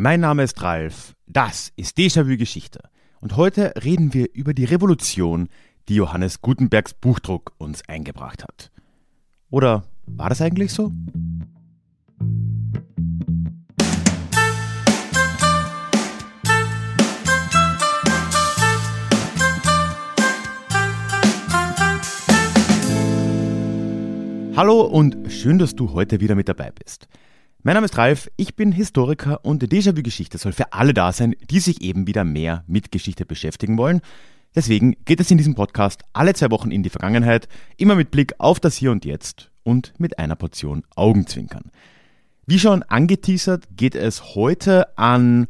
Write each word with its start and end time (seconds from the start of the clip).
Mein 0.00 0.20
Name 0.20 0.44
ist 0.44 0.62
Ralf, 0.62 1.16
das 1.26 1.72
ist 1.74 1.98
Déjà-vu 1.98 2.36
Geschichte 2.36 2.78
und 3.20 3.34
heute 3.34 3.74
reden 3.82 4.14
wir 4.14 4.32
über 4.32 4.54
die 4.54 4.64
Revolution, 4.64 5.48
die 5.88 5.96
Johannes 5.96 6.40
Gutenbergs 6.40 6.94
Buchdruck 6.94 7.50
uns 7.58 7.82
eingebracht 7.88 8.44
hat. 8.44 8.70
Oder 9.50 9.82
war 10.06 10.28
das 10.28 10.40
eigentlich 10.40 10.72
so? 10.72 10.92
Hallo 24.54 24.82
und 24.82 25.32
schön, 25.32 25.58
dass 25.58 25.74
du 25.74 25.92
heute 25.92 26.20
wieder 26.20 26.36
mit 26.36 26.48
dabei 26.48 26.70
bist. 26.70 27.08
Mein 27.64 27.74
Name 27.74 27.86
ist 27.86 27.98
Ralf, 27.98 28.30
ich 28.36 28.54
bin 28.54 28.70
Historiker 28.70 29.44
und 29.44 29.64
Déjà-vu-Geschichte 29.64 30.38
soll 30.38 30.52
für 30.52 30.72
alle 30.72 30.94
da 30.94 31.10
sein, 31.10 31.34
die 31.50 31.58
sich 31.58 31.82
eben 31.82 32.06
wieder 32.06 32.22
mehr 32.22 32.62
mit 32.68 32.92
Geschichte 32.92 33.26
beschäftigen 33.26 33.76
wollen. 33.76 34.00
Deswegen 34.54 34.94
geht 35.04 35.18
es 35.18 35.32
in 35.32 35.38
diesem 35.38 35.56
Podcast 35.56 36.02
alle 36.12 36.34
zwei 36.34 36.52
Wochen 36.52 36.70
in 36.70 36.84
die 36.84 36.88
Vergangenheit, 36.88 37.48
immer 37.76 37.96
mit 37.96 38.12
Blick 38.12 38.34
auf 38.38 38.60
das 38.60 38.76
Hier 38.76 38.92
und 38.92 39.04
Jetzt 39.04 39.50
und 39.64 39.92
mit 39.98 40.20
einer 40.20 40.36
Portion 40.36 40.84
Augenzwinkern. 40.94 41.72
Wie 42.46 42.60
schon 42.60 42.84
angeteasert, 42.84 43.64
geht 43.76 43.96
es 43.96 44.36
heute 44.36 44.96
an 44.96 45.48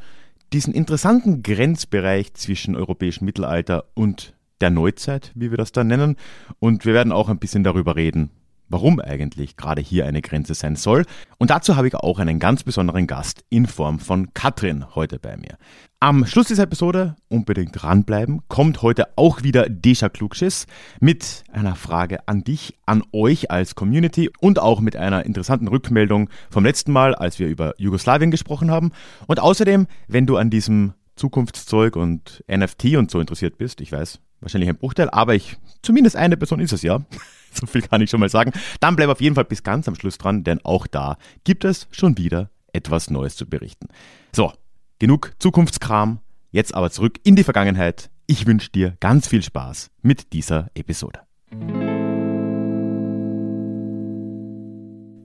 diesen 0.54 0.72
interessanten 0.72 1.42
Grenzbereich 1.42 2.32
zwischen 2.32 2.74
europäischem 2.74 3.26
Mittelalter 3.26 3.84
und 3.92 4.32
der 4.62 4.70
Neuzeit, 4.70 5.30
wie 5.34 5.50
wir 5.50 5.58
das 5.58 5.72
dann 5.72 5.88
nennen. 5.88 6.16
Und 6.58 6.86
wir 6.86 6.94
werden 6.94 7.12
auch 7.12 7.28
ein 7.28 7.38
bisschen 7.38 7.64
darüber 7.64 7.96
reden, 7.96 8.30
warum 8.68 9.00
eigentlich 9.00 9.56
gerade 9.56 9.82
hier 9.82 10.06
eine 10.06 10.22
Grenze 10.22 10.54
sein 10.54 10.76
soll. 10.76 11.04
Und 11.38 11.50
dazu 11.50 11.76
habe 11.76 11.88
ich 11.88 11.94
auch 11.94 12.18
einen 12.18 12.38
ganz 12.38 12.62
besonderen 12.62 13.06
Gast 13.06 13.44
in 13.48 13.66
Form 13.66 13.98
von 13.98 14.32
Katrin 14.34 14.94
heute 14.94 15.18
bei 15.18 15.36
mir. 15.36 15.56
Am 16.00 16.26
Schluss 16.26 16.46
dieser 16.46 16.62
Episode 16.62 17.16
unbedingt 17.28 17.70
dranbleiben, 17.72 18.42
kommt 18.46 18.82
heute 18.82 19.08
auch 19.16 19.42
wieder 19.42 19.68
Desha 19.68 20.08
Klugschiss 20.08 20.66
mit 21.00 21.42
einer 21.52 21.74
Frage 21.74 22.28
an 22.28 22.44
dich, 22.44 22.78
an 22.86 23.02
euch 23.12 23.50
als 23.50 23.74
Community 23.74 24.30
und 24.40 24.60
auch 24.60 24.78
mit 24.78 24.94
einer 24.94 25.26
interessanten 25.26 25.66
Rückmeldung 25.66 26.30
vom 26.50 26.64
letzten 26.64 26.92
Mal, 26.92 27.16
als 27.16 27.40
wir 27.40 27.48
über 27.48 27.74
Jugoslawien 27.78 28.30
gesprochen 28.30 28.70
haben. 28.70 28.92
Und 29.26 29.40
außerdem, 29.40 29.88
wenn 30.06 30.26
du 30.26 30.36
an 30.36 30.50
diesem 30.50 30.92
Zukunftszeug 31.16 31.96
und 31.96 32.44
NFT 32.48 32.96
und 32.96 33.10
so 33.10 33.18
interessiert 33.18 33.58
bist, 33.58 33.80
ich 33.80 33.90
weiß, 33.90 34.20
wahrscheinlich 34.40 34.70
ein 34.70 34.76
Bruchteil, 34.76 35.10
aber 35.10 35.34
ich, 35.34 35.56
zumindest 35.82 36.16
eine 36.16 36.36
Person 36.36 36.60
ist 36.60 36.72
es 36.72 36.82
ja, 36.82 37.00
so 37.52 37.66
viel 37.66 37.82
kann 37.82 38.00
ich 38.00 38.10
schon 38.10 38.20
mal 38.20 38.28
sagen. 38.28 38.52
Dann 38.80 38.96
bleib 38.96 39.08
auf 39.08 39.20
jeden 39.20 39.34
Fall 39.34 39.44
bis 39.44 39.62
ganz 39.62 39.88
am 39.88 39.94
Schluss 39.94 40.18
dran, 40.18 40.44
denn 40.44 40.64
auch 40.64 40.86
da 40.86 41.16
gibt 41.44 41.64
es 41.64 41.88
schon 41.90 42.16
wieder 42.18 42.50
etwas 42.72 43.10
Neues 43.10 43.36
zu 43.36 43.46
berichten. 43.46 43.88
So, 44.32 44.52
genug 44.98 45.32
Zukunftskram. 45.38 46.20
Jetzt 46.50 46.74
aber 46.74 46.90
zurück 46.90 47.18
in 47.24 47.36
die 47.36 47.44
Vergangenheit. 47.44 48.10
Ich 48.26 48.46
wünsche 48.46 48.70
dir 48.70 48.96
ganz 49.00 49.28
viel 49.28 49.42
Spaß 49.42 49.90
mit 50.02 50.32
dieser 50.32 50.70
Episode. 50.74 51.20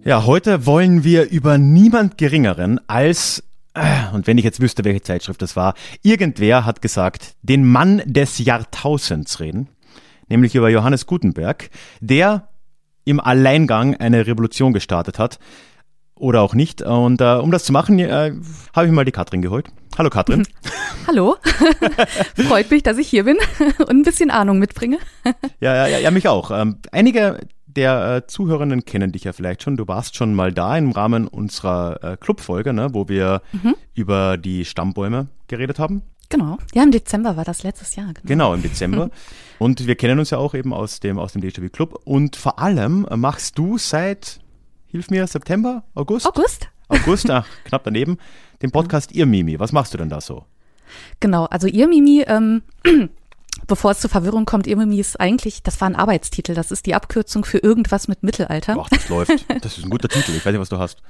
Ja, 0.06 0.26
heute 0.26 0.66
wollen 0.66 1.06
wir 1.06 1.30
über 1.30 1.58
niemand 1.58 2.18
Geringeren 2.18 2.80
als, 2.88 3.42
äh, 3.74 4.14
und 4.14 4.28
wenn 4.28 4.38
ich 4.38 4.44
jetzt 4.44 4.60
wüsste, 4.60 4.84
welche 4.84 5.02
Zeitschrift 5.02 5.42
das 5.42 5.56
war, 5.56 5.76
irgendwer 6.02 6.66
hat 6.66 6.82
gesagt, 6.82 7.36
den 7.42 7.66
Mann 7.66 8.02
des 8.06 8.38
Jahrtausends 8.40 9.40
reden 9.40 9.70
nämlich 10.28 10.56
über 10.56 10.70
Johannes 10.70 11.06
Gutenberg, 11.06 11.70
der 12.00 12.50
im 13.06 13.20
Alleingang 13.20 13.96
eine 13.96 14.28
Revolution 14.28 14.74
gestartet 14.74 15.20
hat. 15.20 15.40
Oder 16.16 16.42
auch 16.42 16.54
nicht. 16.54 16.82
Und 16.82 17.22
äh, 17.22 17.36
um 17.36 17.52
das 17.52 17.66
zu 17.66 17.74
machen, 17.74 18.00
äh, 18.00 18.34
habe 18.74 18.86
ich 18.86 18.92
mal 18.92 19.04
die 19.04 19.12
Katrin 19.12 19.42
geholt. 19.42 19.68
Hallo 19.98 20.10
Katrin. 20.10 20.48
Hallo. 21.08 21.36
Freut 22.48 22.72
mich, 22.72 22.84
dass 22.84 22.98
ich 22.98 23.08
hier 23.08 23.26
bin 23.26 23.38
und 23.80 23.90
ein 23.90 24.04
bisschen 24.04 24.30
Ahnung 24.30 24.60
mitbringe. 24.60 25.00
ja, 25.60 25.76
ja, 25.76 25.88
ja, 25.88 25.98
ja, 25.98 26.12
mich 26.12 26.28
auch. 26.28 26.52
Ähm, 26.52 26.78
einige 26.92 27.40
der 27.76 28.16
äh, 28.16 28.28
Zuhörenden 28.28 28.86
kennen 28.86 29.12
dich 29.12 29.24
ja 29.24 29.34
vielleicht 29.34 29.64
schon. 29.64 29.78
Du 29.78 29.88
warst 29.88 30.16
schon 30.16 30.34
mal 30.34 30.52
da 30.52 30.78
im 30.78 30.92
Rahmen 30.92 31.28
unserer 31.28 32.04
äh, 32.04 32.18
Clubfolge, 32.18 32.74
ne, 32.74 32.90
wo 32.94 33.10
wir 33.10 33.42
mhm. 33.52 33.76
über 33.94 34.38
die 34.38 34.66
Stammbäume 34.66 35.28
geredet 35.48 35.80
haben. 35.80 36.04
Genau. 36.30 36.58
Ja, 36.74 36.84
im 36.84 36.92
Dezember 36.92 37.38
war 37.38 37.44
das 37.44 37.64
letztes 37.64 37.96
Jahr. 37.96 38.08
Genau, 38.08 38.26
genau 38.26 38.54
im 38.54 38.62
Dezember. 38.62 39.10
Und 39.60 39.88
wir 39.88 39.96
kennen 39.96 40.20
uns 40.20 40.30
ja 40.30 40.38
auch 40.38 40.54
eben 40.54 40.74
aus 40.74 41.00
dem, 41.00 41.20
aus 41.20 41.34
dem 41.34 41.42
DJV 41.42 41.72
Club. 41.72 42.02
Und 42.06 42.36
vor 42.36 42.60
allem 42.60 43.08
machst 43.16 43.58
du 43.58 43.78
seit, 43.78 44.40
hilf 44.88 45.10
mir, 45.10 45.28
September, 45.28 45.84
August? 45.96 46.26
August. 46.26 46.70
August, 46.90 47.30
ach, 47.30 47.48
knapp 47.66 47.84
daneben, 47.84 48.18
den 48.62 48.72
Podcast 48.72 49.12
Ihr 49.12 49.26
Mimi. 49.26 49.60
Was 49.60 49.72
machst 49.72 49.94
du 49.94 49.98
denn 49.98 50.10
da 50.10 50.22
so? 50.22 50.46
Genau, 51.20 51.46
also 51.46 51.68
Ihr 51.68 51.88
Mimi, 51.88 52.24
ähm, 52.28 52.62
bevor 53.68 53.92
es 53.92 54.00
zur 54.00 54.10
Verwirrung 54.10 54.46
kommt, 54.46 54.68
Ihr 54.68 54.78
Mimi 54.78 55.00
ist 55.00 55.20
eigentlich, 55.20 55.64
das 55.64 55.80
war 55.82 55.90
ein 55.90 55.96
Arbeitstitel, 55.96 56.54
das 56.54 56.72
ist 56.72 56.86
die 56.86 56.96
Abkürzung 56.96 57.46
für 57.46 57.58
irgendwas 57.58 58.08
mit 58.08 58.24
Mittelalter. 58.24 58.78
Ach, 58.80 58.90
das 58.90 59.10
läuft. 59.10 59.32
Das 59.62 59.78
ist 59.78 59.86
ein 59.86 59.90
guter 59.90 60.10
Titel. 60.10 60.32
Ich 60.32 60.46
weiß 60.46 60.52
nicht, 60.52 60.62
was 60.62 60.70
du 60.70 60.78
hast. 60.78 61.02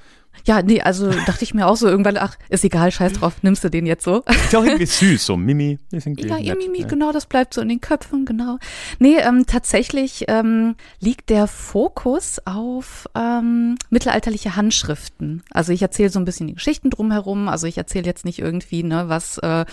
Ja, 0.46 0.62
nee, 0.62 0.82
also 0.82 1.10
dachte 1.26 1.44
ich 1.44 1.54
mir 1.54 1.68
auch 1.68 1.78
so 1.78 1.88
irgendwann, 1.88 2.18
ach, 2.18 2.38
ist 2.50 2.64
egal, 2.64 2.92
scheiß 2.92 3.14
drauf, 3.14 3.36
nimmst 3.44 3.64
du 3.64 3.70
den 3.70 3.86
jetzt 3.86 4.04
so. 4.04 4.24
Ist 4.28 4.56
auch 4.56 4.64
irgendwie 4.64 4.86
süß, 4.86 5.26
so 5.26 5.38
Mimi. 5.38 5.80
Ja, 5.92 6.38
ihr 6.38 6.56
Mimi, 6.56 6.82
ja. 6.82 6.88
genau, 6.88 7.12
das 7.12 7.26
bleibt 7.26 7.54
so 7.54 7.62
in 7.62 7.70
den 7.70 7.82
Köpfen, 7.82 8.26
genau. 8.26 8.58
Nee, 9.00 9.18
ähm, 9.18 9.46
tatsächlich 9.46 10.26
ähm, 10.28 10.76
liegt 11.00 11.30
der 11.30 11.48
Fokus 11.48 12.42
auf 12.46 13.08
ähm, 13.16 13.78
mittelalterliche 13.90 14.56
Handschriften. 14.56 15.44
Also 15.52 15.72
ich 15.72 15.82
erzähle 15.82 16.10
so 16.10 16.20
ein 16.20 16.26
bisschen 16.26 16.48
die 16.48 16.56
Geschichten 16.56 16.90
drumherum. 16.90 17.48
Also 17.48 17.68
ich 17.68 17.78
erzähle 17.78 18.06
jetzt 18.06 18.26
nicht 18.26 18.40
irgendwie, 18.40 18.84
ne, 18.84 19.08
was, 19.08 19.38
äh, 19.38 19.66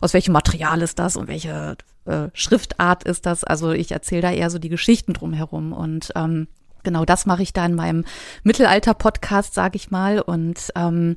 aus 0.00 0.14
welchem 0.14 0.32
Material 0.32 0.80
ist 0.82 0.98
das 0.98 1.16
und 1.16 1.28
welche 1.28 1.76
äh, 2.06 2.28
Schriftart 2.32 3.04
ist 3.04 3.26
das. 3.26 3.44
Also 3.44 3.72
ich 3.72 3.92
erzähle 3.92 4.22
da 4.22 4.32
eher 4.32 4.50
so 4.50 4.58
die 4.58 4.68
Geschichten 4.68 5.12
drumherum 5.12 5.72
und 5.72 6.10
ähm, 6.14 6.48
genau 6.84 7.04
das 7.04 7.26
mache 7.26 7.42
ich 7.42 7.52
da 7.52 7.66
in 7.66 7.74
meinem 7.74 8.04
Mittelalter-Podcast, 8.42 9.54
sage 9.54 9.76
ich 9.76 9.90
mal. 9.90 10.20
Und 10.20 10.72
ähm, 10.76 11.16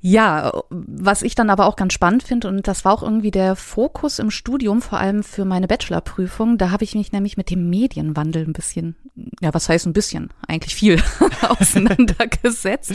ja, 0.00 0.52
was 0.70 1.22
ich 1.22 1.34
dann 1.34 1.50
aber 1.50 1.66
auch 1.66 1.74
ganz 1.74 1.92
spannend 1.92 2.22
finde, 2.22 2.46
und 2.46 2.68
das 2.68 2.84
war 2.84 2.92
auch 2.92 3.02
irgendwie 3.02 3.32
der 3.32 3.56
Fokus 3.56 4.20
im 4.20 4.30
Studium, 4.30 4.80
vor 4.80 5.00
allem 5.00 5.24
für 5.24 5.44
meine 5.44 5.66
Bachelorprüfung, 5.66 6.56
da 6.56 6.70
habe 6.70 6.84
ich 6.84 6.94
mich 6.94 7.10
nämlich 7.10 7.36
mit 7.36 7.50
dem 7.50 7.68
Medienwandel 7.68 8.44
ein 8.44 8.52
bisschen, 8.52 8.94
ja, 9.40 9.52
was 9.52 9.68
heißt 9.68 9.86
ein 9.86 9.92
bisschen, 9.92 10.30
eigentlich 10.46 10.76
viel 10.76 11.02
auseinandergesetzt. 11.48 12.92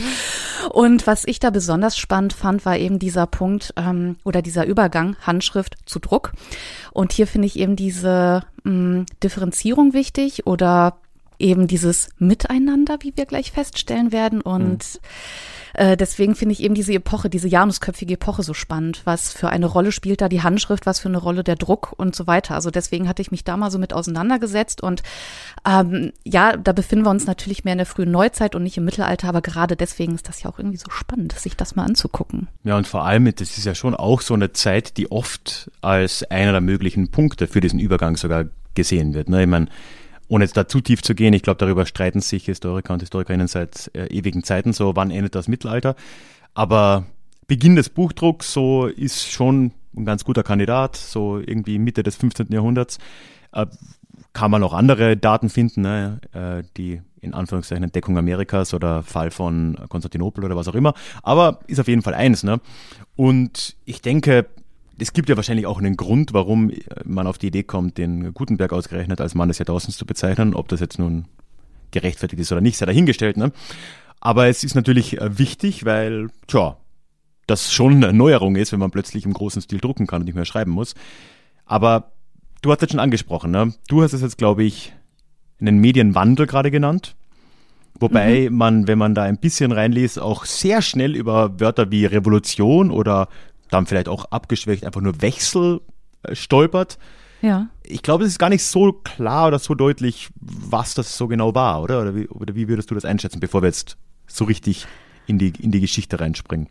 Und 0.69 1.05
was 1.05 1.25
ich 1.25 1.39
da 1.39 1.49
besonders 1.49 1.97
spannend 1.97 2.31
fand, 2.31 2.65
war 2.65 2.77
eben 2.77 2.99
dieser 2.99 3.27
Punkt 3.27 3.73
ähm, 3.75 4.15
oder 4.23 4.41
dieser 4.41 4.65
Übergang 4.65 5.17
Handschrift 5.19 5.75
zu 5.85 5.99
Druck. 5.99 6.31
Und 6.93 7.11
hier 7.11 7.27
finde 7.27 7.47
ich 7.47 7.59
eben 7.59 7.75
diese 7.75 8.43
mh, 8.63 8.71
mm, 8.71 9.05
Differenzierung 9.21 9.93
wichtig 9.93 10.47
oder 10.47 10.99
eben 11.39 11.67
dieses 11.67 12.09
Miteinander, 12.19 12.97
wie 13.01 13.13
wir 13.15 13.25
gleich 13.25 13.51
feststellen 13.51 14.11
werden. 14.11 14.41
Und 14.41 14.99
mhm. 15.73 15.85
äh, 15.85 15.97
deswegen 15.97 16.35
finde 16.35 16.53
ich 16.53 16.63
eben 16.63 16.75
diese 16.75 16.93
Epoche, 16.93 17.29
diese 17.29 17.47
janusköpfige 17.47 18.15
Epoche 18.15 18.43
so 18.43 18.53
spannend. 18.53 19.01
Was 19.05 19.31
für 19.31 19.49
eine 19.49 19.65
Rolle 19.65 19.91
spielt 19.91 20.21
da 20.21 20.29
die 20.29 20.41
Handschrift, 20.41 20.85
was 20.85 20.99
für 20.99 21.09
eine 21.09 21.17
Rolle 21.17 21.43
der 21.43 21.55
Druck 21.55 21.93
und 21.97 22.15
so 22.15 22.27
weiter. 22.27 22.55
Also 22.55 22.71
deswegen 22.71 23.07
hatte 23.07 23.21
ich 23.21 23.31
mich 23.31 23.43
da 23.43 23.57
mal 23.57 23.71
so 23.71 23.79
mit 23.79 23.93
auseinandergesetzt. 23.93 24.81
Und 24.81 25.03
ähm, 25.67 26.11
ja, 26.23 26.57
da 26.57 26.71
befinden 26.73 27.05
wir 27.05 27.11
uns 27.11 27.25
natürlich 27.25 27.63
mehr 27.63 27.73
in 27.73 27.79
der 27.79 27.85
frühen 27.85 28.11
Neuzeit 28.11 28.55
und 28.55 28.63
nicht 28.63 28.77
im 28.77 28.85
Mittelalter, 28.85 29.27
aber 29.27 29.41
gerade 29.41 29.75
deswegen 29.75 30.15
ist 30.15 30.27
das 30.27 30.43
ja 30.43 30.49
auch 30.49 30.59
irgendwie 30.59 30.77
so 30.77 30.89
spannend, 30.89 31.33
sich 31.33 31.55
das 31.55 31.75
mal 31.75 31.85
anzugucken. 31.85 32.47
Ja, 32.63 32.77
und 32.77 32.87
vor 32.87 33.05
allem, 33.05 33.25
das 33.25 33.57
ist 33.57 33.65
ja 33.65 33.75
schon 33.75 33.95
auch 33.95 34.21
so 34.21 34.33
eine 34.33 34.53
Zeit, 34.53 34.97
die 34.97 35.11
oft 35.11 35.71
als 35.81 36.23
einer 36.23 36.51
der 36.51 36.61
möglichen 36.61 37.09
Punkte 37.09 37.47
für 37.47 37.61
diesen 37.61 37.79
Übergang 37.79 38.17
sogar 38.17 38.45
gesehen 38.75 39.13
wird. 39.13 39.29
Ne? 39.29 39.43
Ich 39.43 39.47
meine, 39.47 39.67
ohne 40.27 40.45
jetzt 40.45 40.57
da 40.57 40.67
zu 40.67 40.81
tief 40.81 41.01
zu 41.01 41.15
gehen, 41.15 41.33
ich 41.33 41.43
glaube, 41.43 41.57
darüber 41.57 41.85
streiten 41.85 42.21
sich 42.21 42.45
Historiker 42.45 42.93
und 42.93 43.01
Historikerinnen 43.01 43.47
seit 43.47 43.91
äh, 43.93 44.07
ewigen 44.07 44.43
Zeiten, 44.43 44.73
so 44.73 44.95
wann 44.95 45.11
endet 45.11 45.35
das 45.35 45.47
Mittelalter. 45.47 45.95
Aber 46.53 47.05
Beginn 47.47 47.75
des 47.75 47.89
Buchdrucks, 47.89 48.53
so 48.53 48.87
ist 48.87 49.29
schon 49.29 49.71
ein 49.95 50.05
ganz 50.05 50.23
guter 50.23 50.43
Kandidat, 50.43 50.95
so 50.95 51.39
irgendwie 51.39 51.77
Mitte 51.77 52.03
des 52.03 52.15
15. 52.15 52.47
Jahrhunderts. 52.51 52.97
Äh, 53.51 53.67
kann 54.33 54.49
man 54.49 54.63
auch 54.63 54.73
andere 54.73 55.15
Daten 55.15 55.49
finden, 55.49 55.81
ne? 55.81 56.19
äh, 56.33 56.63
die 56.75 57.01
in 57.21 57.33
Anführungszeichen 57.33 57.83
Entdeckung 57.83 58.17
Amerikas 58.17 58.73
oder 58.73 59.03
Fall 59.03 59.31
von 59.31 59.77
Konstantinopel 59.89 60.43
oder 60.43 60.55
was 60.55 60.67
auch 60.67 60.75
immer. 60.75 60.93
Aber 61.21 61.59
ist 61.67 61.79
auf 61.79 61.87
jeden 61.87 62.01
Fall 62.01 62.13
eins. 62.13 62.43
Ne? 62.43 62.59
Und 63.15 63.75
ich 63.85 64.01
denke, 64.01 64.47
es 64.99 65.13
gibt 65.13 65.29
ja 65.29 65.35
wahrscheinlich 65.35 65.65
auch 65.65 65.79
einen 65.79 65.97
Grund, 65.97 66.33
warum 66.33 66.71
man 67.03 67.27
auf 67.27 67.37
die 67.37 67.47
Idee 67.47 67.63
kommt, 67.63 67.97
den 67.97 68.33
Gutenberg 68.33 68.73
ausgerechnet 68.73 69.21
als 69.21 69.35
Mann 69.35 69.47
des 69.47 69.57
Jahrtausends 69.57 69.97
zu 69.97 70.05
bezeichnen. 70.05 70.53
Ob 70.53 70.67
das 70.67 70.79
jetzt 70.79 70.99
nun 70.99 71.25
gerechtfertigt 71.91 72.41
ist 72.41 72.51
oder 72.51 72.61
nicht, 72.61 72.77
sei 72.77 72.85
dahingestellt. 72.85 73.37
Ne? 73.37 73.51
Aber 74.19 74.47
es 74.47 74.63
ist 74.63 74.75
natürlich 74.75 75.19
äh, 75.19 75.37
wichtig, 75.37 75.85
weil, 75.85 76.29
tja, 76.47 76.77
das 77.47 77.73
schon 77.73 78.03
eine 78.03 78.13
Neuerung 78.13 78.55
ist, 78.55 78.71
wenn 78.71 78.79
man 78.79 78.91
plötzlich 78.91 79.25
im 79.25 79.33
großen 79.33 79.61
Stil 79.61 79.79
drucken 79.79 80.07
kann 80.07 80.21
und 80.21 80.25
nicht 80.25 80.35
mehr 80.35 80.45
schreiben 80.45 80.71
muss. 80.71 80.95
Aber 81.65 82.11
du 82.61 82.71
hast 82.71 82.81
es 82.83 82.91
schon 82.91 82.99
angesprochen, 82.99 83.51
ne? 83.51 83.73
Du 83.87 84.01
hast 84.01 84.13
es 84.13 84.21
jetzt, 84.21 84.37
glaube 84.37 84.63
ich, 84.63 84.93
einen 85.59 85.79
Medienwandel 85.79 86.47
gerade 86.47 86.71
genannt. 86.71 87.15
Wobei 87.99 88.49
mhm. 88.49 88.57
man, 88.57 88.87
wenn 88.87 88.97
man 88.97 89.13
da 89.13 89.23
ein 89.23 89.37
bisschen 89.37 89.71
reinliest, 89.71 90.19
auch 90.19 90.45
sehr 90.45 90.81
schnell 90.81 91.15
über 91.15 91.59
Wörter 91.59 91.91
wie 91.91 92.05
Revolution 92.05 92.91
oder 92.91 93.27
dann 93.73 93.85
vielleicht 93.85 94.09
auch 94.09 94.25
abgeschwächt 94.25 94.85
einfach 94.85 95.01
nur 95.01 95.21
Wechsel 95.21 95.81
äh, 96.23 96.35
stolpert. 96.35 96.97
Ja. 97.41 97.67
Ich 97.83 98.01
glaube, 98.01 98.23
es 98.23 98.31
ist 98.31 98.39
gar 98.39 98.49
nicht 98.49 98.63
so 98.63 98.93
klar 98.93 99.47
oder 99.47 99.59
so 99.59 99.75
deutlich, 99.75 100.29
was 100.39 100.93
das 100.93 101.17
so 101.17 101.27
genau 101.27 101.53
war, 101.53 101.81
oder? 101.81 102.01
Oder 102.01 102.15
wie, 102.15 102.27
oder 102.29 102.55
wie 102.55 102.67
würdest 102.67 102.89
du 102.89 102.95
das 102.95 103.03
einschätzen, 103.03 103.39
bevor 103.39 103.61
wir 103.61 103.67
jetzt 103.67 103.97
so 104.27 104.45
richtig 104.45 104.87
in 105.27 105.37
die, 105.37 105.53
in 105.59 105.71
die 105.71 105.81
Geschichte 105.81 106.19
reinspringen? 106.19 106.69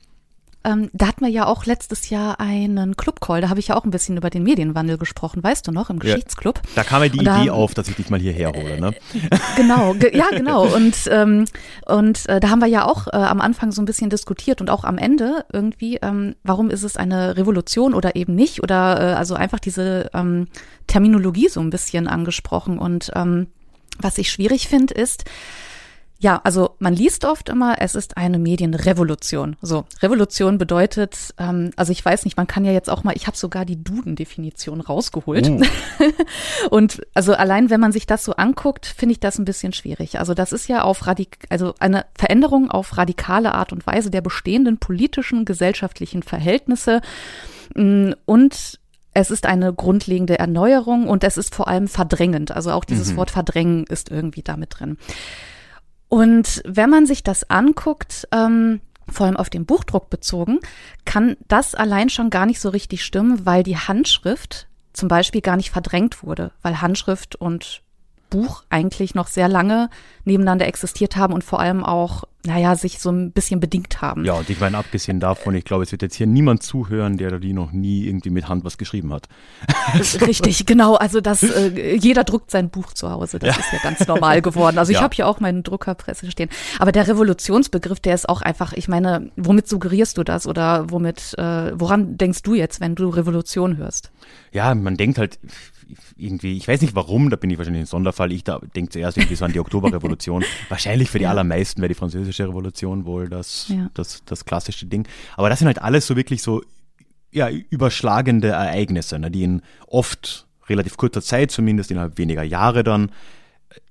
Ähm, 0.64 0.90
da 0.92 1.08
hatten 1.08 1.24
wir 1.24 1.30
ja 1.30 1.46
auch 1.46 1.66
letztes 1.66 2.10
Jahr 2.10 2.40
einen 2.40 2.96
Clubcall, 2.96 3.40
da 3.40 3.48
habe 3.48 3.60
ich 3.60 3.68
ja 3.68 3.76
auch 3.76 3.84
ein 3.84 3.90
bisschen 3.90 4.16
über 4.16 4.30
den 4.30 4.42
Medienwandel 4.42 4.98
gesprochen, 4.98 5.42
weißt 5.42 5.66
du 5.66 5.72
noch, 5.72 5.90
im 5.90 5.98
Geschichtsclub. 5.98 6.56
Ja, 6.56 6.70
da 6.76 6.84
kam 6.84 7.02
ja 7.02 7.08
die 7.08 7.18
und 7.18 7.26
Idee 7.26 7.46
da, 7.46 7.52
auf, 7.52 7.74
dass 7.74 7.88
ich 7.88 7.96
dich 7.96 8.10
mal 8.10 8.20
hierher 8.20 8.52
hole, 8.52 8.80
ne? 8.80 8.94
Genau, 9.56 9.94
ge 9.94 10.16
ja, 10.16 10.28
genau. 10.30 10.66
Und, 10.66 10.94
ähm, 11.10 11.46
und 11.86 12.28
äh, 12.28 12.40
da 12.40 12.50
haben 12.50 12.60
wir 12.60 12.68
ja 12.68 12.86
auch 12.86 13.08
äh, 13.08 13.16
am 13.16 13.40
Anfang 13.40 13.72
so 13.72 13.82
ein 13.82 13.86
bisschen 13.86 14.10
diskutiert 14.10 14.60
und 14.60 14.70
auch 14.70 14.84
am 14.84 14.98
Ende 14.98 15.44
irgendwie, 15.52 15.96
ähm, 15.96 16.34
warum 16.44 16.70
ist 16.70 16.82
es 16.82 16.96
eine 16.96 17.36
Revolution 17.36 17.94
oder 17.94 18.16
eben 18.16 18.34
nicht? 18.34 18.62
Oder 18.62 19.00
äh, 19.00 19.14
also 19.14 19.34
einfach 19.34 19.58
diese 19.58 20.10
ähm, 20.14 20.48
Terminologie 20.86 21.48
so 21.48 21.60
ein 21.60 21.70
bisschen 21.70 22.08
angesprochen. 22.08 22.78
Und 22.78 23.10
ähm, 23.14 23.48
was 23.98 24.18
ich 24.18 24.30
schwierig 24.30 24.68
finde, 24.68 24.94
ist, 24.94 25.24
ja, 26.22 26.40
also 26.44 26.76
man 26.78 26.94
liest 26.94 27.24
oft 27.24 27.48
immer, 27.48 27.80
es 27.80 27.96
ist 27.96 28.16
eine 28.16 28.38
Medienrevolution. 28.38 29.56
So, 29.60 29.86
Revolution 30.02 30.56
bedeutet, 30.56 31.34
ähm, 31.36 31.72
also 31.74 31.90
ich 31.90 32.04
weiß 32.04 32.24
nicht, 32.24 32.36
man 32.36 32.46
kann 32.46 32.64
ja 32.64 32.70
jetzt 32.70 32.88
auch 32.88 33.02
mal, 33.02 33.16
ich 33.16 33.26
habe 33.26 33.36
sogar 33.36 33.64
die 33.64 33.82
Duden-Definition 33.82 34.80
rausgeholt. 34.80 35.48
Uh. 35.48 35.60
Und 36.70 37.02
also 37.12 37.34
allein, 37.34 37.70
wenn 37.70 37.80
man 37.80 37.90
sich 37.90 38.06
das 38.06 38.22
so 38.22 38.34
anguckt, 38.34 38.86
finde 38.86 39.14
ich 39.14 39.18
das 39.20 39.36
ein 39.40 39.44
bisschen 39.44 39.72
schwierig. 39.72 40.20
Also 40.20 40.32
das 40.32 40.52
ist 40.52 40.68
ja 40.68 40.82
auf 40.84 41.08
radik 41.08 41.38
also 41.48 41.74
eine 41.80 42.06
Veränderung 42.16 42.70
auf 42.70 42.96
radikale 42.96 43.52
Art 43.52 43.72
und 43.72 43.84
Weise 43.88 44.12
der 44.12 44.20
bestehenden 44.20 44.78
politischen, 44.78 45.44
gesellschaftlichen 45.44 46.22
Verhältnisse 46.22 47.00
mm, 47.74 48.12
und 48.26 48.78
es 49.12 49.32
ist 49.32 49.44
eine 49.44 49.74
grundlegende 49.74 50.38
Erneuerung 50.38 51.08
und 51.08 51.24
es 51.24 51.36
ist 51.36 51.52
vor 51.52 51.66
allem 51.66 51.88
verdrängend. 51.88 52.52
Also 52.52 52.70
auch 52.70 52.84
dieses 52.84 53.12
mhm. 53.12 53.16
Wort 53.16 53.30
verdrängen 53.32 53.84
ist 53.88 54.10
irgendwie 54.10 54.42
damit 54.42 54.78
drin. 54.78 54.98
Und 56.12 56.60
wenn 56.66 56.90
man 56.90 57.06
sich 57.06 57.22
das 57.22 57.48
anguckt, 57.48 58.28
ähm, 58.32 58.82
vor 59.08 59.24
allem 59.24 59.38
auf 59.38 59.48
den 59.48 59.64
Buchdruck 59.64 60.10
bezogen, 60.10 60.60
kann 61.06 61.38
das 61.48 61.74
allein 61.74 62.10
schon 62.10 62.28
gar 62.28 62.44
nicht 62.44 62.60
so 62.60 62.68
richtig 62.68 63.02
stimmen, 63.02 63.46
weil 63.46 63.62
die 63.62 63.78
Handschrift 63.78 64.68
zum 64.92 65.08
Beispiel 65.08 65.40
gar 65.40 65.56
nicht 65.56 65.70
verdrängt 65.70 66.22
wurde, 66.22 66.50
weil 66.60 66.82
Handschrift 66.82 67.36
und 67.36 67.81
Buch 68.32 68.64
eigentlich 68.70 69.14
noch 69.14 69.28
sehr 69.28 69.48
lange 69.48 69.90
nebeneinander 70.24 70.66
existiert 70.66 71.16
haben 71.16 71.34
und 71.34 71.44
vor 71.44 71.60
allem 71.60 71.84
auch, 71.84 72.24
naja, 72.44 72.74
sich 72.76 72.98
so 72.98 73.10
ein 73.10 73.32
bisschen 73.32 73.60
bedingt 73.60 74.00
haben. 74.00 74.24
Ja, 74.24 74.34
und 74.34 74.48
ich 74.48 74.58
meine, 74.58 74.78
abgesehen 74.78 75.20
davon, 75.20 75.54
ich 75.54 75.64
glaube, 75.64 75.82
es 75.82 75.92
wird 75.92 76.02
jetzt 76.02 76.14
hier 76.14 76.26
niemand 76.26 76.62
zuhören, 76.62 77.18
der 77.18 77.38
die 77.38 77.52
noch 77.52 77.72
nie 77.72 78.06
irgendwie 78.06 78.30
mit 78.30 78.48
Hand 78.48 78.64
was 78.64 78.78
geschrieben 78.78 79.12
hat. 79.12 79.28
Richtig, 80.26 80.64
genau. 80.64 80.94
Also 80.94 81.20
das, 81.20 81.42
äh, 81.42 81.96
jeder 81.96 82.24
druckt 82.24 82.50
sein 82.50 82.70
Buch 82.70 82.92
zu 82.94 83.10
Hause. 83.10 83.38
Das 83.38 83.56
ja. 83.56 83.60
ist 83.60 83.72
ja 83.72 83.78
ganz 83.82 84.06
normal 84.06 84.42
geworden. 84.42 84.78
Also 84.78 84.90
ich 84.90 84.98
ja. 84.98 85.02
habe 85.02 85.14
hier 85.14 85.26
auch 85.28 85.40
meine 85.40 85.62
Druckerpresse 85.62 86.30
stehen. 86.30 86.48
Aber 86.78 86.92
der 86.92 87.06
Revolutionsbegriff, 87.06 88.00
der 88.00 88.14
ist 88.14 88.28
auch 88.28 88.42
einfach, 88.42 88.72
ich 88.72 88.88
meine, 88.88 89.30
womit 89.36 89.68
suggerierst 89.68 90.16
du 90.18 90.24
das 90.24 90.46
oder 90.46 90.90
womit, 90.90 91.34
äh, 91.38 91.78
woran 91.78 92.16
denkst 92.16 92.42
du 92.42 92.54
jetzt, 92.54 92.80
wenn 92.80 92.94
du 92.94 93.08
Revolution 93.08 93.76
hörst? 93.76 94.10
Ja, 94.52 94.74
man 94.74 94.96
denkt 94.96 95.18
halt, 95.18 95.38
irgendwie, 96.16 96.56
ich 96.56 96.68
weiß 96.68 96.80
nicht 96.80 96.94
warum, 96.94 97.30
da 97.30 97.36
bin 97.36 97.50
ich 97.50 97.58
wahrscheinlich 97.58 97.82
ein 97.82 97.86
Sonderfall. 97.86 98.32
Ich 98.32 98.44
denke 98.44 98.90
zuerst 98.90 99.16
irgendwie 99.16 99.34
so 99.34 99.44
an 99.44 99.52
die 99.52 99.60
Oktoberrevolution. 99.60 100.44
wahrscheinlich 100.68 101.10
für 101.10 101.18
die 101.18 101.26
allermeisten 101.26 101.80
wäre 101.80 101.88
die 101.88 101.94
französische 101.94 102.48
Revolution 102.48 103.04
wohl 103.04 103.28
das, 103.28 103.68
ja. 103.68 103.90
das, 103.94 104.22
das 104.24 104.44
klassische 104.44 104.86
Ding. 104.86 105.06
Aber 105.36 105.48
das 105.48 105.58
sind 105.58 105.66
halt 105.66 105.80
alles 105.80 106.06
so 106.06 106.16
wirklich 106.16 106.42
so 106.42 106.62
ja, 107.30 107.48
überschlagende 107.48 108.48
Ereignisse, 108.48 109.18
ne, 109.18 109.30
die 109.30 109.42
in 109.42 109.62
oft 109.86 110.46
relativ 110.68 110.96
kurzer 110.96 111.22
Zeit, 111.22 111.50
zumindest 111.50 111.90
innerhalb 111.90 112.18
weniger 112.18 112.42
Jahre 112.42 112.84
dann, 112.84 113.10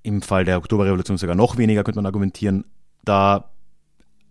im 0.03 0.21
Fall 0.21 0.45
der 0.45 0.57
Oktoberrevolution 0.57 1.17
sogar 1.17 1.35
noch 1.35 1.57
weniger, 1.57 1.83
könnte 1.83 1.97
man 1.97 2.05
argumentieren, 2.05 2.65
da 3.03 3.49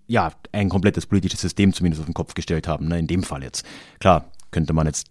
ja 0.07 0.33
ein 0.53 0.69
komplettes 0.69 1.07
politisches 1.07 1.41
System 1.41 1.73
zumindest 1.73 2.01
auf 2.01 2.07
den 2.07 2.15
Kopf 2.15 2.35
gestellt 2.35 2.67
haben. 2.69 2.89
Ne, 2.89 2.99
in 2.99 3.07
dem 3.07 3.23
Fall 3.23 3.43
jetzt. 3.43 3.65
Klar, 3.99 4.31
könnte 4.51 4.73
man 4.73 4.87
jetzt 4.87 5.09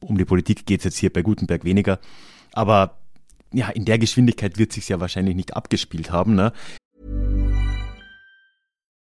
um 0.00 0.18
die 0.18 0.24
Politik 0.24 0.66
geht 0.66 0.80
es 0.80 0.84
jetzt 0.84 0.98
hier 0.98 1.12
bei 1.12 1.22
Gutenberg 1.22 1.64
weniger. 1.64 1.98
Aber 2.52 2.98
ja, 3.52 3.68
in 3.68 3.84
der 3.84 3.98
Geschwindigkeit 3.98 4.58
wird 4.58 4.72
sich 4.72 4.88
ja 4.88 5.00
wahrscheinlich 5.00 5.36
nicht 5.36 5.56
abgespielt 5.56 6.10
haben. 6.10 6.34
Ne? 6.34 6.52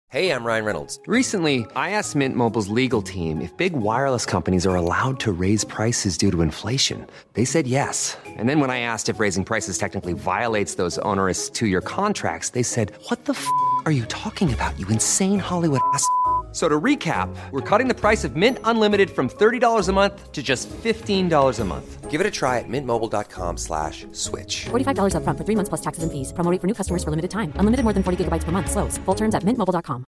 Hey, 0.08 0.30
I'm 0.30 0.44
Ryan 0.44 0.66
Reynolds. 0.66 1.00
Recently, 1.06 1.60
I 1.74 1.92
asked 1.92 2.14
Mint 2.14 2.36
Mobile's 2.36 2.68
legal 2.68 3.00
team 3.02 3.40
if 3.40 3.56
big 3.56 3.72
wireless 3.72 4.26
companies 4.26 4.66
are 4.66 4.76
allowed 4.76 5.18
to 5.20 5.32
raise 5.32 5.64
prices 5.64 6.18
due 6.18 6.30
to 6.30 6.42
inflation. 6.42 7.06
They 7.32 7.46
said 7.46 7.66
yes. 7.66 8.18
And 8.36 8.46
then 8.46 8.60
when 8.60 8.68
I 8.68 8.80
asked 8.80 9.08
if 9.08 9.18
raising 9.18 9.42
prices 9.42 9.78
technically 9.78 10.12
violates 10.12 10.74
those 10.74 10.98
onerous 10.98 11.48
two-year 11.48 11.80
contracts, 11.80 12.50
they 12.50 12.62
said, 12.62 12.92
"What 13.08 13.24
the 13.24 13.32
f*** 13.32 13.46
are 13.86 13.92
you 13.92 14.04
talking 14.04 14.52
about? 14.52 14.78
You 14.78 14.86
insane 14.88 15.38
Hollywood 15.38 15.80
ass." 15.94 16.06
So 16.52 16.68
to 16.68 16.78
recap, 16.78 17.34
we're 17.50 17.62
cutting 17.62 17.88
the 17.88 17.94
price 17.94 18.24
of 18.24 18.36
Mint 18.36 18.58
Unlimited 18.64 19.10
from 19.10 19.30
$30 19.30 19.88
a 19.88 19.92
month 19.92 20.32
to 20.32 20.42
just 20.42 20.68
$15 20.68 21.60
a 21.60 21.64
month. 21.64 22.10
Give 22.10 22.20
it 22.20 22.26
a 22.26 22.30
try 22.30 22.58
at 22.58 22.68
mintmobile.com 22.68 23.56
slash 23.56 24.06
switch. 24.12 24.66
$45 24.66 25.16
up 25.16 25.24
front 25.24 25.38
for 25.38 25.46
three 25.46 25.56
months 25.56 25.70
plus 25.70 25.80
taxes 25.80 26.02
and 26.04 26.12
fees. 26.12 26.30
Promo 26.34 26.60
for 26.60 26.66
new 26.66 26.74
customers 26.74 27.02
for 27.02 27.08
limited 27.08 27.30
time. 27.30 27.54
Unlimited 27.56 27.84
more 27.84 27.94
than 27.94 28.02
40 28.02 28.24
gigabytes 28.24 28.44
per 28.44 28.52
month. 28.52 28.70
Slows. 28.70 28.98
Full 29.06 29.14
terms 29.14 29.34
at 29.34 29.44
mintmobile.com. 29.44 30.04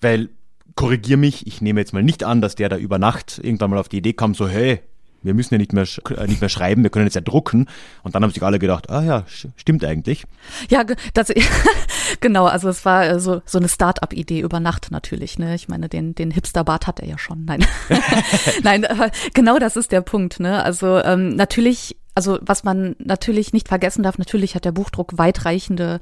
Weil, 0.00 0.30
korrigier 0.76 1.18
mich, 1.18 1.46
ich 1.46 1.60
nehme 1.60 1.78
jetzt 1.80 1.92
mal 1.92 2.02
nicht 2.02 2.24
an, 2.24 2.40
dass 2.40 2.54
der 2.54 2.70
da 2.70 2.76
über 2.78 2.98
Nacht 2.98 3.38
irgendwann 3.42 3.70
mal 3.70 3.78
auf 3.78 3.90
die 3.90 3.98
Idee 3.98 4.14
kam, 4.14 4.34
so, 4.34 4.48
hey, 4.48 4.80
wir 5.22 5.34
müssen 5.34 5.54
ja 5.54 5.58
nicht 5.58 5.72
mehr, 5.72 5.86
äh, 6.16 6.26
nicht 6.26 6.40
mehr 6.40 6.48
schreiben, 6.48 6.82
wir 6.82 6.90
können 6.90 7.06
jetzt 7.06 7.14
ja 7.14 7.20
drucken. 7.20 7.66
Und 8.02 8.14
dann 8.14 8.22
haben 8.22 8.30
sich 8.30 8.42
alle 8.42 8.58
gedacht, 8.58 8.90
ah 8.90 9.02
ja, 9.02 9.24
stimmt 9.56 9.84
eigentlich. 9.84 10.24
Ja, 10.68 10.84
das, 11.14 11.32
genau, 12.20 12.46
also 12.46 12.68
es 12.68 12.84
war 12.84 13.06
äh, 13.06 13.20
so, 13.20 13.42
so 13.44 13.58
eine 13.58 13.68
Start-up-Idee 13.68 14.40
über 14.40 14.60
Nacht 14.60 14.90
natürlich. 14.90 15.38
Ne? 15.38 15.54
Ich 15.54 15.68
meine, 15.68 15.88
den, 15.88 16.14
den 16.14 16.30
Hipster-Bart 16.30 16.86
hat 16.86 17.00
er 17.00 17.08
ja 17.08 17.18
schon. 17.18 17.44
Nein, 17.44 17.64
nein, 18.62 18.84
aber 18.84 19.10
genau 19.34 19.58
das 19.58 19.76
ist 19.76 19.92
der 19.92 20.00
Punkt. 20.00 20.40
Ne? 20.40 20.62
Also 20.62 20.98
ähm, 20.98 21.36
natürlich, 21.36 21.96
also 22.14 22.38
was 22.42 22.64
man 22.64 22.96
natürlich 22.98 23.52
nicht 23.52 23.68
vergessen 23.68 24.02
darf, 24.02 24.18
natürlich 24.18 24.54
hat 24.54 24.64
der 24.64 24.72
Buchdruck 24.72 25.18
weitreichende 25.18 26.00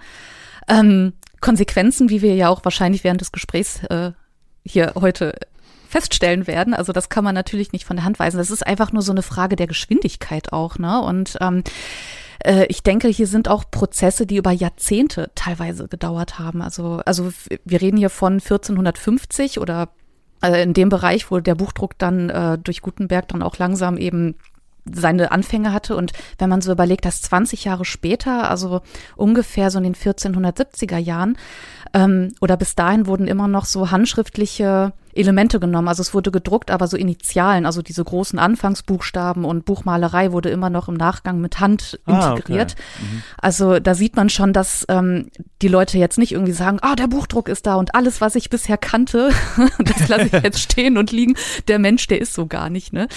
ähm, 0.69 1.15
Konsequenzen, 1.41 2.11
wie 2.11 2.23
wir 2.23 2.35
ja 2.35 2.49
auch 2.49 2.65
wahrscheinlich 2.65 3.05
während 3.05 3.20
des 3.20 3.32
Gesprächs 3.32 3.82
äh, 3.85 4.12
hier 4.65 4.93
heute 4.97 5.34
feststellen 5.88 6.46
werden. 6.46 6.74
Also 6.74 6.92
das 6.92 7.08
kann 7.08 7.24
man 7.24 7.34
natürlich 7.34 7.72
nicht 7.72 7.84
von 7.84 7.96
der 7.96 8.04
Hand 8.04 8.18
weisen. 8.18 8.38
Das 8.38 8.50
ist 8.50 8.66
einfach 8.66 8.92
nur 8.92 9.02
so 9.02 9.12
eine 9.12 9.22
Frage 9.22 9.56
der 9.56 9.66
Geschwindigkeit 9.66 10.52
auch, 10.52 10.78
ne? 10.78 11.00
Und 11.00 11.38
ähm, 11.40 11.64
äh, 12.44 12.66
ich 12.66 12.82
denke, 12.82 13.08
hier 13.08 13.26
sind 13.26 13.48
auch 13.48 13.64
Prozesse, 13.70 14.26
die 14.26 14.36
über 14.36 14.52
Jahrzehnte 14.52 15.30
teilweise 15.34 15.88
gedauert 15.88 16.38
haben. 16.38 16.62
Also, 16.62 17.00
also 17.04 17.32
wir 17.64 17.80
reden 17.80 17.96
hier 17.96 18.10
von 18.10 18.34
1450 18.34 19.60
oder 19.60 19.88
äh, 20.42 20.62
in 20.62 20.74
dem 20.74 20.88
Bereich, 20.88 21.30
wo 21.30 21.40
der 21.40 21.54
Buchdruck 21.54 21.98
dann 21.98 22.30
äh, 22.30 22.58
durch 22.58 22.82
Gutenberg 22.82 23.28
dann 23.28 23.42
auch 23.42 23.58
langsam 23.58 23.96
eben 23.96 24.36
seine 24.90 25.32
Anfänge 25.32 25.72
hatte. 25.72 25.96
Und 25.96 26.12
wenn 26.38 26.48
man 26.48 26.60
so 26.60 26.72
überlegt, 26.72 27.04
dass 27.04 27.22
20 27.22 27.64
Jahre 27.64 27.84
später, 27.84 28.50
also 28.50 28.80
ungefähr 29.16 29.70
so 29.70 29.78
in 29.78 29.84
den 29.84 29.94
1470er 29.94 30.98
Jahren, 30.98 31.36
ähm, 31.94 32.34
oder 32.40 32.56
bis 32.56 32.74
dahin 32.74 33.06
wurden 33.06 33.26
immer 33.26 33.48
noch 33.48 33.64
so 33.64 33.90
handschriftliche 33.90 34.92
Elemente 35.18 35.58
genommen. 35.58 35.88
Also 35.88 36.00
es 36.00 36.14
wurde 36.14 36.30
gedruckt, 36.30 36.70
aber 36.70 36.86
so 36.86 36.96
Initialen, 36.96 37.66
also 37.66 37.82
diese 37.82 38.04
großen 38.04 38.38
Anfangsbuchstaben 38.38 39.44
und 39.44 39.64
Buchmalerei 39.64 40.32
wurde 40.32 40.50
immer 40.50 40.70
noch 40.70 40.88
im 40.88 40.94
Nachgang 40.94 41.40
mit 41.40 41.60
Hand 41.60 41.98
ah, 42.06 42.30
integriert. 42.30 42.76
Okay. 42.78 43.04
Mhm. 43.04 43.22
Also 43.38 43.80
da 43.80 43.94
sieht 43.94 44.16
man 44.16 44.30
schon, 44.30 44.52
dass 44.52 44.86
ähm, 44.88 45.30
die 45.60 45.68
Leute 45.68 45.98
jetzt 45.98 46.18
nicht 46.18 46.32
irgendwie 46.32 46.52
sagen, 46.52 46.78
ah, 46.82 46.94
der 46.94 47.08
Buchdruck 47.08 47.48
ist 47.48 47.66
da 47.66 47.74
und 47.74 47.94
alles, 47.94 48.20
was 48.20 48.36
ich 48.36 48.48
bisher 48.48 48.78
kannte, 48.78 49.30
das 49.78 50.08
lasse 50.08 50.26
ich 50.26 50.32
jetzt 50.32 50.60
stehen 50.60 50.96
und 50.96 51.10
liegen. 51.10 51.34
Der 51.66 51.78
Mensch, 51.78 52.06
der 52.06 52.20
ist 52.20 52.34
so 52.34 52.46
gar 52.46 52.70
nicht, 52.70 52.92
ne? 52.92 53.08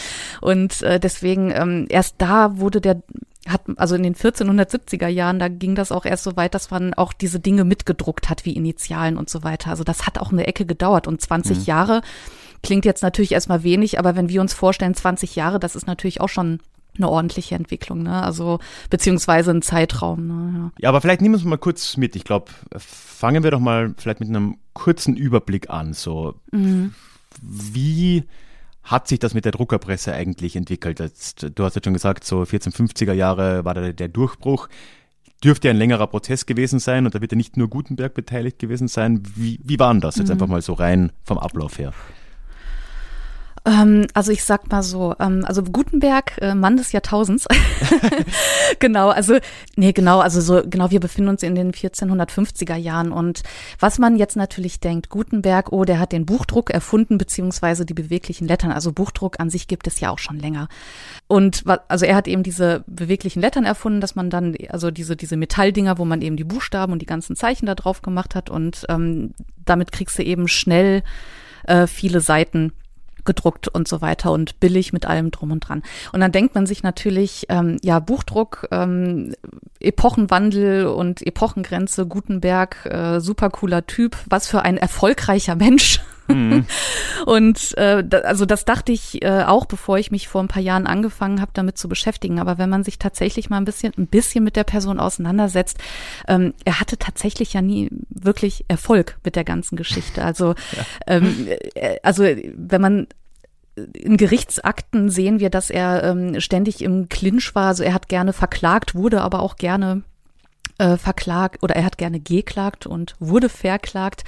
Und 0.42 0.82
äh, 0.82 1.00
deswegen 1.00 1.52
ähm, 1.52 1.86
erst 1.90 2.16
da 2.18 2.58
wurde 2.58 2.82
der 2.82 3.02
hat, 3.48 3.62
also 3.78 3.96
in 3.96 4.04
den 4.04 4.16
1470er 4.16 5.08
Jahren, 5.08 5.40
da 5.40 5.48
ging 5.48 5.76
das 5.76 5.92
auch 5.92 6.06
erst 6.06 6.24
so 6.24 6.36
weit, 6.36 6.54
dass 6.54 6.70
man 6.70 6.94
auch 6.94 7.14
diese 7.14 7.40
Dinge 7.40 7.64
mitgedruckt 7.64 8.30
hat, 8.30 8.46
wie 8.46 8.54
Initialen 8.54 9.18
und 9.18 9.30
so 9.30 9.44
weiter. 9.44 9.72
Also 9.72 9.84
das 9.84 10.06
hat 10.06 10.20
auch 10.20 10.32
eine 10.32 10.48
Ecke 10.48 10.66
gedauert 10.66 11.08
und 11.08 11.22
20 11.22 11.58
mhm. 11.58 11.64
Jahre 11.64 12.02
klingt 12.64 12.86
jetzt 12.86 13.02
natürlich 13.02 13.32
erstmal 13.32 13.64
wenig, 13.64 14.00
aber 14.00 14.16
wenn 14.16 14.30
wir 14.30 14.42
uns 14.42 14.54
vorstellen, 14.54 14.94
20 14.94 15.36
Jahre, 15.36 15.60
das 15.60 15.76
ist 15.76 15.88
natürlich 15.88 16.22
auch 16.22 16.30
schon 16.30 16.60
eine 16.98 17.10
ordentliche 17.10 17.56
Entwicklung, 17.56 18.04
ne? 18.04 18.22
Also 18.22 18.60
beziehungsweise 18.90 19.52
ein 19.52 19.62
Zeitraum. 19.62 20.28
Ne? 20.28 20.54
Ja. 20.58 20.72
ja, 20.80 20.90
aber 20.90 21.02
vielleicht 21.02 21.22
nehmen 21.22 21.34
wir 21.34 21.38
uns 21.38 21.46
mal 21.46 21.58
kurz 21.58 21.96
mit. 21.98 22.16
Ich 22.16 22.26
glaube, 22.26 22.52
fangen 22.78 23.44
wir 23.44 23.52
doch 23.52 23.60
mal 23.60 23.94
vielleicht 23.98 24.20
mit 24.20 24.30
einem 24.30 24.58
kurzen 24.74 25.16
Überblick 25.16 25.70
an. 25.70 25.94
So, 25.94 26.36
mhm. 26.52 26.94
wie 27.42 28.26
hat 28.84 29.08
sich 29.08 29.20
das 29.20 29.34
mit 29.34 29.46
der 29.46 29.52
Druckerpresse 29.52 30.14
eigentlich 30.14 30.56
entwickelt? 30.56 31.00
Jetzt, 31.00 31.52
du 31.56 31.64
hast 31.64 31.76
jetzt 31.76 31.86
schon 31.86 31.94
gesagt, 31.94 32.24
so 32.24 32.42
1450er 32.42 33.14
Jahre 33.14 33.64
war 33.66 33.74
der, 33.74 33.94
der 33.94 34.08
Durchbruch. 34.08 34.68
dürfte 35.44 35.70
ein 35.70 35.78
längerer 35.78 36.08
Prozess 36.08 36.46
gewesen 36.46 36.80
sein 36.80 37.06
und 37.06 37.16
da 37.16 37.22
wird 37.22 37.32
ja 37.32 37.38
nicht 37.38 37.58
nur 37.58 37.70
Gutenberg 37.70 38.14
beteiligt 38.14 38.60
gewesen 38.60 38.88
sein. 38.88 39.24
Wie, 39.36 39.60
wie 39.64 39.80
war 39.80 39.94
denn 39.94 40.02
das 40.02 40.18
jetzt 40.18 40.28
mhm. 40.28 40.34
einfach 40.34 40.48
mal 40.48 40.62
so 40.62 40.74
rein 40.74 41.12
vom 41.24 41.38
Ablauf 41.38 41.78
her? 41.78 41.94
Ähm, 43.64 44.08
also 44.16 44.32
ich 44.32 44.44
sag 44.44 44.72
mal 44.72 44.82
so, 44.82 45.14
ähm, 45.20 45.46
also 45.46 45.62
Gutenberg, 45.62 46.42
äh, 46.42 46.56
Mann 46.56 46.78
des 46.78 46.92
Jahrtausends. 46.94 47.46
genau, 48.80 49.10
also 49.10 49.38
nee, 49.76 49.92
genau, 49.92 50.20
also 50.20 50.42
so 50.42 50.64
genau, 50.68 50.90
wir 50.90 51.00
befinden 51.00 51.30
uns 51.30 51.44
in 51.44 51.54
den 51.54 51.72
1450er 51.72 52.76
Jahren 52.76 53.12
und 53.12 53.44
was 53.80 54.00
man 54.00 54.16
jetzt 54.16 54.36
natürlich 54.36 54.80
denkt, 54.80 55.10
Gutenberg, 55.10 55.72
oh, 55.72 55.86
der 55.86 56.00
hat 56.00 56.12
den 56.12 56.26
Buchdruck 56.26 56.72
erfunden 56.72 57.20
beziehungsweise 57.20 57.86
die 57.86 57.94
beweglichen 57.94 58.48
Lettern. 58.48 58.72
Also 58.72 58.94
Buchdruck 58.94 59.40
an 59.40 59.50
sich 59.52 59.68
gibt 59.68 59.86
es 59.86 60.00
ja 60.00 60.10
auch 60.10 60.20
schon 60.20 60.40
länger. 60.40 60.68
Und 61.28 61.64
also 61.88 62.06
er 62.06 62.16
hat 62.16 62.28
eben 62.28 62.44
diese 62.44 62.84
beweglichen 62.88 63.42
Lettern 63.42 63.66
erfunden, 63.66 64.02
dass 64.02 64.16
man 64.16 64.30
dann 64.32 64.56
also 64.70 64.90
diese 64.90 65.16
diese 65.16 65.38
Metalldinger, 65.38 66.00
wo 66.00 66.06
man 66.06 66.22
eben 66.22 66.36
die 66.36 66.44
Buchstaben 66.44 66.94
und 66.94 67.02
die 67.02 67.06
ganzen 67.06 67.36
Zeichen 67.36 67.68
da 67.68 67.76
drauf 67.76 68.02
gemacht 68.02 68.34
hat 68.34 68.50
und 68.50 68.86
ähm, 68.90 69.34
damit 69.64 69.92
kriegst 69.92 70.18
du 70.18 70.24
eben 70.24 70.48
schnell 70.48 71.04
äh, 71.66 71.86
viele 71.86 72.22
Seiten 72.22 72.74
gedruckt 73.26 73.68
und 73.68 73.88
so 73.88 74.02
weiter 74.02 74.32
und 74.32 74.60
billig 74.60 74.94
mit 74.94 75.06
allem 75.06 75.32
drum 75.32 75.52
und 75.52 75.68
dran. 75.68 75.84
Und 76.12 76.22
dann 76.22 76.32
denkt 76.32 76.56
man 76.56 76.66
sich 76.66 76.84
natürlich, 76.84 77.46
ähm, 77.50 77.78
ja, 77.84 78.00
Buchdruck, 78.00 78.68
ähm, 78.72 79.34
Epochenwandel 79.80 80.88
und 80.88 81.26
Epochengrenze, 81.26 82.06
Gutenberg, 82.06 82.86
äh, 82.86 83.20
super 83.20 83.50
cooler 83.50 83.86
Typ, 83.88 84.18
was 84.30 84.48
für 84.48 84.62
ein 84.64 84.78
erfolgreicher 84.78 85.56
Mensch. 85.62 86.02
Mhm. 86.36 86.66
Und 87.26 87.78
äh, 87.78 88.04
da, 88.04 88.20
also 88.20 88.46
das 88.46 88.66
dachte 88.66 88.92
ich 88.92 89.24
äh, 89.24 89.44
auch, 89.44 89.66
bevor 89.66 89.98
ich 89.98 90.12
mich 90.12 90.28
vor 90.28 90.42
ein 90.42 90.48
paar 90.48 90.62
Jahren 90.62 90.88
angefangen 90.88 91.42
habe, 91.42 91.52
damit 91.54 91.78
zu 91.78 91.88
beschäftigen. 91.88 92.40
Aber 92.40 92.58
wenn 92.58 92.70
man 92.70 92.84
sich 92.84 93.00
tatsächlich 93.00 93.50
mal 93.50 93.58
ein 93.58 93.66
bisschen, 93.66 93.94
ein 93.98 94.08
bisschen 94.08 94.44
mit 94.44 94.56
der 94.56 94.64
Person 94.64 95.00
auseinandersetzt, 95.00 95.78
ähm, 96.28 96.54
er 96.66 96.80
hatte 96.80 96.98
tatsächlich 96.98 97.54
ja 97.54 97.62
nie 97.62 97.90
wirklich 98.10 98.66
Erfolg 98.68 99.18
mit 99.24 99.36
der 99.36 99.44
ganzen 99.44 99.76
Geschichte. 99.76 100.24
Also, 100.24 100.50
ja. 100.76 100.86
ähm, 101.08 101.48
äh, 101.76 101.98
also 102.04 102.24
wenn 102.24 102.82
man 102.82 103.08
in 103.94 104.18
Gerichtsakten 104.18 105.10
sehen 105.10 105.40
wir, 105.40 105.50
dass 105.50 105.70
er 105.70 106.04
ähm, 106.04 106.40
ständig 106.42 106.82
im 106.84 107.10
Clinch 107.10 107.56
war. 107.56 107.68
Also 107.68 107.84
er 107.84 107.94
hat 107.94 108.10
gerne 108.10 108.34
verklagt, 108.34 108.96
wurde 108.96 109.22
aber 109.22 109.42
auch 109.42 109.56
gerne 109.56 110.04
äh, 110.78 110.98
verklagt 110.98 111.64
oder 111.64 111.76
er 111.76 111.86
hat 111.86 111.98
gerne 111.98 112.20
geklagt 112.20 112.86
und 112.86 113.16
wurde 113.20 113.50
verklagt. 113.50 114.24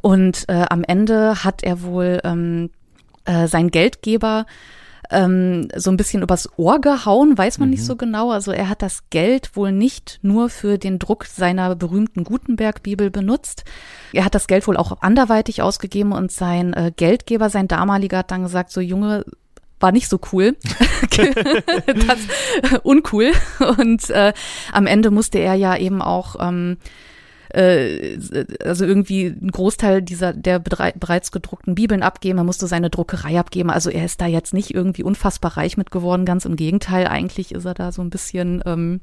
Und 0.00 0.44
äh, 0.48 0.64
am 0.68 0.84
Ende 0.84 1.44
hat 1.44 1.62
er 1.62 1.82
wohl 1.82 2.20
ähm, 2.24 2.70
äh, 3.24 3.46
sein 3.46 3.70
Geldgeber 3.70 4.46
ähm, 5.10 5.68
so 5.74 5.90
ein 5.90 5.96
bisschen 5.96 6.22
übers 6.22 6.48
Ohr 6.58 6.80
gehauen, 6.80 7.36
weiß 7.36 7.58
man 7.58 7.68
mhm. 7.68 7.74
nicht 7.74 7.84
so 7.84 7.96
genau. 7.96 8.30
Also 8.30 8.52
er 8.52 8.68
hat 8.68 8.82
das 8.82 9.08
Geld 9.10 9.56
wohl 9.56 9.72
nicht 9.72 10.18
nur 10.22 10.50
für 10.50 10.78
den 10.78 10.98
Druck 10.98 11.24
seiner 11.24 11.74
berühmten 11.76 12.24
Gutenberg-Bibel 12.24 13.10
benutzt. 13.10 13.64
Er 14.12 14.24
hat 14.24 14.34
das 14.34 14.46
Geld 14.46 14.66
wohl 14.66 14.76
auch 14.76 15.00
anderweitig 15.00 15.62
ausgegeben 15.62 16.12
und 16.12 16.30
sein 16.30 16.74
äh, 16.74 16.92
Geldgeber, 16.94 17.48
sein 17.50 17.68
damaliger, 17.68 18.18
hat 18.18 18.30
dann 18.30 18.42
gesagt, 18.42 18.70
so 18.70 18.80
Junge, 18.80 19.24
war 19.80 19.92
nicht 19.92 20.08
so 20.08 20.18
cool. 20.32 20.56
das 21.16 22.80
uncool. 22.82 23.32
Und 23.78 24.10
äh, 24.10 24.32
am 24.72 24.86
Ende 24.86 25.10
musste 25.10 25.38
er 25.38 25.54
ja 25.54 25.76
eben 25.76 26.02
auch 26.02 26.36
ähm, 26.40 26.78
äh, 27.50 28.18
also 28.64 28.84
irgendwie 28.84 29.26
einen 29.26 29.50
Großteil 29.50 30.02
dieser 30.02 30.32
der 30.32 30.58
bereits 30.58 31.32
gedruckten 31.32 31.74
Bibeln 31.74 32.02
abgeben. 32.02 32.38
Er 32.38 32.44
musste 32.44 32.66
seine 32.66 32.90
Druckerei 32.90 33.38
abgeben. 33.38 33.70
Also 33.70 33.90
er 33.90 34.04
ist 34.04 34.20
da 34.20 34.26
jetzt 34.26 34.54
nicht 34.54 34.74
irgendwie 34.74 35.02
unfassbar 35.02 35.56
reich 35.56 35.76
mit 35.76 35.90
geworden. 35.90 36.24
Ganz 36.24 36.44
im 36.44 36.56
Gegenteil, 36.56 37.06
eigentlich 37.06 37.52
ist 37.52 37.64
er 37.64 37.74
da 37.74 37.92
so 37.92 38.02
ein 38.02 38.10
bisschen 38.10 38.62
ähm, 38.66 39.00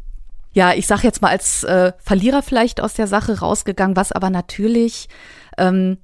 ja, 0.54 0.74
ich 0.74 0.88
sag 0.88 1.04
jetzt 1.04 1.22
mal 1.22 1.30
als 1.30 1.66
äh, 1.66 1.92
Verlierer 1.98 2.42
vielleicht 2.42 2.80
aus 2.80 2.94
der 2.94 3.08
Sache 3.08 3.40
rausgegangen, 3.40 3.98
was 3.98 4.14
aber 4.14 4.30
natürlich 4.30 5.10
ähm, 5.58 5.98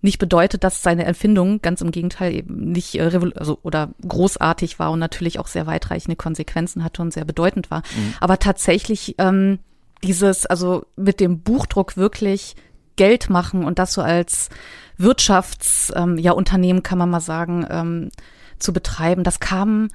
nicht 0.00 0.18
bedeutet, 0.18 0.64
dass 0.64 0.82
seine 0.82 1.04
Empfindung 1.04 1.60
ganz 1.60 1.82
im 1.82 1.90
Gegenteil 1.90 2.34
eben 2.34 2.72
nicht 2.72 2.94
äh, 2.94 3.20
also, 3.34 3.58
oder 3.62 3.90
großartig 4.06 4.78
war 4.78 4.90
und 4.90 4.98
natürlich 4.98 5.38
auch 5.38 5.46
sehr 5.46 5.66
weitreichende 5.66 6.16
Konsequenzen 6.16 6.82
hatte 6.82 7.02
und 7.02 7.12
sehr 7.12 7.26
bedeutend 7.26 7.70
war. 7.70 7.80
Mhm. 7.94 8.14
Aber 8.20 8.38
tatsächlich 8.38 9.16
ähm, 9.18 9.58
dieses, 10.02 10.46
also 10.46 10.84
mit 10.96 11.20
dem 11.20 11.40
Buchdruck 11.40 11.96
wirklich 11.96 12.56
Geld 12.96 13.30
machen 13.30 13.64
und 13.64 13.78
das 13.78 13.92
so 13.92 14.02
als 14.02 14.50
Wirtschafts, 14.98 15.92
ähm, 15.96 16.18
ja, 16.18 16.32
Unternehmen 16.32 16.82
kann 16.82 16.98
man 16.98 17.10
mal 17.10 17.20
sagen, 17.20 17.66
ähm, 17.70 18.10
zu 18.58 18.72
betreiben, 18.72 19.24
das 19.24 19.40
kam 19.40 19.88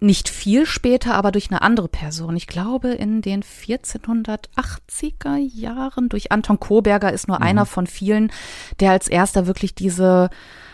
nicht 0.00 0.28
viel 0.28 0.66
später, 0.66 1.14
aber 1.14 1.32
durch 1.32 1.50
eine 1.50 1.62
andere 1.62 1.88
Person. 1.88 2.36
Ich 2.36 2.46
glaube, 2.46 2.90
in 2.90 3.22
den 3.22 3.42
1480er 3.42 5.36
Jahren 5.36 6.08
durch 6.08 6.30
Anton 6.32 6.60
Koberger 6.60 7.12
ist 7.12 7.28
nur 7.28 7.38
mhm. 7.38 7.44
einer 7.44 7.66
von 7.66 7.86
vielen, 7.86 8.30
der 8.80 8.92
als 8.92 9.08
erster 9.08 9.46
wirklich 9.46 9.74
diese 9.74 10.30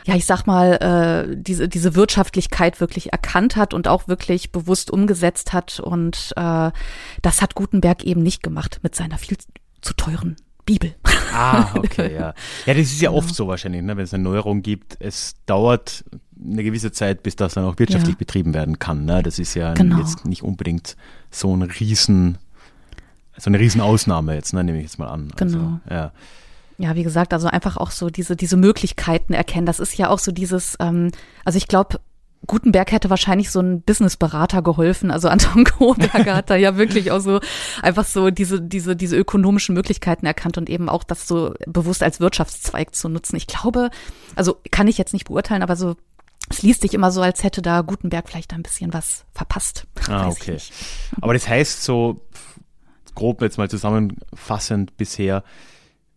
ja, 0.07 0.15
ich 0.15 0.27
sag 0.27 0.47
mal, 0.47 1.27
äh, 1.31 1.35
diese, 1.35 1.67
diese 1.67 1.95
Wirtschaftlichkeit 1.95 2.79
wirklich 2.79 3.13
erkannt 3.13 3.57
hat 3.57 3.73
und 3.73 3.89
auch 3.89 4.07
wirklich 4.07 4.53
bewusst 4.53 4.91
umgesetzt 4.91 5.55
hat. 5.55 5.81
Und 5.81 6.35
äh, 6.37 6.71
das 7.23 7.41
hat 7.41 7.55
Gutenberg 7.55 8.05
eben 8.05 8.23
nicht 8.23 8.43
gemacht 8.43 8.81
mit 8.83 8.95
seiner 8.95 9.17
viel 9.17 9.39
zu 9.81 9.95
teuren 9.95 10.37
Bibel. 10.67 10.95
Ah, 11.33 11.75
okay, 11.75 12.15
ja. 12.15 12.35
Ja, 12.67 12.75
das 12.75 12.85
ist 12.85 13.01
ja 13.01 13.11
genau. 13.11 13.19
oft 13.19 13.35
so 13.35 13.49
wahrscheinlich, 13.49 13.83
ne, 13.83 13.97
wenn 13.97 14.05
es 14.05 14.15
eine 14.15 14.23
Neuerung 14.23 14.63
gibt. 14.63 14.97
Es 15.01 15.37
dauert 15.47 16.05
eine 16.43 16.65
gewisse 16.65 16.93
Zeit, 16.93 17.23
bis 17.23 17.37
das 17.37 17.55
dann 17.55 17.65
auch 17.65 17.79
wirtschaftlich 17.79 18.15
ja. 18.15 18.19
betrieben 18.19 18.55
werden 18.55 18.79
kann. 18.79 19.05
Ne? 19.05 19.23
Das 19.23 19.39
ist 19.39 19.55
ja 19.55 19.75
genau. 19.75 19.99
jetzt 19.99 20.25
nicht 20.25 20.43
unbedingt 20.43 20.97
so 21.31 21.55
ein 21.55 21.63
Riesen, 21.63 22.39
so 23.37 23.51
eine 23.51 23.59
Riesenausnahme 23.59 24.35
jetzt, 24.35 24.53
ne, 24.53 24.65
nehme 24.65 24.79
ich 24.79 24.85
jetzt 24.85 24.99
mal 24.99 25.09
an. 25.09 25.33
Also, 25.39 25.59
genau. 25.59 25.81
ja 25.91 26.13
ja, 26.79 26.95
wie 26.95 27.03
gesagt, 27.03 27.33
also 27.33 27.49
einfach 27.49 27.77
auch 27.77 27.91
so 27.91 28.11
diese, 28.11 28.37
diese 28.37 28.57
Möglichkeiten 28.57 29.33
erkennen. 29.33 29.67
Das 29.67 29.79
ist 29.79 29.97
ja 29.97 30.09
auch 30.09 30.19
so 30.19 30.33
dieses, 30.33 30.77
ähm, 30.81 31.11
also 31.45 31.57
ich 31.57 31.69
glaube, 31.69 32.01
Gutenberg 32.47 32.93
hätte 32.93 33.09
wahrscheinlich 33.11 33.51
so 33.51 33.61
ein 33.61 33.81
Businessberater 33.83 34.61
geholfen. 34.61 35.11
Also 35.11 35.29
Anton 35.29 35.65
Koberger 35.79 36.35
hat 36.35 36.51
da 36.51 36.57
ja 36.57 36.77
wirklich 36.77 37.11
auch 37.11 37.21
so 37.21 37.41
einfach 37.81 38.05
so 38.05 38.31
diese, 38.31 38.61
diese, 38.61 38.97
diese 38.97 39.17
ökonomischen 39.17 39.75
Möglichkeiten 39.75 40.27
erkannt 40.27 40.59
und 40.59 40.69
eben 40.69 40.89
auch 40.89 41.05
das 41.05 41.27
so 41.27 41.55
bewusst 41.67 42.03
als 42.03 42.21
Wirtschaftszweig 42.21 42.95
zu 42.95 43.09
nutzen. 43.09 43.37
Ich 43.37 43.47
glaube, 43.47 43.91
also 44.37 44.59
kann 44.71 44.89
ich 44.89 44.99
jetzt 44.99 45.13
nicht 45.13 45.29
beurteilen, 45.29 45.63
aber 45.63 45.77
so 45.77 45.97
es 46.51 46.63
liest 46.63 46.83
sich 46.83 46.95
immer 46.95 47.11
so, 47.11 47.23
als 47.23 47.43
hätte 47.43 47.63
da 47.63 47.81
Gutenberg 47.81 48.29
vielleicht 48.29 48.53
ein 48.53 48.63
bisschen 48.63 48.93
was 48.93 49.25
verpasst. 49.33 49.87
Ah, 50.09 50.29
okay. 50.29 50.59
Aber 51.21 51.33
das 51.33 51.49
heißt 51.49 51.83
so 51.83 52.21
grob 53.15 53.43
jetzt 53.43 53.59
mal 53.59 53.71
zusammenfassend 53.71 54.97
bisher, 54.97 55.45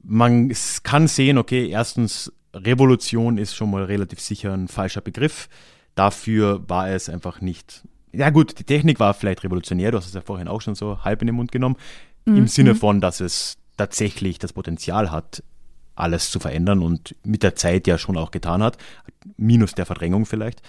man 0.04 0.54
kann 0.84 1.08
sehen, 1.08 1.38
okay, 1.38 1.70
erstens, 1.70 2.32
Revolution 2.54 3.38
ist 3.38 3.56
schon 3.56 3.70
mal 3.70 3.84
relativ 3.84 4.20
sicher 4.20 4.54
ein 4.54 4.68
falscher 4.68 5.02
Begriff. 5.02 5.50
Dafür 5.96 6.68
war 6.68 6.90
es 6.90 7.10
einfach 7.10 7.42
nicht. 7.42 7.84
Ja 8.14 8.30
gut, 8.30 8.58
die 8.58 8.64
Technik 8.64 9.00
war 9.00 9.14
vielleicht 9.14 9.44
revolutionär, 9.44 9.92
du 9.92 9.98
hast 9.98 10.08
es 10.08 10.14
ja 10.14 10.22
vorhin 10.22 10.48
auch 10.48 10.62
schon 10.62 10.76
so 10.76 11.04
halb 11.04 11.22
in 11.22 11.28
den 11.28 11.36
Mund 11.36 11.52
genommen, 11.52 11.76
mhm. 12.26 12.38
im 12.38 12.48
Sinne 12.48 12.74
von, 12.74 13.02
dass 13.02 13.20
es 13.20 13.58
tatsächlich 13.76 14.40
das 14.40 14.54
Potenzial 14.54 15.12
hat, 15.12 15.44
alles 15.98 16.32
zu 16.32 16.40
verändern 16.40 16.82
und 16.82 17.16
mit 17.24 17.44
der 17.44 17.56
Zeit 17.56 17.88
ja 17.88 17.98
schon 17.98 18.18
auch 18.18 18.32
getan 18.32 18.64
hat, 18.64 18.78
minus 19.38 19.74
der 19.74 19.86
Verdrängung 19.86 20.26
vielleicht. 20.26 20.62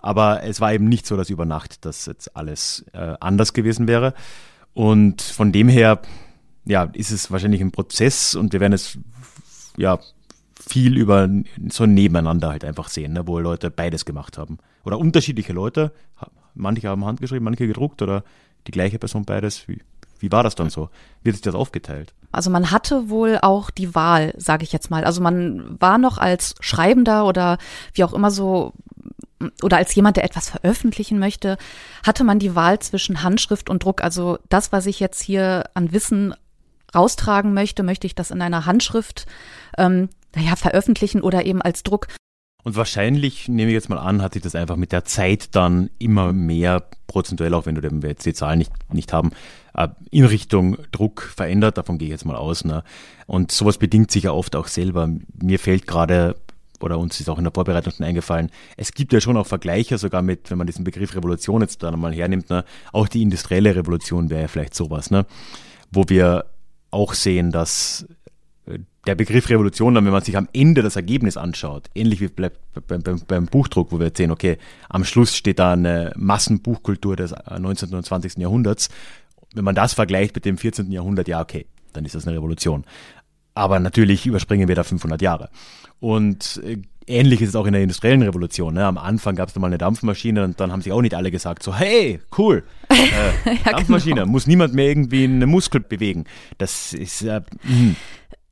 Aber 0.00 0.42
es 0.42 0.60
war 0.60 0.72
eben 0.72 0.88
nicht 0.88 1.06
so, 1.06 1.16
dass 1.16 1.30
über 1.30 1.44
Nacht 1.44 1.84
das 1.84 2.06
jetzt 2.06 2.34
alles 2.36 2.84
äh, 2.92 3.14
anders 3.20 3.52
gewesen 3.52 3.86
wäre. 3.86 4.14
Und 4.72 5.20
von 5.20 5.52
dem 5.52 5.68
her 5.68 6.00
ja, 6.64 6.84
ist 6.92 7.10
es 7.10 7.30
wahrscheinlich 7.30 7.60
ein 7.60 7.72
Prozess 7.72 8.34
und 8.34 8.52
wir 8.52 8.60
werden 8.60 8.72
es 8.72 8.98
ja 9.76 9.98
viel 10.54 10.96
über 10.96 11.28
so 11.68 11.86
nebeneinander 11.86 12.48
halt 12.48 12.64
einfach 12.64 12.88
sehen, 12.88 13.14
ne, 13.14 13.26
wo 13.26 13.38
Leute 13.38 13.70
beides 13.70 14.04
gemacht 14.04 14.38
haben. 14.38 14.58
Oder 14.84 14.98
unterschiedliche 14.98 15.52
Leute, 15.52 15.92
manche 16.54 16.88
haben 16.88 17.04
handgeschrieben, 17.04 17.44
manche 17.44 17.66
gedruckt 17.66 18.02
oder 18.02 18.24
die 18.66 18.72
gleiche 18.72 18.98
Person 18.98 19.24
beides. 19.24 19.66
Wie, 19.68 19.80
wie 20.20 20.32
war 20.32 20.42
das 20.42 20.54
dann 20.54 20.70
so? 20.70 20.90
Wie 21.22 21.30
hat 21.30 21.34
sich 21.34 21.42
das 21.42 21.54
aufgeteilt? 21.54 22.14
Also 22.32 22.50
man 22.50 22.70
hatte 22.70 23.10
wohl 23.10 23.38
auch 23.42 23.70
die 23.70 23.94
Wahl, 23.94 24.32
sage 24.36 24.62
ich 24.62 24.72
jetzt 24.72 24.90
mal. 24.90 25.04
Also 25.04 25.20
man 25.20 25.80
war 25.80 25.98
noch 25.98 26.18
als 26.18 26.54
Schreibender 26.60 27.26
oder 27.26 27.58
wie 27.92 28.04
auch 28.04 28.12
immer 28.12 28.30
so 28.30 28.72
oder 29.62 29.78
als 29.78 29.94
jemand, 29.94 30.18
der 30.18 30.24
etwas 30.24 30.50
veröffentlichen 30.50 31.18
möchte, 31.18 31.56
hatte 32.06 32.24
man 32.24 32.38
die 32.38 32.54
Wahl 32.54 32.78
zwischen 32.78 33.22
Handschrift 33.22 33.70
und 33.70 33.82
Druck. 33.82 34.02
Also 34.02 34.38
das, 34.50 34.70
was 34.70 34.86
ich 34.86 35.00
jetzt 35.00 35.22
hier 35.22 35.64
an 35.74 35.92
Wissen 35.92 36.34
raustragen 36.94 37.54
möchte, 37.54 37.82
möchte 37.82 38.06
ich 38.06 38.14
das 38.14 38.30
in 38.30 38.42
einer 38.42 38.66
Handschrift 38.66 39.26
ähm, 39.78 40.10
naja, 40.34 40.56
veröffentlichen 40.56 41.22
oder 41.22 41.46
eben 41.46 41.62
als 41.62 41.82
Druck. 41.82 42.08
Und 42.62 42.76
wahrscheinlich, 42.76 43.48
nehme 43.48 43.70
ich 43.70 43.74
jetzt 43.74 43.88
mal 43.88 43.98
an, 43.98 44.22
hat 44.22 44.34
sich 44.34 44.42
das 44.42 44.54
einfach 44.54 44.76
mit 44.76 44.92
der 44.92 45.04
Zeit 45.04 45.54
dann 45.54 45.90
immer 45.98 46.32
mehr 46.32 46.84
prozentuell, 47.06 47.54
auch 47.54 47.66
wenn 47.66 47.74
du 47.74 48.06
jetzt 48.06 48.26
die 48.26 48.34
Zahlen 48.34 48.58
nicht, 48.58 48.72
nicht 48.92 49.12
haben, 49.12 49.30
äh, 49.74 49.88
in 50.10 50.24
Richtung 50.24 50.76
Druck 50.92 51.22
verändert. 51.22 51.78
Davon 51.78 51.98
gehe 51.98 52.08
ich 52.08 52.12
jetzt 52.12 52.24
mal 52.24 52.36
aus. 52.36 52.64
Ne? 52.64 52.84
Und 53.26 53.52
sowas 53.52 53.78
bedingt 53.78 54.10
sich 54.10 54.24
ja 54.24 54.32
oft 54.32 54.54
auch 54.56 54.68
selber. 54.68 55.08
Mir 55.42 55.58
fällt 55.58 55.86
gerade, 55.86 56.36
oder 56.80 56.98
uns 56.98 57.18
ist 57.20 57.28
auch 57.28 57.38
in 57.38 57.44
der 57.44 57.52
Vorbereitung 57.52 57.92
schon 57.92 58.06
eingefallen, 58.06 58.50
es 58.76 58.92
gibt 58.92 59.12
ja 59.12 59.20
schon 59.20 59.36
auch 59.36 59.46
Vergleiche, 59.46 59.98
sogar 59.98 60.22
mit, 60.22 60.50
wenn 60.50 60.58
man 60.58 60.66
diesen 60.66 60.84
Begriff 60.84 61.14
Revolution 61.14 61.62
jetzt 61.62 61.82
da 61.82 61.90
nochmal 61.90 62.14
hernimmt, 62.14 62.50
ne? 62.50 62.64
auch 62.92 63.08
die 63.08 63.22
industrielle 63.22 63.74
Revolution 63.74 64.30
wäre 64.30 64.42
ja 64.42 64.48
vielleicht 64.48 64.74
sowas. 64.74 65.10
Ne? 65.10 65.26
wo 65.90 66.04
wir 66.08 66.46
auch 66.90 67.14
sehen, 67.14 67.52
dass 67.52 68.06
der 69.06 69.14
Begriff 69.14 69.48
Revolution 69.48 69.94
dann, 69.94 70.04
wenn 70.04 70.12
man 70.12 70.22
sich 70.22 70.36
am 70.36 70.48
Ende 70.52 70.82
das 70.82 70.96
Ergebnis 70.96 71.36
anschaut, 71.36 71.88
ähnlich 71.94 72.20
wie 72.20 72.28
beim, 72.28 72.50
beim, 73.02 73.20
beim 73.26 73.46
Buchdruck, 73.46 73.92
wo 73.92 73.98
wir 73.98 74.06
jetzt 74.06 74.18
sehen, 74.18 74.30
okay, 74.30 74.58
am 74.88 75.04
Schluss 75.04 75.36
steht 75.36 75.58
da 75.58 75.72
eine 75.72 76.12
Massenbuchkultur 76.16 77.16
des 77.16 77.34
19. 77.58 77.94
und 77.94 78.04
20. 78.04 78.38
Jahrhunderts. 78.38 78.88
Wenn 79.54 79.64
man 79.64 79.74
das 79.74 79.94
vergleicht 79.94 80.34
mit 80.34 80.44
dem 80.44 80.58
14. 80.58 80.92
Jahrhundert, 80.92 81.28
ja, 81.28 81.40
okay, 81.40 81.66
dann 81.92 82.04
ist 82.04 82.14
das 82.14 82.26
eine 82.26 82.36
Revolution. 82.36 82.84
Aber 83.54 83.80
natürlich 83.80 84.26
überspringen 84.26 84.68
wir 84.68 84.76
da 84.76 84.84
500 84.84 85.20
Jahre. 85.20 85.50
Und 85.98 86.60
äh, 86.64 86.78
ähnlich 87.06 87.42
ist 87.42 87.50
es 87.50 87.56
auch 87.56 87.66
in 87.66 87.72
der 87.72 87.82
industriellen 87.82 88.22
Revolution. 88.22 88.74
Ne? 88.74 88.86
Am 88.86 88.98
Anfang 88.98 89.34
gab 89.34 89.48
es 89.48 89.54
da 89.54 89.60
mal 89.60 89.66
eine 89.66 89.78
Dampfmaschine 89.78 90.44
und 90.44 90.60
dann 90.60 90.72
haben 90.72 90.82
sich 90.82 90.92
auch 90.92 91.02
nicht 91.02 91.14
alle 91.14 91.30
gesagt, 91.30 91.62
so 91.62 91.74
hey, 91.74 92.20
cool, 92.38 92.64
äh, 92.88 93.54
ja, 93.64 93.72
Dampfmaschine, 93.72 94.20
genau. 94.22 94.30
muss 94.30 94.46
niemand 94.46 94.74
mehr 94.74 94.86
irgendwie 94.86 95.24
einen 95.24 95.48
Muskel 95.48 95.80
bewegen. 95.80 96.24
Das 96.58 96.92
ist 96.92 97.22
äh, 97.22 97.40
mh. 97.64 97.96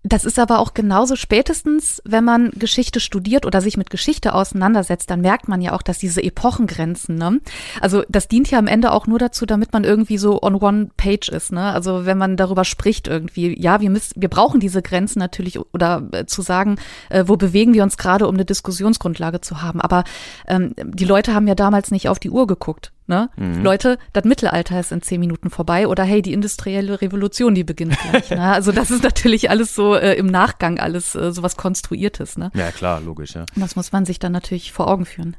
Das 0.04 0.24
ist 0.24 0.38
aber 0.38 0.60
auch 0.60 0.74
genauso 0.74 1.16
spätestens, 1.16 2.00
wenn 2.04 2.22
man 2.22 2.50
Geschichte 2.52 3.00
studiert 3.00 3.44
oder 3.44 3.60
sich 3.60 3.76
mit 3.76 3.90
Geschichte 3.90 4.32
auseinandersetzt, 4.32 5.10
dann 5.10 5.20
merkt 5.20 5.48
man 5.48 5.60
ja 5.60 5.72
auch, 5.72 5.82
dass 5.82 5.98
diese 5.98 6.22
Epochengrenzen, 6.22 7.16
ne? 7.16 7.40
Also 7.80 8.04
das 8.08 8.28
dient 8.28 8.48
ja 8.50 8.60
am 8.60 8.68
Ende 8.68 8.92
auch 8.92 9.08
nur 9.08 9.18
dazu, 9.18 9.44
damit 9.44 9.72
man 9.72 9.82
irgendwie 9.82 10.16
so 10.16 10.40
on 10.40 10.54
one 10.54 10.90
page 10.96 11.28
ist, 11.28 11.50
ne? 11.50 11.72
Also 11.72 12.06
wenn 12.06 12.16
man 12.16 12.36
darüber 12.36 12.64
spricht 12.64 13.08
irgendwie, 13.08 13.60
ja, 13.60 13.80
wir 13.80 13.90
müssen, 13.90 14.22
wir 14.22 14.28
brauchen 14.28 14.60
diese 14.60 14.82
Grenzen 14.82 15.18
natürlich 15.18 15.58
oder 15.74 16.08
äh, 16.12 16.26
zu 16.26 16.42
sagen, 16.42 16.76
äh, 17.10 17.24
wo 17.26 17.36
bewegen 17.36 17.74
wir 17.74 17.82
uns 17.82 17.96
gerade, 17.96 18.28
um 18.28 18.34
eine 18.34 18.44
Diskussionsgrundlage 18.44 19.40
zu 19.40 19.62
haben. 19.62 19.80
Aber 19.80 20.04
ähm, 20.46 20.74
die 20.76 21.06
Leute 21.06 21.34
haben 21.34 21.48
ja 21.48 21.56
damals 21.56 21.90
nicht 21.90 22.08
auf 22.08 22.20
die 22.20 22.30
Uhr 22.30 22.46
geguckt. 22.46 22.92
Ne? 23.08 23.30
Mhm. 23.36 23.62
Leute, 23.62 23.98
das 24.12 24.24
Mittelalter 24.24 24.78
ist 24.78 24.92
in 24.92 25.00
zehn 25.00 25.18
Minuten 25.18 25.48
vorbei 25.48 25.88
oder 25.88 26.04
hey, 26.04 26.20
die 26.20 26.34
industrielle 26.34 27.00
Revolution, 27.00 27.54
die 27.54 27.64
beginnt 27.64 27.98
gleich. 27.98 28.30
ne? 28.30 28.52
Also 28.52 28.70
das 28.70 28.90
ist 28.90 29.02
natürlich 29.02 29.48
alles 29.48 29.74
so 29.74 29.94
äh, 29.94 30.14
im 30.14 30.26
Nachgang 30.26 30.78
alles 30.78 31.14
äh, 31.14 31.32
sowas 31.32 31.56
Konstruiertes. 31.56 32.36
Ne? 32.36 32.50
Ja, 32.54 32.70
klar, 32.70 33.00
logisch. 33.00 33.34
Ja. 33.34 33.46
Und 33.54 33.62
das 33.62 33.76
muss 33.76 33.92
man 33.92 34.04
sich 34.04 34.18
dann 34.18 34.32
natürlich 34.32 34.72
vor 34.72 34.88
Augen 34.88 35.06
führen. 35.06 35.36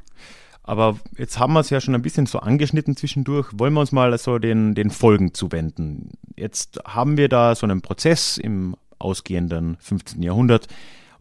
Aber 0.64 1.00
jetzt 1.18 1.40
haben 1.40 1.54
wir 1.54 1.62
es 1.62 1.70
ja 1.70 1.82
schon 1.82 1.96
ein 1.96 2.02
bisschen 2.02 2.26
so 2.26 2.40
angeschnitten 2.40 2.96
zwischendurch. 2.96 3.48
Wollen 3.54 3.74
wir 3.74 3.82
uns 3.82 3.92
mal 3.92 4.16
so 4.18 4.38
den, 4.38 4.76
den 4.76 4.92
Folgen 4.92 5.34
zuwenden? 5.34 6.12
Jetzt 6.36 6.80
haben 6.86 7.18
wir 7.18 7.30
da 7.30 7.56
so 7.56 7.66
einen 7.66 7.82
Prozess 7.82 8.38
im 8.38 8.76
ausgehenden 9.00 9.78
15. 9.80 10.22
Jahrhundert, 10.22 10.68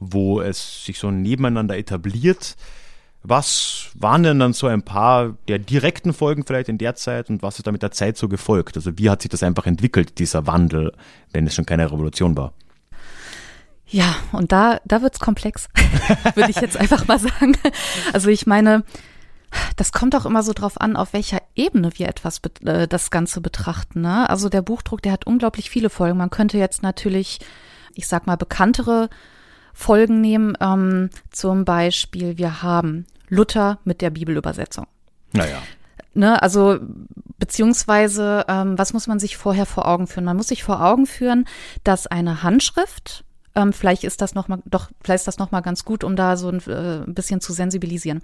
wo 0.01 0.41
es 0.41 0.85
sich 0.85 0.99
so 0.99 1.11
nebeneinander 1.11 1.79
etabliert. 1.79 2.57
Was 3.23 3.91
waren 3.95 4.23
denn 4.23 4.39
dann 4.39 4.53
so 4.53 4.69
ein 4.69 4.83
paar 4.83 5.37
der 5.49 5.59
direkten 5.59 6.13
Folgen 6.13 6.45
vielleicht 6.47 6.69
in 6.69 6.79
der 6.79 6.95
Zeit 6.95 7.31
und 7.31 7.43
was 7.43 7.59
ist 7.59 7.67
da 7.67 7.73
mit 7.73 7.83
der 7.83 7.91
Zeit 7.91 8.17
so 8.17 8.29
gefolgt? 8.29 8.77
Also 8.77 8.97
wie 8.97 9.11
hat 9.11 9.23
sich 9.23 9.31
das 9.31 9.43
einfach 9.43 9.67
entwickelt, 9.67 10.19
dieser 10.19 10.47
Wandel, 10.47 10.93
wenn 11.33 11.47
es 11.47 11.55
schon 11.55 11.67
keine 11.67 11.91
Revolution 11.91 12.37
war? 12.37 12.53
Ja, 13.87 14.15
und 14.33 14.53
da, 14.53 14.81
da 14.85 15.03
wird's 15.03 15.19
komplex, 15.19 15.69
würde 16.35 16.51
ich 16.51 16.61
jetzt 16.61 16.77
einfach 16.77 17.09
mal 17.09 17.19
sagen. 17.19 17.57
Also 18.13 18.29
ich 18.29 18.47
meine, 18.47 18.85
das 19.77 19.93
kommt 19.93 20.15
auch 20.15 20.27
immer 20.27 20.43
so 20.43 20.53
drauf 20.53 20.81
an, 20.81 20.97
auf 20.97 21.13
welcher 21.13 21.41
Ebene 21.55 21.91
wir 21.95 22.09
etwas 22.09 22.41
äh, 22.65 22.87
das 22.87 23.11
Ganze 23.11 23.41
betrachten. 23.41 24.03
Ne? 24.03 24.29
Also 24.29 24.49
der 24.49 24.63
Buchdruck, 24.63 25.03
der 25.03 25.13
hat 25.13 25.27
unglaublich 25.27 25.71
viele 25.71 25.91
Folgen. 25.91 26.19
Man 26.19 26.31
könnte 26.31 26.59
jetzt 26.59 26.83
natürlich, 26.83 27.39
ich 27.95 28.07
sag 28.07 28.27
mal, 28.27 28.37
bekanntere 28.37 29.09
Folgen 29.79 30.21
nehmen. 30.21 30.59
Ähm, 30.61 31.09
zum 31.31 31.65
Beispiel, 31.65 32.37
wir 32.37 32.63
haben 32.63 33.07
Luther 33.29 33.79
mit 33.85 34.01
der 34.01 34.11
Bibelübersetzung. 34.11 34.89
Naja. 35.33 35.63
Ne, 36.15 36.43
also 36.43 36.81
beziehungsweise, 37.39 38.45
ähm, 38.49 38.77
was 38.77 38.93
muss 38.93 39.07
man 39.07 39.21
sich 39.21 39.37
vorher 39.37 39.67
vor 39.67 39.87
Augen 39.87 40.09
führen? 40.09 40.25
Man 40.25 40.37
muss 40.37 40.49
sich 40.49 40.65
vor 40.65 40.85
Augen 40.85 41.07
führen, 41.07 41.45
dass 41.85 42.09
eine 42.09 42.43
Handschrift, 42.43 43.25
ähm, 43.55 43.73
vielleicht 43.73 44.03
ist 44.03 44.21
das 44.21 44.35
noch 44.35 44.49
mal, 44.49 44.59
doch 44.65 44.91
vielleicht 45.01 45.21
ist 45.21 45.29
das 45.29 45.39
noch 45.39 45.53
mal 45.53 45.61
ganz 45.61 45.85
gut, 45.85 46.03
um 46.03 46.17
da 46.17 46.37
so 46.37 46.49
ein, 46.49 46.61
äh, 46.67 47.05
ein 47.05 47.15
bisschen 47.15 47.41
zu 47.41 47.53
sensibilisieren 47.53 48.21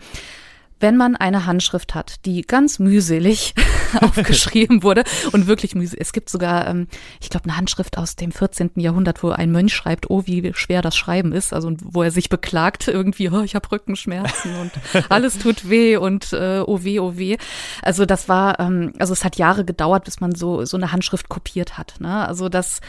wenn 0.80 0.96
man 0.96 1.16
eine 1.16 1.46
Handschrift 1.46 1.94
hat, 1.94 2.24
die 2.24 2.42
ganz 2.42 2.78
mühselig 2.78 3.54
aufgeschrieben 4.00 4.82
wurde 4.82 5.04
und 5.32 5.46
wirklich 5.46 5.74
mühselig. 5.74 6.00
Es 6.00 6.12
gibt 6.12 6.28
sogar, 6.28 6.66
ähm, 6.66 6.88
ich 7.20 7.30
glaube, 7.30 7.44
eine 7.44 7.56
Handschrift 7.56 7.96
aus 7.96 8.16
dem 8.16 8.32
14. 8.32 8.72
Jahrhundert, 8.76 9.22
wo 9.22 9.30
ein 9.30 9.52
Mönch 9.52 9.74
schreibt, 9.74 10.10
oh, 10.10 10.24
wie 10.26 10.52
schwer 10.54 10.82
das 10.82 10.96
Schreiben 10.96 11.32
ist. 11.32 11.52
Also 11.52 11.72
wo 11.82 12.02
er 12.02 12.10
sich 12.10 12.28
beklagt 12.28 12.88
irgendwie, 12.88 13.30
oh, 13.30 13.42
ich 13.42 13.54
habe 13.54 13.70
Rückenschmerzen 13.70 14.56
und 14.56 14.72
alles 15.10 15.38
tut 15.38 15.68
weh 15.68 15.96
und 15.96 16.32
äh, 16.32 16.62
oh 16.66 16.82
weh, 16.82 16.98
oh 16.98 17.16
weh. 17.16 17.36
Also 17.82 18.04
das 18.04 18.28
war, 18.28 18.58
ähm, 18.60 18.92
also 18.98 19.12
es 19.12 19.24
hat 19.24 19.36
Jahre 19.36 19.64
gedauert, 19.64 20.04
bis 20.04 20.20
man 20.20 20.34
so 20.34 20.64
so 20.64 20.76
eine 20.76 20.92
Handschrift 20.92 21.28
kopiert 21.28 21.78
hat. 21.78 21.94
Ne? 22.00 22.26
Also 22.26 22.48
das, 22.48 22.80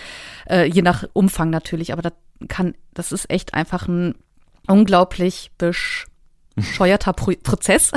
äh, 0.50 0.66
je 0.66 0.82
nach 0.82 1.04
Umfang 1.14 1.50
natürlich, 1.50 1.94
aber 1.94 2.02
das 2.02 2.14
kann, 2.48 2.74
das 2.94 3.12
ist 3.12 3.30
echt 3.30 3.54
einfach 3.54 3.88
ein 3.88 4.16
unglaublich 4.68 5.52
besch 5.58 6.08
bescheuerter 6.56 7.14
Pro 7.14 7.34
Prozess. 7.42 7.92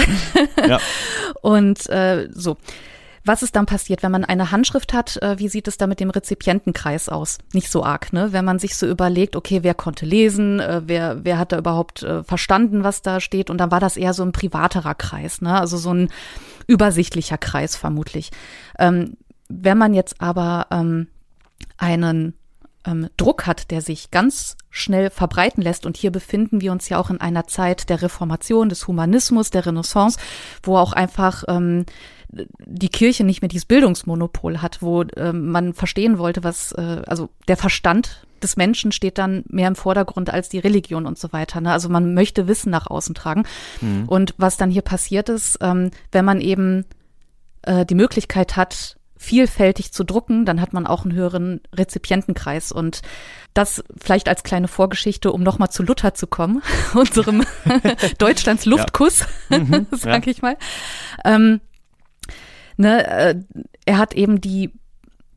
ja. 0.66 0.78
Und 1.42 1.88
äh, 1.88 2.28
so. 2.32 2.56
Was 3.24 3.42
ist 3.42 3.56
dann 3.56 3.66
passiert, 3.66 4.02
wenn 4.02 4.12
man 4.12 4.24
eine 4.24 4.52
Handschrift 4.52 4.94
hat? 4.94 5.18
Äh, 5.20 5.38
wie 5.38 5.48
sieht 5.48 5.68
es 5.68 5.76
da 5.76 5.86
mit 5.86 6.00
dem 6.00 6.08
Rezipientenkreis 6.08 7.10
aus? 7.10 7.36
Nicht 7.52 7.70
so 7.70 7.84
arg, 7.84 8.10
ne? 8.14 8.32
Wenn 8.32 8.44
man 8.46 8.58
sich 8.58 8.74
so 8.74 8.86
überlegt, 8.86 9.36
okay, 9.36 9.62
wer 9.62 9.74
konnte 9.74 10.06
lesen, 10.06 10.60
äh, 10.60 10.80
wer, 10.86 11.24
wer 11.24 11.36
hat 11.36 11.52
da 11.52 11.58
überhaupt 11.58 12.02
äh, 12.02 12.22
verstanden, 12.24 12.84
was 12.84 13.02
da 13.02 13.20
steht? 13.20 13.50
Und 13.50 13.58
dann 13.58 13.70
war 13.70 13.80
das 13.80 13.98
eher 13.98 14.14
so 14.14 14.22
ein 14.22 14.32
privaterer 14.32 14.94
Kreis, 14.94 15.42
ne? 15.42 15.60
Also 15.60 15.76
so 15.76 15.92
ein 15.92 16.08
übersichtlicher 16.66 17.36
Kreis 17.36 17.76
vermutlich. 17.76 18.30
Ähm, 18.78 19.18
wenn 19.50 19.76
man 19.76 19.92
jetzt 19.92 20.22
aber 20.22 20.66
ähm, 20.70 21.08
einen 21.76 22.34
ähm, 22.88 23.08
Druck 23.16 23.46
hat, 23.46 23.70
der 23.70 23.80
sich 23.82 24.10
ganz 24.10 24.56
schnell 24.70 25.10
verbreiten 25.10 25.62
lässt. 25.62 25.86
Und 25.86 25.96
hier 25.96 26.10
befinden 26.10 26.60
wir 26.60 26.72
uns 26.72 26.88
ja 26.88 26.98
auch 26.98 27.10
in 27.10 27.20
einer 27.20 27.46
Zeit 27.46 27.88
der 27.88 28.02
Reformation, 28.02 28.68
des 28.68 28.86
Humanismus, 28.86 29.50
der 29.50 29.66
Renaissance, 29.66 30.18
wo 30.62 30.76
auch 30.76 30.92
einfach 30.92 31.44
ähm, 31.48 31.84
die 32.30 32.88
Kirche 32.88 33.24
nicht 33.24 33.40
mehr 33.40 33.48
dieses 33.48 33.64
Bildungsmonopol 33.64 34.60
hat, 34.60 34.82
wo 34.82 35.04
ähm, 35.16 35.50
man 35.50 35.74
verstehen 35.74 36.18
wollte, 36.18 36.44
was, 36.44 36.72
äh, 36.72 37.02
also 37.06 37.30
der 37.48 37.56
Verstand 37.56 38.26
des 38.42 38.56
Menschen 38.56 38.92
steht 38.92 39.18
dann 39.18 39.44
mehr 39.48 39.68
im 39.68 39.74
Vordergrund 39.74 40.30
als 40.30 40.48
die 40.48 40.58
Religion 40.58 41.06
und 41.06 41.18
so 41.18 41.32
weiter. 41.32 41.60
Ne? 41.60 41.72
Also 41.72 41.88
man 41.88 42.14
möchte 42.14 42.46
Wissen 42.46 42.70
nach 42.70 42.86
außen 42.86 43.14
tragen. 43.14 43.44
Mhm. 43.80 44.04
Und 44.06 44.34
was 44.38 44.56
dann 44.56 44.70
hier 44.70 44.82
passiert 44.82 45.28
ist, 45.28 45.58
ähm, 45.60 45.90
wenn 46.12 46.24
man 46.24 46.40
eben 46.40 46.84
äh, 47.62 47.84
die 47.84 47.96
Möglichkeit 47.96 48.56
hat, 48.56 48.97
vielfältig 49.18 49.92
zu 49.92 50.04
drucken, 50.04 50.44
dann 50.46 50.60
hat 50.60 50.72
man 50.72 50.86
auch 50.86 51.04
einen 51.04 51.14
höheren 51.14 51.60
Rezipientenkreis. 51.74 52.72
Und 52.72 53.02
das 53.52 53.82
vielleicht 54.00 54.28
als 54.28 54.44
kleine 54.44 54.68
Vorgeschichte, 54.68 55.32
um 55.32 55.42
nochmal 55.42 55.70
zu 55.70 55.82
Luther 55.82 56.14
zu 56.14 56.26
kommen, 56.26 56.62
unserem 56.94 57.44
Deutschlands 58.18 58.64
Luftkuss, 58.64 59.26
ja. 59.50 59.58
mhm, 59.58 59.86
sag 59.92 60.26
ja. 60.26 60.30
ich 60.30 60.40
mal. 60.40 60.56
Ähm, 61.24 61.60
ne, 62.76 63.06
äh, 63.06 63.34
er 63.84 63.98
hat 63.98 64.14
eben 64.14 64.40
die 64.40 64.72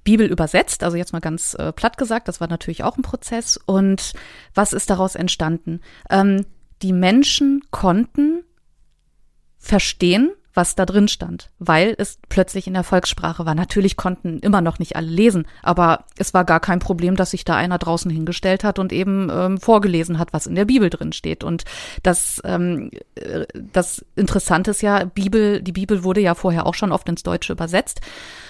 Bibel 0.03 0.27
übersetzt, 0.27 0.83
also 0.83 0.97
jetzt 0.97 1.13
mal 1.13 1.19
ganz 1.19 1.53
äh, 1.55 1.71
platt 1.71 1.97
gesagt, 1.97 2.27
das 2.27 2.39
war 2.39 2.47
natürlich 2.47 2.83
auch 2.83 2.97
ein 2.97 3.03
Prozess. 3.03 3.57
Und 3.57 4.13
was 4.53 4.73
ist 4.73 4.89
daraus 4.89 5.15
entstanden? 5.15 5.81
Ähm, 6.09 6.45
die 6.81 6.93
Menschen 6.93 7.61
konnten 7.69 8.43
verstehen, 9.57 10.31
was 10.53 10.75
da 10.75 10.85
drin 10.85 11.07
stand, 11.07 11.49
weil 11.59 11.95
es 11.97 12.19
plötzlich 12.29 12.67
in 12.67 12.73
der 12.73 12.83
Volkssprache 12.83 13.45
war. 13.45 13.55
Natürlich 13.55 13.95
konnten 13.95 14.39
immer 14.39 14.61
noch 14.61 14.79
nicht 14.79 14.95
alle 14.95 15.07
lesen, 15.07 15.47
aber 15.63 16.05
es 16.17 16.33
war 16.33 16.45
gar 16.45 16.59
kein 16.59 16.79
Problem, 16.79 17.15
dass 17.15 17.31
sich 17.31 17.45
da 17.45 17.55
einer 17.55 17.77
draußen 17.77 18.11
hingestellt 18.11 18.63
hat 18.63 18.79
und 18.79 18.91
eben 18.91 19.29
ähm, 19.31 19.57
vorgelesen 19.59 20.19
hat, 20.19 20.33
was 20.33 20.47
in 20.47 20.55
der 20.55 20.65
Bibel 20.65 20.89
drin 20.89 21.13
steht. 21.13 21.43
Und 21.43 21.63
das, 22.03 22.41
ähm, 22.43 22.91
äh, 23.15 23.45
das 23.53 24.05
Interessante 24.15 24.71
ist 24.71 24.81
ja, 24.81 25.05
Bibel, 25.05 25.61
die 25.61 25.71
Bibel 25.71 26.03
wurde 26.03 26.21
ja 26.21 26.35
vorher 26.35 26.65
auch 26.65 26.75
schon 26.75 26.91
oft 26.91 27.07
ins 27.07 27.23
Deutsche 27.23 27.53
übersetzt, 27.53 28.01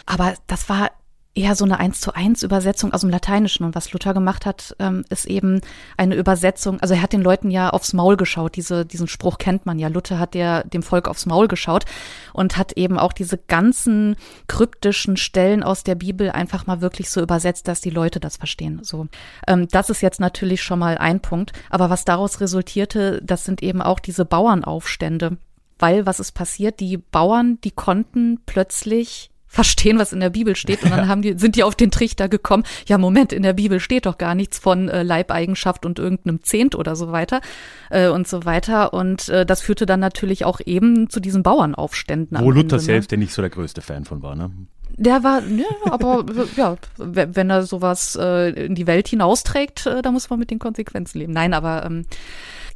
aber 0.06 0.34
das 0.48 0.70
war 0.70 0.90
eher 1.34 1.56
so 1.56 1.63
eine 1.63 1.80
eins 1.80 2.02
zu 2.02 2.13
eins 2.13 2.44
Übersetzung 2.44 2.94
aus 2.94 3.02
dem 3.02 3.10
Lateinischen. 3.10 3.65
Und 3.65 3.74
was 3.74 3.94
Luther 3.94 4.13
gemacht 4.13 4.46
hat, 4.46 4.76
ähm, 4.80 5.06
ist 5.10 5.26
eben 5.26 5.62
eine 5.96 6.15
Übersetzung. 6.15 6.80
Also 6.82 6.94
er 6.94 7.02
hat 7.02 7.13
den 7.13 7.22
Leuten 7.22 7.50
ja 7.52 7.70
aufs 7.70 7.94
Maul 7.94 8.17
geschaut. 8.17 8.58
Diese, 8.58 8.86
diesen 8.86 9.08
Spruch 9.08 9.38
kennt 9.38 9.65
man 9.65 9.80
ja. 9.80 9.88
Luther 9.88 10.20
hat 10.20 10.34
der 10.34 10.63
dem 10.65 10.84
Volk 10.84 11.08
aufs 11.08 11.26
Maul 11.26 11.48
geschaut 11.48 11.86
und 12.34 12.58
hat 12.58 12.74
eben 12.74 13.00
auch 13.00 13.13
diese 13.13 13.38
ganzen 13.38 14.17
kryptischen 14.48 15.15
Stellen 15.15 15.63
aus 15.63 15.84
der 15.84 15.96
Bibel 15.96 16.32
einfach 16.32 16.67
mal 16.67 16.82
wirklich 16.82 17.10
so 17.10 17.22
übersetzt, 17.22 17.67
dass 17.67 17.80
die 17.80 17.89
Leute 17.89 18.20
das 18.20 18.36
verstehen. 18.36 18.82
So, 18.84 19.08
ähm, 19.48 19.67
das 19.70 19.89
ist 19.89 20.02
jetzt 20.02 20.20
natürlich 20.20 20.62
schon 20.62 20.80
mal 20.80 20.98
ein 20.98 21.22
Punkt. 21.22 21.54
Aber 21.70 21.89
was 21.89 22.04
daraus 22.04 22.41
resultierte, 22.41 23.22
das 23.24 23.46
sind 23.46 23.63
eben 23.63 23.82
auch 23.82 24.00
diese 24.00 24.26
Bauernaufstände. 24.26 25.38
Weil 25.80 26.06
was 26.06 26.20
ist 26.20 26.34
passiert? 26.34 26.80
Die 26.80 26.98
Bauern, 26.98 27.60
die 27.63 27.72
konnten 27.72 28.39
plötzlich 28.46 29.31
verstehen, 29.52 30.00
was 30.00 30.14
in 30.14 30.22
der 30.22 30.30
Bibel 30.30 30.56
steht. 30.56 30.82
Und 30.82 30.92
dann 30.92 31.10
haben 31.10 31.22
die, 31.22 31.38
sind 31.38 31.58
die 31.58 31.64
auf 31.64 31.76
den 31.76 31.92
Trichter 31.92 32.30
gekommen, 32.30 32.64
ja, 32.88 32.98
Moment, 32.98 33.34
in 33.34 33.44
der 33.44 33.52
Bibel 33.52 33.82
steht 33.82 34.06
doch 34.06 34.18
gar 34.18 34.34
nichts 34.34 34.58
von 34.58 34.88
äh, 34.88 35.04
Leibeigenschaft 35.04 35.86
und 35.86 36.00
irgendeinem 36.00 36.42
Zehnt 36.42 36.74
oder 36.74 36.96
so 36.96 37.12
weiter 37.12 37.42
äh, 37.90 38.08
und 38.08 38.30
so 38.30 38.46
weiter. 38.46 38.94
Und 38.94 39.28
äh, 39.28 39.46
das 39.46 39.62
führte 39.62 39.86
dann 39.86 40.00
natürlich 40.00 40.46
auch 40.46 40.62
eben 40.66 41.10
zu 41.10 41.20
diesen 41.20 41.44
Bauernaufständen. 41.44 42.40
Wo 42.40 42.50
Luther 42.50 42.62
Ende, 42.62 42.76
ne? 42.76 42.80
selbst, 42.80 43.12
der 43.12 43.18
nicht 43.18 43.34
so 43.34 43.42
der 43.42 43.52
größte 43.52 43.82
Fan 43.82 44.06
von 44.06 44.24
war, 44.24 44.36
ne? 44.36 44.52
Der 44.96 45.22
war, 45.24 45.44
ja, 45.44 45.66
aber 45.90 46.26
ja, 46.56 46.78
wenn 46.98 47.50
er 47.50 47.64
sowas 47.64 48.18
äh, 48.20 48.52
in 48.68 48.76
die 48.76 48.88
Welt 48.88 49.10
hinausträgt, 49.10 49.86
äh, 49.86 50.02
da 50.02 50.12
muss 50.12 50.30
man 50.30 50.40
mit 50.40 50.50
den 50.50 50.60
Konsequenzen 50.60 51.20
leben. 51.20 51.34
Nein, 51.34 51.54
aber 51.54 51.86
ähm, 51.86 52.06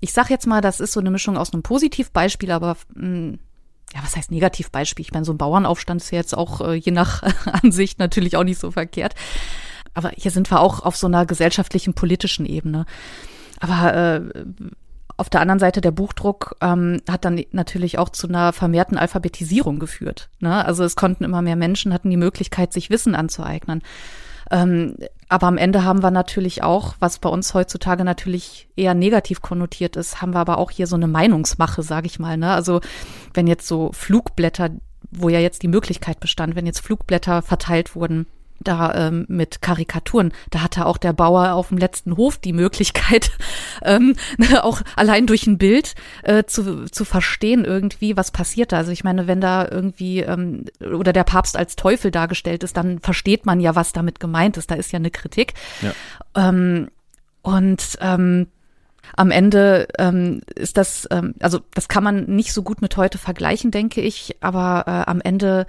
ich 0.02 0.12
sag 0.12 0.30
jetzt 0.30 0.46
mal, 0.46 0.60
das 0.60 0.82
ist 0.82 0.92
so 0.92 1.00
eine 1.00 1.12
Mischung 1.12 1.38
aus 1.38 1.54
einem 1.54 1.64
Positivbeispiel, 1.64 2.52
aber 2.52 2.76
mh, 2.96 3.08
mm, 3.08 3.40
ja, 3.94 4.04
was 4.04 4.16
heißt 4.16 4.32
Negativbeispiel? 4.32 5.06
Ich 5.06 5.14
meine, 5.14 5.26
so 5.26 5.34
ein 5.34 5.38
Bauernaufstand 5.38 6.02
ist 6.02 6.12
ja 6.12 6.18
jetzt 6.18 6.38
auch 6.38 6.62
äh, 6.62 6.74
je 6.74 6.92
nach 6.92 7.24
Ansicht 7.64 8.00
natürlich 8.00 8.38
auch 8.38 8.44
nicht 8.44 8.60
so 8.60 8.72
verkehrt. 8.72 9.16
Aber 9.94 10.12
hier 10.16 10.32
sind 10.32 10.52
wir 10.52 10.60
auch 10.60 10.82
auf 10.82 10.98
so 10.98 11.08
einer 11.08 11.26
gesellschaftlichen, 11.26 11.94
politischen 11.94 12.46
Ebene. 12.46 12.86
Aber 13.62 13.94
äh, 13.94 14.22
auf 15.18 15.30
der 15.30 15.40
anderen 15.40 15.60
Seite 15.60 15.80
der 15.80 15.92
Buchdruck 15.92 16.58
ähm, 16.62 17.02
hat 17.10 17.24
dann 17.24 17.42
natürlich 17.52 17.98
auch 17.98 18.10
zu 18.10 18.28
einer 18.28 18.52
vermehrten 18.52 18.98
Alphabetisierung 18.98 19.80
geführt. 19.80 20.30
Ne? 20.40 20.66
Also 20.66 20.84
es 20.84 20.98
konnten 20.98 21.24
immer 21.24 21.42
mehr 21.42 21.56
Menschen, 21.56 21.94
hatten 21.94 22.10
die 22.10 22.18
Möglichkeit, 22.18 22.74
sich 22.74 22.90
Wissen 22.90 23.16
anzueignen. 23.16 23.82
Ähm, 24.52 24.96
aber 25.28 25.48
am 25.48 25.58
Ende 25.58 25.84
haben 25.84 26.04
wir 26.04 26.12
natürlich 26.12 26.64
auch, 26.64 26.96
was 27.00 27.20
bei 27.20 27.30
uns 27.30 27.54
heutzutage 27.54 28.04
natürlich 28.04 28.70
eher 28.76 28.94
negativ 28.94 29.42
konnotiert 29.42 29.96
ist, 29.96 30.22
haben 30.22 30.34
wir 30.34 30.40
aber 30.40 30.58
auch 30.60 30.72
hier 30.72 30.88
so 30.88 30.96
eine 30.96 31.08
Meinungsmache, 31.08 31.82
sage 31.82 32.08
ich 32.08 32.20
mal. 32.20 32.38
Ne? 32.38 32.52
Also 32.52 32.82
wenn 33.34 33.48
jetzt 33.48 33.68
so 33.68 33.92
Flugblätter, 33.92 34.70
wo 35.12 35.30
ja 35.30 35.40
jetzt 35.40 35.64
die 35.64 35.68
Möglichkeit 35.68 36.20
bestand, 36.20 36.56
wenn 36.56 36.66
jetzt 36.66 36.80
Flugblätter 36.80 37.42
verteilt 37.42 37.96
wurden, 37.96 38.28
da 38.60 39.08
ähm, 39.08 39.26
mit 39.28 39.62
Karikaturen. 39.62 40.34
Da 40.50 40.62
hatte 40.62 40.86
auch 40.86 40.98
der 40.98 41.14
Bauer 41.14 41.54
auf 41.54 41.70
dem 41.70 41.78
letzten 41.78 42.18
Hof 42.18 42.38
die 42.38 42.54
Möglichkeit, 42.54 43.32
ähm, 43.84 44.16
auch 44.62 44.82
allein 44.96 45.28
durch 45.28 45.48
ein 45.48 45.58
Bild 45.58 45.96
äh, 46.24 46.44
zu, 46.46 46.86
zu 46.86 47.06
verstehen 47.06 47.66
irgendwie, 47.66 48.18
was 48.18 48.32
passiert 48.32 48.72
da. 48.72 48.78
Also 48.78 48.92
ich 48.92 49.04
meine, 49.04 49.28
wenn 49.28 49.42
da 49.42 49.68
irgendwie 49.70 50.20
ähm, 50.20 50.66
oder 50.82 51.14
der 51.14 51.24
Papst 51.24 51.58
als 51.58 51.76
Teufel 51.76 52.12
dargestellt 52.12 52.64
ist, 52.64 52.78
dann 52.78 53.00
versteht 53.00 53.46
man 53.46 53.60
ja, 53.60 53.76
was 53.76 53.94
damit 53.94 54.20
gemeint 54.20 54.58
ist. 54.58 54.72
Da 54.72 54.76
ist 54.76 54.92
ja 54.92 55.00
eine 55.00 55.12
Kritik. 55.12 55.54
Ja. 55.82 55.94
Ähm, 56.50 56.90
und 57.42 57.98
ähm, 58.02 58.48
am 59.16 59.32
Ende 59.32 59.88
ähm, 60.00 60.42
ist 60.56 60.78
das, 60.78 61.08
ähm, 61.12 61.36
also 61.40 61.60
das 61.74 61.88
kann 61.88 62.04
man 62.04 62.26
nicht 62.26 62.54
so 62.54 62.64
gut 62.64 62.82
mit 62.82 62.98
heute 62.98 63.18
vergleichen, 63.18 63.72
denke 63.72 64.02
ich, 64.02 64.38
aber 64.42 64.84
äh, 64.88 65.10
am 65.10 65.22
Ende 65.22 65.68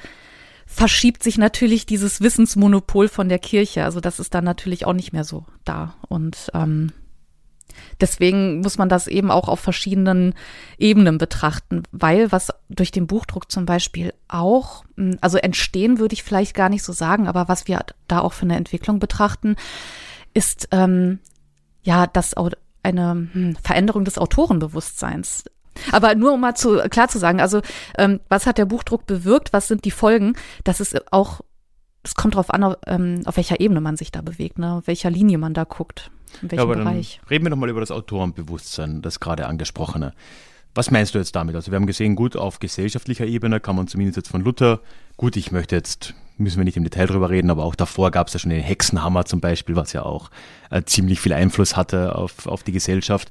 verschiebt 0.67 1.23
sich 1.23 1.39
natürlich 1.39 1.87
dieses 1.87 2.21
Wissensmonopol 2.21 3.09
von 3.09 3.29
der 3.29 3.39
Kirche. 3.39 3.85
Also 3.85 4.01
das 4.01 4.21
ist 4.21 4.35
dann 4.35 4.45
natürlich 4.45 4.85
auch 4.85 4.93
nicht 4.93 5.13
mehr 5.13 5.25
so 5.25 5.47
da. 5.65 5.95
Und 6.09 6.51
ähm, 6.55 6.93
deswegen 8.01 8.61
muss 8.61 8.77
man 8.77 8.89
das 8.89 9.07
eben 9.07 9.31
auch 9.31 9.49
auf 9.49 9.61
verschiedenen 9.61 10.35
Ebenen 10.77 11.19
betrachten, 11.19 11.85
weil 11.93 12.33
was 12.33 12.53
durch 12.69 12.91
den 12.91 13.07
Buchdruck 13.07 13.51
zum 13.51 13.65
Beispiel 13.65 14.13
auch, 14.29 14.85
hm, 14.97 15.17
also 15.21 15.39
entstehen 15.39 15.99
würde 15.99 16.15
ich 16.15 16.25
vielleicht 16.25 16.55
gar 16.55 16.69
nicht 16.69 16.83
so 16.83 16.93
sagen, 16.93 17.29
aber 17.29 17.49
was 17.49 17.69
wir 17.69 17.85
da 18.09 18.21
auch 18.21 18.33
für 18.33 18.45
eine 18.45 18.57
Entwicklung 18.57 18.99
betrachten, 18.99 19.57
ist 20.35 20.69
ähm, 20.73 21.21
ja 21.83 22.07
das 22.07 22.35
eine 22.83 23.29
hm, 23.33 23.57
Veränderung 23.63 24.05
des 24.05 24.19
Autorenbewusstseins. 24.19 25.45
Aber 25.93 26.15
nur 26.15 26.33
um 26.33 26.41
mal 26.41 26.55
zu, 26.55 26.79
klar 26.91 27.09
zu 27.09 27.19
sagen, 27.19 27.41
also 27.41 27.61
ähm, 27.99 28.21
was 28.29 28.47
hat 28.47 28.59
der 28.59 28.67
Buchdruck 28.67 29.07
bewirkt, 29.07 29.53
was 29.53 29.69
sind 29.69 29.85
die 29.85 29.91
Folgen, 29.91 30.35
das 30.65 30.81
ist 30.81 31.13
auch, 31.13 31.41
es 32.03 32.15
kommt 32.15 32.35
darauf 32.35 32.51
an, 32.51 32.75
ähm, 32.87 33.23
auf 33.25 33.37
welcher 33.37 33.61
Ebene 33.61 33.81
man 33.81 33.97
sich 33.97 34.13
da 34.13 34.23
bewegt, 34.23 34.59
ne? 34.59 34.75
auf 34.75 34.87
welcher 34.87 35.11
Linie 35.11 35.39
man 35.39 35.55
da 35.55 35.65
guckt, 35.65 36.11
in 36.43 36.51
welchem 36.51 36.69
ja, 36.69 36.75
Bereich. 36.75 37.21
reden 37.31 37.45
wir 37.45 37.51
nochmal 37.51 37.71
über 37.71 37.81
das 37.81 37.91
Autorenbewusstsein, 37.91 39.03
das 39.03 39.21
gerade 39.21 39.47
angesprochene. 39.47 40.13
Was 40.77 40.91
meinst 40.91 41.15
du 41.15 41.19
jetzt 41.19 41.35
damit? 41.35 41.55
Also 41.55 41.73
wir 41.73 41.77
haben 41.77 41.87
gesehen, 41.87 42.17
gut, 42.17 42.37
auf 42.37 42.59
gesellschaftlicher 42.59 43.25
Ebene 43.25 43.61
kann 43.61 43.77
man 43.77 43.89
zumindest 43.89 44.19
jetzt 44.19 44.29
von 44.29 44.43
Luther, 44.43 44.81
gut, 45.17 45.35
ich 45.37 45.51
möchte 45.51 45.75
jetzt, 45.75 46.13
müssen 46.37 46.59
wir 46.59 46.65
nicht 46.65 46.77
im 46.77 46.85
Detail 46.85 47.07
drüber 47.07 47.31
reden, 47.31 47.49
aber 47.49 47.65
auch 47.65 47.75
davor 47.75 48.11
gab 48.11 48.27
es 48.27 48.35
ja 48.35 48.41
schon 48.41 48.51
den 48.51 48.63
Hexenhammer 48.63 49.25
zum 49.25 49.41
Beispiel, 49.41 49.75
was 49.75 49.95
ja 49.95 50.03
auch 50.03 50.31
äh, 50.69 50.83
ziemlich 50.83 51.19
viel 51.19 51.33
Einfluss 51.33 51.77
hatte 51.77 52.15
auf, 52.15 52.47
auf 52.47 52.63
die 52.63 52.73
Gesellschaft. 52.73 53.31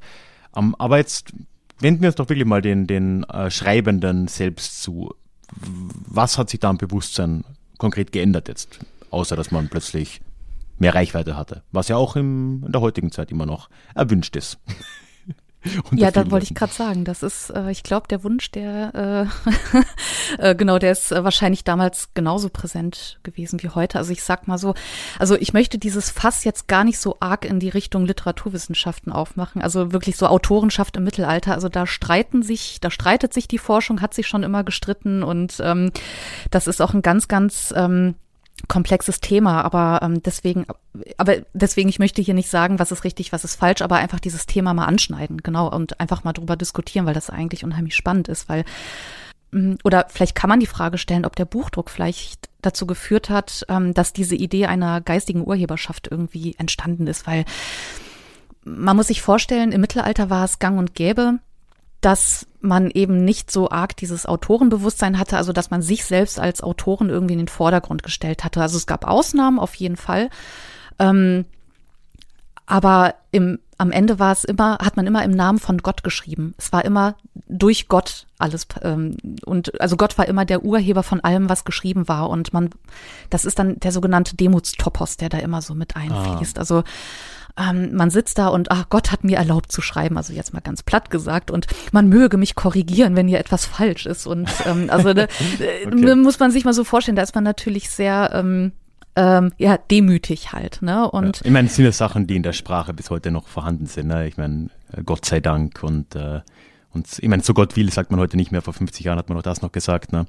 Um, 0.53 0.69
ähm, 0.69 0.75
aber 0.79 0.97
jetzt 0.97 1.33
wenden 1.79 2.01
wir 2.01 2.09
uns 2.09 2.15
doch 2.15 2.29
wirklich 2.29 2.45
mal 2.45 2.61
den, 2.61 2.87
den 2.87 3.23
äh, 3.23 3.49
Schreibenden 3.51 4.27
selbst 4.27 4.81
zu. 4.81 5.13
Was 5.59 6.37
hat 6.37 6.49
sich 6.49 6.59
da 6.59 6.69
im 6.69 6.77
Bewusstsein 6.77 7.43
konkret 7.77 8.11
geändert 8.11 8.47
jetzt? 8.47 8.79
Außer, 9.11 9.35
dass 9.35 9.51
man 9.51 9.69
plötzlich 9.69 10.21
mehr 10.77 10.95
Reichweite 10.95 11.37
hatte. 11.37 11.63
Was 11.71 11.87
ja 11.87 11.95
auch 11.95 12.15
im, 12.15 12.63
in 12.65 12.71
der 12.71 12.81
heutigen 12.81 13.11
Zeit 13.11 13.31
immer 13.31 13.45
noch 13.45 13.69
erwünscht 13.93 14.35
ist. 14.35 14.57
ja, 15.91 16.11
da 16.11 16.29
wollte 16.31 16.45
ich 16.45 16.55
gerade 16.55 16.73
sagen, 16.73 17.05
das 17.05 17.23
ist, 17.23 17.49
äh, 17.49 17.71
ich 17.71 17.83
glaube, 17.83 18.07
der 18.07 18.23
Wunsch, 18.23 18.51
der 18.51 19.29
äh, 20.39 20.39
äh, 20.51 20.55
genau, 20.55 20.79
der 20.79 20.91
ist 20.91 21.11
äh, 21.11 21.23
wahrscheinlich 21.23 21.63
damals 21.63 22.09
genauso 22.13 22.49
präsent 22.49 23.19
gewesen 23.23 23.61
wie 23.63 23.69
heute. 23.69 23.97
Also 23.97 24.11
ich 24.11 24.23
sag 24.23 24.47
mal 24.47 24.57
so, 24.57 24.73
also 25.19 25.35
ich 25.35 25.53
möchte 25.53 25.77
dieses 25.77 26.09
Fass 26.09 26.43
jetzt 26.43 26.67
gar 26.67 26.83
nicht 26.83 26.99
so 26.99 27.17
arg 27.19 27.45
in 27.45 27.59
die 27.59 27.69
Richtung 27.69 28.05
Literaturwissenschaften 28.05 29.11
aufmachen. 29.11 29.61
Also 29.61 29.91
wirklich 29.91 30.17
so 30.17 30.27
Autorenschaft 30.27 30.97
im 30.97 31.03
Mittelalter. 31.03 31.53
Also 31.53 31.69
da 31.69 31.87
streiten 31.87 32.43
sich, 32.43 32.79
da 32.81 32.91
streitet 32.91 33.33
sich 33.33 33.47
die 33.47 33.57
Forschung, 33.57 34.01
hat 34.01 34.13
sich 34.13 34.27
schon 34.27 34.43
immer 34.43 34.63
gestritten 34.63 35.23
und 35.23 35.61
ähm, 35.63 35.91
das 36.51 36.67
ist 36.67 36.81
auch 36.81 36.93
ein 36.93 37.01
ganz, 37.01 37.27
ganz 37.27 37.73
ähm, 37.75 38.15
komplexes 38.67 39.19
Thema, 39.19 39.63
aber 39.63 39.99
ähm, 40.01 40.23
deswegen, 40.23 40.65
aber 41.17 41.37
deswegen, 41.53 41.89
ich 41.89 41.99
möchte 41.99 42.21
hier 42.21 42.33
nicht 42.33 42.49
sagen, 42.49 42.79
was 42.79 42.91
ist 42.91 43.03
richtig, 43.03 43.31
was 43.31 43.43
ist 43.43 43.55
falsch, 43.55 43.81
aber 43.81 43.97
einfach 43.97 44.19
dieses 44.19 44.45
Thema 44.45 44.73
mal 44.73 44.85
anschneiden, 44.85 45.43
genau, 45.43 45.69
und 45.69 45.99
einfach 45.99 46.23
mal 46.23 46.33
drüber 46.33 46.55
diskutieren, 46.55 47.05
weil 47.05 47.13
das 47.13 47.29
eigentlich 47.29 47.63
unheimlich 47.63 47.95
spannend 47.95 48.27
ist, 48.27 48.47
weil 48.49 48.63
mm, 49.51 49.75
oder 49.83 50.07
vielleicht 50.09 50.35
kann 50.35 50.49
man 50.49 50.59
die 50.59 50.65
Frage 50.65 50.97
stellen, 50.97 51.25
ob 51.25 51.35
der 51.35 51.45
Buchdruck 51.45 51.89
vielleicht 51.89 52.49
dazu 52.61 52.87
geführt 52.87 53.29
hat, 53.29 53.65
ähm, 53.69 53.93
dass 53.93 54.13
diese 54.13 54.35
Idee 54.35 54.67
einer 54.67 55.01
geistigen 55.01 55.45
Urheberschaft 55.45 56.07
irgendwie 56.09 56.55
entstanden 56.57 57.07
ist, 57.07 57.27
weil 57.27 57.45
man 58.63 58.95
muss 58.95 59.07
sich 59.07 59.21
vorstellen, 59.21 59.71
im 59.71 59.81
Mittelalter 59.81 60.29
war 60.29 60.43
es 60.43 60.59
gang 60.59 60.79
und 60.79 60.95
gäbe, 60.95 61.39
dass 62.05 62.45
man 62.61 62.91
eben 62.91 63.25
nicht 63.25 63.49
so 63.49 63.71
arg 63.71 63.97
dieses 63.97 64.27
Autorenbewusstsein 64.27 65.17
hatte, 65.17 65.37
also 65.37 65.53
dass 65.53 65.71
man 65.71 65.81
sich 65.81 66.05
selbst 66.05 66.39
als 66.39 66.61
Autoren 66.61 67.09
irgendwie 67.09 67.33
in 67.33 67.39
den 67.39 67.47
Vordergrund 67.47 68.03
gestellt 68.03 68.43
hatte. 68.43 68.61
Also 68.61 68.77
es 68.77 68.85
gab 68.85 69.07
Ausnahmen 69.07 69.57
auf 69.57 69.73
jeden 69.73 69.97
Fall. 69.97 70.29
Ähm, 70.99 71.45
aber 72.67 73.15
im, 73.31 73.57
am 73.79 73.91
Ende 73.91 74.19
war 74.19 74.31
es 74.31 74.43
immer, 74.43 74.77
hat 74.79 74.97
man 74.97 75.07
immer 75.07 75.23
im 75.23 75.31
Namen 75.31 75.57
von 75.57 75.79
Gott 75.79 76.03
geschrieben. 76.03 76.53
Es 76.59 76.71
war 76.71 76.85
immer 76.85 77.15
durch 77.47 77.87
Gott 77.87 78.27
alles. 78.37 78.67
Ähm, 78.83 79.17
und 79.43 79.81
also 79.81 79.97
Gott 79.97 80.15
war 80.19 80.27
immer 80.27 80.45
der 80.45 80.63
Urheber 80.63 81.01
von 81.01 81.21
allem, 81.21 81.49
was 81.49 81.65
geschrieben 81.65 82.07
war. 82.07 82.29
Und 82.29 82.53
man, 82.53 82.69
das 83.31 83.45
ist 83.45 83.57
dann 83.57 83.79
der 83.79 83.91
sogenannte 83.91 84.35
Demutstopos, 84.35 85.17
der 85.17 85.29
da 85.29 85.39
immer 85.39 85.63
so 85.63 85.73
mit 85.73 85.95
einfließt. 85.95 86.57
Ah. 86.57 86.61
Also 86.61 86.83
ähm, 87.57 87.95
man 87.95 88.09
sitzt 88.09 88.37
da 88.37 88.47
und 88.47 88.71
ach 88.71 88.89
Gott 88.89 89.11
hat 89.11 89.23
mir 89.23 89.37
erlaubt 89.37 89.71
zu 89.71 89.81
schreiben, 89.81 90.17
also 90.17 90.33
jetzt 90.33 90.53
mal 90.53 90.59
ganz 90.59 90.83
platt 90.83 91.09
gesagt 91.09 91.51
und 91.51 91.67
man 91.91 92.09
möge 92.09 92.37
mich 92.37 92.55
korrigieren, 92.55 93.15
wenn 93.15 93.27
hier 93.27 93.39
etwas 93.39 93.65
falsch 93.65 94.05
ist 94.05 94.27
und 94.27 94.49
ähm, 94.65 94.89
also 94.89 95.09
äh, 95.09 95.27
okay. 95.85 96.15
muss 96.15 96.39
man 96.39 96.51
sich 96.51 96.65
mal 96.65 96.73
so 96.73 96.83
vorstellen, 96.83 97.15
da 97.15 97.23
ist 97.23 97.35
man 97.35 97.43
natürlich 97.43 97.89
sehr 97.89 98.31
ähm, 98.33 98.73
ähm, 99.15 99.51
ja, 99.57 99.77
demütig 99.77 100.51
halt. 100.51 100.81
Ne? 100.81 101.09
Und 101.09 101.37
ja. 101.37 101.45
Ich 101.45 101.51
meine, 101.51 101.67
es 101.67 101.75
sind 101.75 101.85
ja 101.85 101.91
Sachen, 101.91 102.27
die 102.27 102.35
in 102.35 102.43
der 102.43 102.53
Sprache 102.53 102.93
bis 102.93 103.09
heute 103.09 103.31
noch 103.31 103.47
vorhanden 103.47 103.85
sind. 103.85 104.07
Ne? 104.07 104.27
Ich 104.27 104.37
meine, 104.37 104.69
äh, 104.91 105.03
Gott 105.03 105.25
sei 105.25 105.39
Dank 105.39 105.83
und, 105.83 106.15
äh, 106.15 106.41
und 106.93 107.07
ich 107.19 107.27
meine, 107.27 107.43
so 107.43 107.53
Gott 107.53 107.75
will, 107.75 107.91
sagt 107.91 108.11
man 108.11 108.19
heute 108.19 108.37
nicht 108.37 108.51
mehr. 108.51 108.61
Vor 108.61 108.73
50 108.73 109.05
Jahren 109.05 109.17
hat 109.17 109.29
man 109.29 109.37
auch 109.37 109.43
das 109.43 109.61
noch 109.61 109.71
gesagt. 109.71 110.11
Ne? 110.11 110.25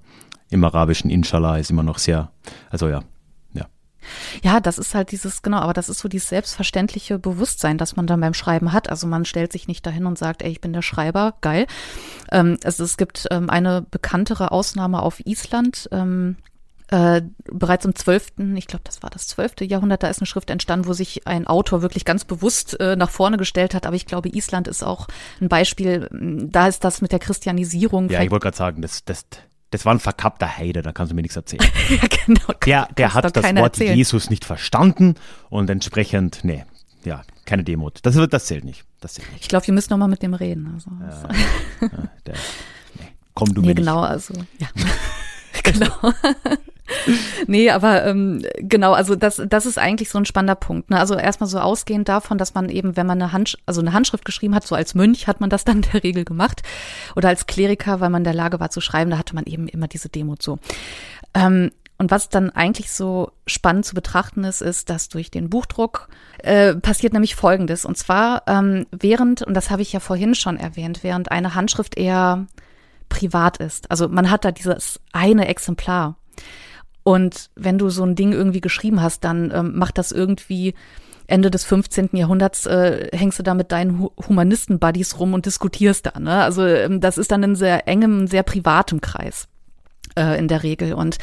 Im 0.51 0.63
Arabischen 0.65 1.11
Inshallah 1.11 1.59
ist 1.59 1.71
immer 1.71 1.83
noch 1.83 1.99
sehr, 1.99 2.31
also 2.71 2.89
ja, 2.89 3.03
ja, 4.43 4.61
das 4.61 4.79
ist 4.79 4.95
halt 4.95 5.13
dieses, 5.13 5.43
genau, 5.43 5.59
aber 5.59 5.73
das 5.73 5.89
ist 5.89 5.99
so 5.99 6.09
dieses 6.09 6.29
selbstverständliche 6.29 7.19
Bewusstsein, 7.19 7.79
das 7.79 7.97
man 7.97 8.07
dann 8.07 8.21
beim 8.21 8.35
Schreiben 8.35 8.73
hat. 8.73 8.91
Also 8.91 9.07
man 9.07 9.25
stellt 9.25 9.53
sich 9.53 9.69
nicht 9.69 9.87
dahin 9.87 10.07
und 10.07 10.19
sagt, 10.19 10.43
ey, 10.43 10.51
ich 10.51 10.61
bin 10.61 10.73
der 10.73 10.83
Schreiber, 10.83 11.35
geil. 11.41 11.67
Ähm, 12.31 12.59
also 12.65 12.85
es 12.85 12.97
gibt 12.97 13.27
ähm, 13.31 13.51
eine 13.51 13.83
bekanntere 13.83 14.53
Ausnahme 14.53 15.03
auf 15.03 15.21
Island. 15.25 15.89
Ähm, 15.93 16.37
äh, 16.89 17.23
bereits 17.51 17.85
im 17.85 17.97
12., 17.97 18.35
ich 18.55 18.69
glaube, 18.69 18.85
das 18.85 19.03
war 19.03 19.11
das 19.11 19.27
12. 19.29 19.63
Jahrhundert, 19.63 20.05
da 20.05 20.09
ist 20.09 20.21
eine 20.21 20.27
Schrift 20.27 20.51
entstanden, 20.51 20.87
wo 20.87 20.93
sich 20.93 21.27
ein 21.27 21.47
Autor 21.47 21.83
wirklich 21.83 22.05
ganz 22.05 22.25
bewusst 22.25 22.79
äh, 22.79 22.95
nach 22.95 23.11
vorne 23.11 23.39
gestellt 23.39 23.75
hat. 23.75 23.87
Aber 23.87 23.97
ich 23.97 24.07
glaube, 24.07 24.29
Island 24.29 24.69
ist 24.69 24.85
auch 24.85 25.09
ein 25.41 25.49
Beispiel, 25.49 26.09
da 26.13 26.69
ist 26.69 26.85
das 26.85 27.01
mit 27.03 27.11
der 27.11 27.19
Christianisierung. 27.19 28.09
Ja, 28.09 28.23
ich 28.23 28.31
wollte 28.31 28.45
gerade 28.45 28.57
sagen, 28.57 28.83
das, 28.83 29.05
das, 29.05 29.27
das 29.71 29.85
war 29.85 29.95
ein 29.95 30.01
verkappter 30.01 30.57
Heide, 30.57 30.83
da 30.83 30.93
kannst 30.93 31.11
du 31.11 31.17
mir 31.17 31.23
nichts 31.23 31.37
erzählen. 31.37 31.65
ja, 31.89 32.09
genau. 32.25 32.53
Der, 32.65 32.89
der 32.97 33.15
hat 33.15 33.25
das 33.37 33.45
Wort 33.45 33.57
erzählen. 33.57 33.97
Jesus 33.97 34.31
nicht 34.31 34.45
verstanden 34.45 35.17
und 35.49 35.69
entsprechend, 35.71 36.41
nee, 36.45 36.65
ja, 37.05 37.23
keine 37.45 37.65
Demut. 37.65 38.01
Das, 38.03 38.15
wird, 38.15 38.33
das 38.33 38.47
zählt 38.47 38.65
nicht. 38.65 38.85
Das 39.01 39.15
zählt 39.15 39.31
nicht. 39.33 39.43
Ich 39.43 39.49
glaube, 39.49 39.67
wir 39.67 39.75
müssen 39.75 39.91
noch 39.91 39.99
mal 39.99 40.09
mit 40.09 40.23
dem 40.23 40.35
reden. 40.35 40.73
Also, 40.75 40.91
äh, 41.85 41.89
der, 42.27 42.35
nee, 42.99 43.09
komm 43.35 43.55
du 43.55 43.61
nee, 43.61 43.69
mir 43.69 43.75
genau, 43.75 44.03
nicht. 44.03 44.11
also, 44.11 44.35
ja. 44.59 44.69
genau. 45.63 46.13
nee, 47.47 47.71
aber 47.71 48.05
ähm, 48.05 48.45
genau, 48.59 48.93
also 48.93 49.17
das, 49.17 49.43
das 49.49 49.67
ist 49.67 49.79
eigentlich 49.79 50.11
so 50.11 50.19
ein 50.19 50.25
spannender 50.25 50.55
Punkt. 50.55 50.91
Ne? 50.91 50.99
Also 50.99 51.15
erstmal 51.15 51.49
so 51.49 51.59
ausgehend 51.59 52.09
davon, 52.09 52.39
dass 52.39 52.55
man 52.55 52.69
eben, 52.69 52.97
wenn 52.97 53.07
man 53.07 53.21
eine, 53.21 53.33
Hand, 53.33 53.59
also 53.67 53.81
eine 53.81 53.93
Handschrift 53.93 54.25
geschrieben 54.25 54.55
hat, 54.55 54.67
so 54.67 54.75
als 54.75 54.95
Mönch 54.95 55.27
hat 55.27 55.41
man 55.41 55.51
das 55.51 55.65
dann 55.65 55.77
in 55.83 55.83
der 55.93 56.03
Regel 56.03 56.25
gemacht. 56.25 56.63
Oder 57.15 57.29
als 57.29 57.47
Kleriker, 57.47 58.01
weil 58.01 58.11
man 58.11 58.21
in 58.21 58.25
der 58.25 58.35
Lage 58.35 58.61
war 58.61 58.71
zu 58.71 58.81
schreiben, 58.81 59.11
da 59.11 59.19
hatte 59.19 59.35
man 59.35 59.45
eben 59.45 59.69
immer 59.69 59.89
diese 59.89 60.09
Demut 60.09 60.43
so. 60.43 60.59
Ähm, 61.35 61.71
und 61.99 62.11
was 62.11 62.29
dann 62.29 62.51
eigentlich 62.51 62.93
so 62.93 63.33
spannend 63.47 63.87
zu 63.87 63.95
betrachten 63.95 64.45
ist, 64.45 64.61
ist, 64.61 64.91
dass 64.91 65.09
durch 65.09 65.31
den 65.31 65.49
Buchdruck 65.49 66.09
äh, 66.39 66.75
passiert 66.75 67.15
nämlich 67.15 67.37
Folgendes. 67.37 67.87
Und 67.87 67.97
zwar 67.97 68.43
ähm, 68.47 68.87
während, 68.91 69.43
und 69.43 69.55
das 69.55 69.71
habe 69.71 69.83
ich 69.83 69.93
ja 69.93 70.01
vorhin 70.01 70.35
schon 70.35 70.59
erwähnt, 70.59 71.03
während 71.03 71.31
eine 71.31 71.55
Handschrift 71.55 71.97
eher 71.97 72.47
privat 73.09 73.59
ist. 73.59 73.91
Also 73.91 74.09
man 74.09 74.31
hat 74.31 74.45
da 74.45 74.53
dieses 74.53 75.01
eine 75.13 75.49
Exemplar. 75.49 76.17
Und 77.07 77.51
wenn 77.55 77.79
du 77.79 77.89
so 77.89 78.03
ein 78.03 78.17
Ding 78.17 78.33
irgendwie 78.33 78.61
geschrieben 78.61 79.01
hast, 79.01 79.23
dann 79.23 79.53
ähm, 79.55 79.79
macht 79.79 79.97
das 79.97 80.11
irgendwie 80.11 80.75
Ende 81.29 81.53
des 81.53 81.63
15. 81.63 82.09
Jahrhunderts 82.15 82.67
äh, 82.67 83.17
hängst 83.17 83.39
du 83.39 83.45
da 83.45 83.55
mit 83.55 83.71
deinen 83.71 84.09
Humanisten-Buddies 84.29 85.21
rum 85.21 85.33
und 85.33 85.47
diskutierst 85.47 86.07
da. 86.07 86.19
Ne? 86.19 86.43
Also 86.43 86.67
ähm, 86.67 87.01
das 87.01 87.17
ist 87.17 87.31
dann 87.31 87.45
in 87.45 87.55
sehr 87.55 87.87
engem, 87.87 88.27
sehr 88.27 88.43
privatem 88.43 89.01
Kreis 89.01 89.47
äh, 90.19 90.37
in 90.37 90.49
der 90.49 90.65
Regel. 90.65 90.95
Und 90.95 91.19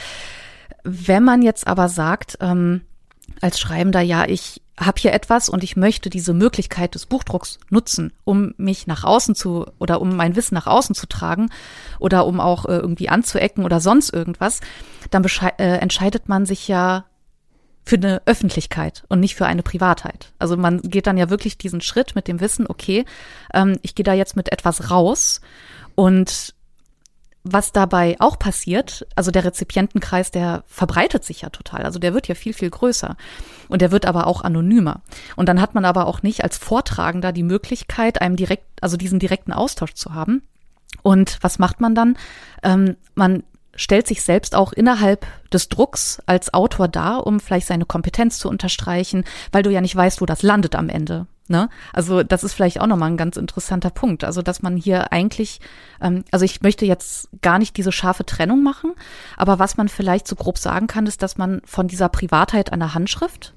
wenn 0.85 1.25
man 1.25 1.41
jetzt 1.41 1.67
aber 1.67 1.89
sagt, 1.89 2.37
ähm, 2.39 2.83
als 3.41 3.59
Schreibender, 3.59 4.01
ja, 4.01 4.25
ich 4.25 4.61
habe 4.79 4.99
hier 4.99 5.13
etwas 5.13 5.49
und 5.49 5.63
ich 5.63 5.75
möchte 5.75 6.09
diese 6.09 6.33
Möglichkeit 6.33 6.95
des 6.95 7.05
Buchdrucks 7.05 7.59
nutzen, 7.69 8.11
um 8.23 8.53
mich 8.57 8.87
nach 8.87 9.03
außen 9.03 9.35
zu 9.35 9.67
oder 9.79 10.01
um 10.01 10.15
mein 10.15 10.35
Wissen 10.35 10.55
nach 10.55 10.67
außen 10.67 10.95
zu 10.95 11.07
tragen 11.07 11.49
oder 11.99 12.25
um 12.25 12.39
auch 12.39 12.65
äh, 12.65 12.77
irgendwie 12.77 13.09
anzuecken 13.09 13.65
oder 13.65 13.79
sonst 13.79 14.11
irgendwas, 14.11 14.61
dann 15.11 15.23
äh, 15.57 15.77
entscheidet 15.77 16.27
man 16.27 16.45
sich 16.45 16.67
ja 16.67 17.05
für 17.85 17.97
eine 17.97 18.21
Öffentlichkeit 18.25 19.03
und 19.09 19.19
nicht 19.19 19.35
für 19.35 19.45
eine 19.45 19.61
Privatheit. 19.61 20.31
Also 20.39 20.57
man 20.57 20.81
geht 20.81 21.05
dann 21.05 21.17
ja 21.17 21.29
wirklich 21.29 21.57
diesen 21.57 21.81
Schritt 21.81 22.15
mit 22.15 22.27
dem 22.27 22.39
Wissen, 22.39 22.65
okay, 22.67 23.05
ähm, 23.53 23.77
ich 23.81 23.93
gehe 23.93 24.05
da 24.05 24.13
jetzt 24.13 24.35
mit 24.35 24.51
etwas 24.51 24.89
raus 24.89 25.41
und 25.95 26.55
was 27.43 27.73
dabei 27.73 28.15
auch 28.19 28.39
passiert, 28.39 29.05
also 29.15 29.29
der 29.29 29.43
Rezipientenkreis, 29.43 30.31
der 30.31 30.63
verbreitet 30.65 31.25
sich 31.25 31.41
ja 31.41 31.49
total. 31.49 31.83
Also 31.83 31.99
der 31.99 32.13
wird 32.13 32.27
ja 32.27 32.35
viel, 32.35 32.53
viel 32.53 32.69
größer. 32.69 33.17
Und 33.67 33.81
der 33.81 33.91
wird 33.91 34.05
aber 34.05 34.27
auch 34.27 34.43
anonymer. 34.43 35.01
Und 35.35 35.49
dann 35.49 35.59
hat 35.59 35.75
man 35.75 35.83
aber 35.83 36.07
auch 36.07 36.23
nicht 36.23 36.43
als 36.43 36.57
Vortragender 36.57 37.33
die 37.33 37.43
Möglichkeit, 37.43 38.21
einem 38.21 38.37
direkt, 38.37 38.65
also 38.81 38.95
diesen 38.95 39.19
direkten 39.19 39.51
Austausch 39.51 39.93
zu 39.93 40.13
haben. 40.13 40.41
Und 41.01 41.37
was 41.41 41.59
macht 41.59 41.81
man 41.81 41.95
dann? 41.95 42.17
Ähm, 42.63 42.95
man 43.13 43.43
stellt 43.75 44.07
sich 44.07 44.21
selbst 44.21 44.55
auch 44.55 44.71
innerhalb 44.71 45.25
des 45.51 45.67
Drucks 45.67 46.21
als 46.25 46.53
Autor 46.53 46.87
dar, 46.87 47.27
um 47.27 47.39
vielleicht 47.39 47.67
seine 47.67 47.85
Kompetenz 47.85 48.37
zu 48.37 48.47
unterstreichen, 48.47 49.25
weil 49.51 49.63
du 49.63 49.71
ja 49.71 49.81
nicht 49.81 49.95
weißt, 49.95 50.21
wo 50.21 50.25
das 50.25 50.43
landet 50.43 50.75
am 50.75 50.89
Ende. 50.89 51.27
Ne? 51.49 51.69
Also 51.91 52.23
das 52.23 52.43
ist 52.43 52.53
vielleicht 52.53 52.79
auch 52.79 52.87
nochmal 52.87 53.11
ein 53.11 53.17
ganz 53.17 53.35
interessanter 53.35 53.89
Punkt. 53.89 54.23
Also 54.23 54.41
dass 54.41 54.61
man 54.61 54.77
hier 54.77 55.11
eigentlich, 55.11 55.59
ähm, 56.01 56.23
also 56.31 56.45
ich 56.45 56.61
möchte 56.61 56.85
jetzt 56.85 57.29
gar 57.41 57.59
nicht 57.59 57.75
diese 57.75 57.91
scharfe 57.91 58.25
Trennung 58.25 58.63
machen, 58.63 58.93
aber 59.35 59.59
was 59.59 59.75
man 59.75 59.89
vielleicht 59.89 60.27
so 60.27 60.35
grob 60.35 60.57
sagen 60.57 60.87
kann, 60.87 61.05
ist, 61.05 61.21
dass 61.21 61.37
man 61.37 61.61
von 61.65 61.87
dieser 61.87 62.07
Privatheit 62.07 62.71
einer 62.71 62.93
Handschrift 62.93 63.53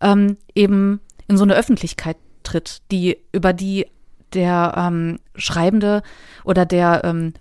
ähm, 0.00 0.38
eben 0.54 1.00
in 1.28 1.36
so 1.36 1.44
eine 1.44 1.54
Öffentlichkeit 1.54 2.16
tritt, 2.42 2.82
die 2.90 3.18
über 3.32 3.52
die 3.52 3.86
der 4.32 4.74
ähm, 4.76 5.18
Schreibende 5.36 6.02
oder 6.44 6.64
der 6.64 7.02
ähm, 7.04 7.34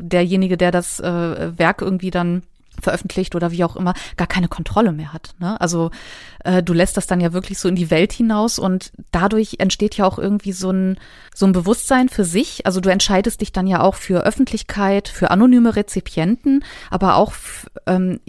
derjenige, 0.00 0.56
der 0.56 0.70
das 0.70 1.00
äh, 1.00 1.58
Werk 1.58 1.82
irgendwie 1.82 2.10
dann 2.10 2.42
veröffentlicht 2.80 3.34
oder 3.34 3.50
wie 3.50 3.64
auch 3.64 3.76
immer, 3.76 3.94
gar 4.16 4.26
keine 4.26 4.48
Kontrolle 4.48 4.92
mehr 4.92 5.12
hat. 5.12 5.34
Ne? 5.38 5.60
Also 5.60 5.90
äh, 6.44 6.62
du 6.62 6.72
lässt 6.72 6.96
das 6.96 7.06
dann 7.06 7.20
ja 7.20 7.32
wirklich 7.32 7.58
so 7.58 7.68
in 7.68 7.76
die 7.76 7.90
Welt 7.90 8.12
hinaus 8.12 8.58
und 8.58 8.92
dadurch 9.12 9.56
entsteht 9.58 9.96
ja 9.96 10.04
auch 10.04 10.18
irgendwie 10.18 10.52
so 10.52 10.70
ein, 10.70 10.98
so 11.34 11.46
ein 11.46 11.52
Bewusstsein 11.52 12.08
für 12.08 12.24
sich. 12.24 12.66
Also 12.66 12.80
du 12.80 12.90
entscheidest 12.90 13.40
dich 13.40 13.52
dann 13.52 13.66
ja 13.66 13.80
auch 13.80 13.94
für 13.94 14.24
Öffentlichkeit, 14.24 15.08
für 15.08 15.30
anonyme 15.30 15.76
Rezipienten, 15.76 16.64
aber 16.90 17.16
auch 17.16 17.32
ähm, 17.86 18.20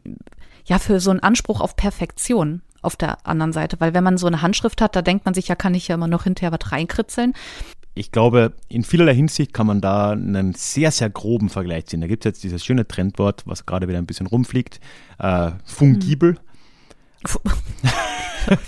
ja 0.65 0.79
für 0.79 0.99
so 0.99 1.11
einen 1.11 1.21
Anspruch 1.21 1.61
auf 1.61 1.75
Perfektion 1.75 2.61
auf 2.81 2.95
der 2.95 3.25
anderen 3.27 3.53
Seite. 3.53 3.79
Weil 3.79 3.93
wenn 3.93 4.03
man 4.03 4.17
so 4.17 4.27
eine 4.27 4.41
Handschrift 4.41 4.81
hat, 4.81 4.95
da 4.95 5.01
denkt 5.01 5.25
man 5.25 5.33
sich, 5.33 5.47
ja, 5.47 5.55
kann 5.55 5.75
ich 5.75 5.87
ja 5.87 5.95
immer 5.95 6.07
noch 6.07 6.23
hinterher 6.23 6.51
was 6.51 6.71
reinkritzeln 6.71 7.33
ich 7.93 8.11
glaube, 8.11 8.53
in 8.69 8.83
vielerlei 8.83 9.13
Hinsicht 9.15 9.53
kann 9.53 9.67
man 9.67 9.81
da 9.81 10.11
einen 10.11 10.53
sehr, 10.53 10.91
sehr 10.91 11.09
groben 11.09 11.49
Vergleich 11.49 11.87
ziehen. 11.87 12.01
Da 12.01 12.07
gibt 12.07 12.25
es 12.25 12.29
jetzt 12.29 12.43
dieses 12.43 12.63
schöne 12.63 12.87
Trendwort, 12.87 13.43
was 13.45 13.65
gerade 13.65 13.87
wieder 13.87 13.97
ein 13.97 14.05
bisschen 14.05 14.27
rumfliegt, 14.27 14.79
äh, 15.19 15.51
fungibel. 15.65 16.37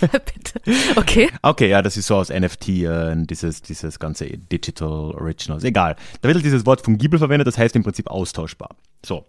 Bitte. 0.00 0.60
Okay. 0.96 1.30
Okay, 1.42 1.68
ja, 1.68 1.82
das 1.82 1.96
ist 1.96 2.06
so 2.06 2.16
aus 2.16 2.28
NFT, 2.28 2.68
äh, 2.68 3.14
dieses, 3.24 3.62
dieses 3.62 3.98
ganze 3.98 4.26
Digital 4.26 5.12
Originals. 5.12 5.64
Egal. 5.64 5.96
Da 6.20 6.28
wird 6.28 6.36
halt 6.36 6.44
dieses 6.44 6.66
Wort 6.66 6.82
fungibel 6.82 7.18
verwendet, 7.18 7.46
das 7.46 7.58
heißt 7.58 7.74
im 7.74 7.82
Prinzip 7.82 8.08
austauschbar. 8.08 8.76
So. 9.04 9.24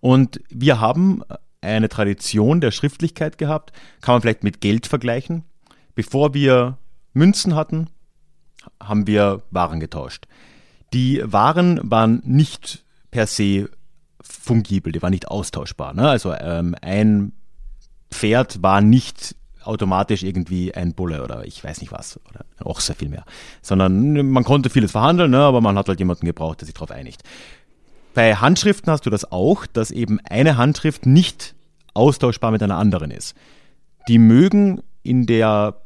Und 0.00 0.40
wir 0.50 0.80
haben 0.80 1.22
eine 1.60 1.88
Tradition 1.88 2.60
der 2.60 2.70
Schriftlichkeit 2.70 3.38
gehabt, 3.38 3.72
kann 4.02 4.14
man 4.14 4.22
vielleicht 4.22 4.44
mit 4.44 4.60
Geld 4.60 4.86
vergleichen. 4.86 5.44
Bevor 5.94 6.34
wir 6.34 6.78
Münzen 7.14 7.54
hatten, 7.54 7.88
haben 8.88 9.06
wir 9.06 9.42
Waren 9.50 9.80
getauscht. 9.80 10.26
Die 10.92 11.22
Waren 11.24 11.80
waren 11.82 12.22
nicht 12.24 12.84
per 13.10 13.26
se 13.26 13.68
fungibel, 14.20 14.92
die 14.92 15.02
waren 15.02 15.10
nicht 15.10 15.28
austauschbar. 15.28 15.94
Ne? 15.94 16.08
Also 16.08 16.32
ähm, 16.32 16.74
ein 16.80 17.32
Pferd 18.10 18.62
war 18.62 18.80
nicht 18.80 19.34
automatisch 19.64 20.22
irgendwie 20.22 20.74
ein 20.74 20.94
Bulle 20.94 21.22
oder 21.22 21.44
ich 21.46 21.62
weiß 21.62 21.80
nicht 21.80 21.92
was 21.92 22.20
oder 22.28 22.44
auch 22.64 22.80
sehr 22.80 22.94
viel 22.94 23.08
mehr, 23.08 23.24
sondern 23.62 24.30
man 24.30 24.44
konnte 24.44 24.70
vieles 24.70 24.92
verhandeln, 24.92 25.30
ne, 25.30 25.38
aber 25.38 25.60
man 25.60 25.78
hat 25.78 25.88
halt 25.88 25.98
jemanden 25.98 26.26
gebraucht, 26.26 26.60
der 26.60 26.66
sich 26.66 26.74
darauf 26.74 26.90
einigt. 26.90 27.22
Bei 28.12 28.36
Handschriften 28.36 28.92
hast 28.92 29.06
du 29.06 29.10
das 29.10 29.30
auch, 29.32 29.66
dass 29.66 29.90
eben 29.90 30.20
eine 30.20 30.56
Handschrift 30.56 31.06
nicht 31.06 31.54
austauschbar 31.94 32.50
mit 32.50 32.62
einer 32.62 32.76
anderen 32.76 33.10
ist. 33.10 33.34
Die 34.06 34.18
mögen 34.18 34.82
in 35.02 35.26
der 35.26 35.80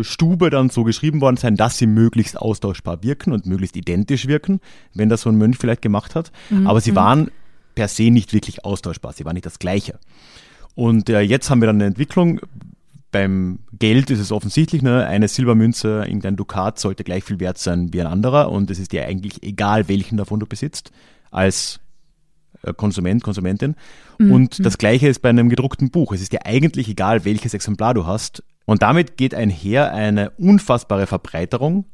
Stube 0.00 0.50
dann 0.50 0.70
so 0.70 0.84
geschrieben 0.84 1.20
worden 1.20 1.36
sein, 1.36 1.56
dass 1.56 1.78
sie 1.78 1.86
möglichst 1.86 2.38
austauschbar 2.38 3.02
wirken 3.02 3.32
und 3.32 3.46
möglichst 3.46 3.76
identisch 3.76 4.26
wirken, 4.26 4.60
wenn 4.94 5.08
das 5.08 5.22
so 5.22 5.30
ein 5.30 5.36
Mönch 5.36 5.58
vielleicht 5.58 5.82
gemacht 5.82 6.14
hat. 6.14 6.32
Mhm. 6.50 6.66
Aber 6.66 6.80
sie 6.80 6.92
mhm. 6.92 6.96
waren 6.96 7.30
per 7.74 7.88
se 7.88 8.10
nicht 8.10 8.32
wirklich 8.32 8.64
austauschbar, 8.64 9.12
sie 9.12 9.24
waren 9.24 9.34
nicht 9.34 9.46
das 9.46 9.58
Gleiche. 9.58 9.98
Und 10.74 11.08
äh, 11.08 11.20
jetzt 11.20 11.50
haben 11.50 11.60
wir 11.60 11.66
dann 11.66 11.76
eine 11.76 11.86
Entwicklung. 11.86 12.40
Beim 13.12 13.60
Geld 13.78 14.10
ist 14.10 14.18
es 14.18 14.32
offensichtlich, 14.32 14.82
ne? 14.82 15.06
eine 15.06 15.28
Silbermünze, 15.28 16.04
irgendein 16.06 16.36
Dukat 16.36 16.78
sollte 16.78 17.04
gleich 17.04 17.24
viel 17.24 17.38
wert 17.38 17.56
sein 17.58 17.92
wie 17.92 18.00
ein 18.00 18.06
anderer 18.06 18.50
und 18.50 18.70
es 18.70 18.78
ist 18.78 18.92
dir 18.92 19.06
eigentlich 19.06 19.42
egal, 19.42 19.88
welchen 19.88 20.18
davon 20.18 20.40
du 20.40 20.46
besitzt, 20.46 20.90
als 21.30 21.80
äh, 22.62 22.74
Konsument, 22.74 23.22
Konsumentin. 23.22 23.76
Mhm. 24.18 24.32
Und 24.32 24.66
das 24.66 24.78
Gleiche 24.78 25.08
ist 25.08 25.22
bei 25.22 25.28
einem 25.28 25.48
gedruckten 25.48 25.90
Buch. 25.90 26.12
Es 26.12 26.20
ist 26.20 26.32
dir 26.32 26.44
eigentlich 26.44 26.88
egal, 26.88 27.24
welches 27.24 27.54
Exemplar 27.54 27.94
du 27.94 28.06
hast. 28.06 28.42
Und 28.66 28.82
damit 28.82 29.16
geht 29.16 29.34
einher 29.34 29.92
eine 29.92 30.30
unfassbare 30.30 31.06
Verbreiterung 31.06 31.86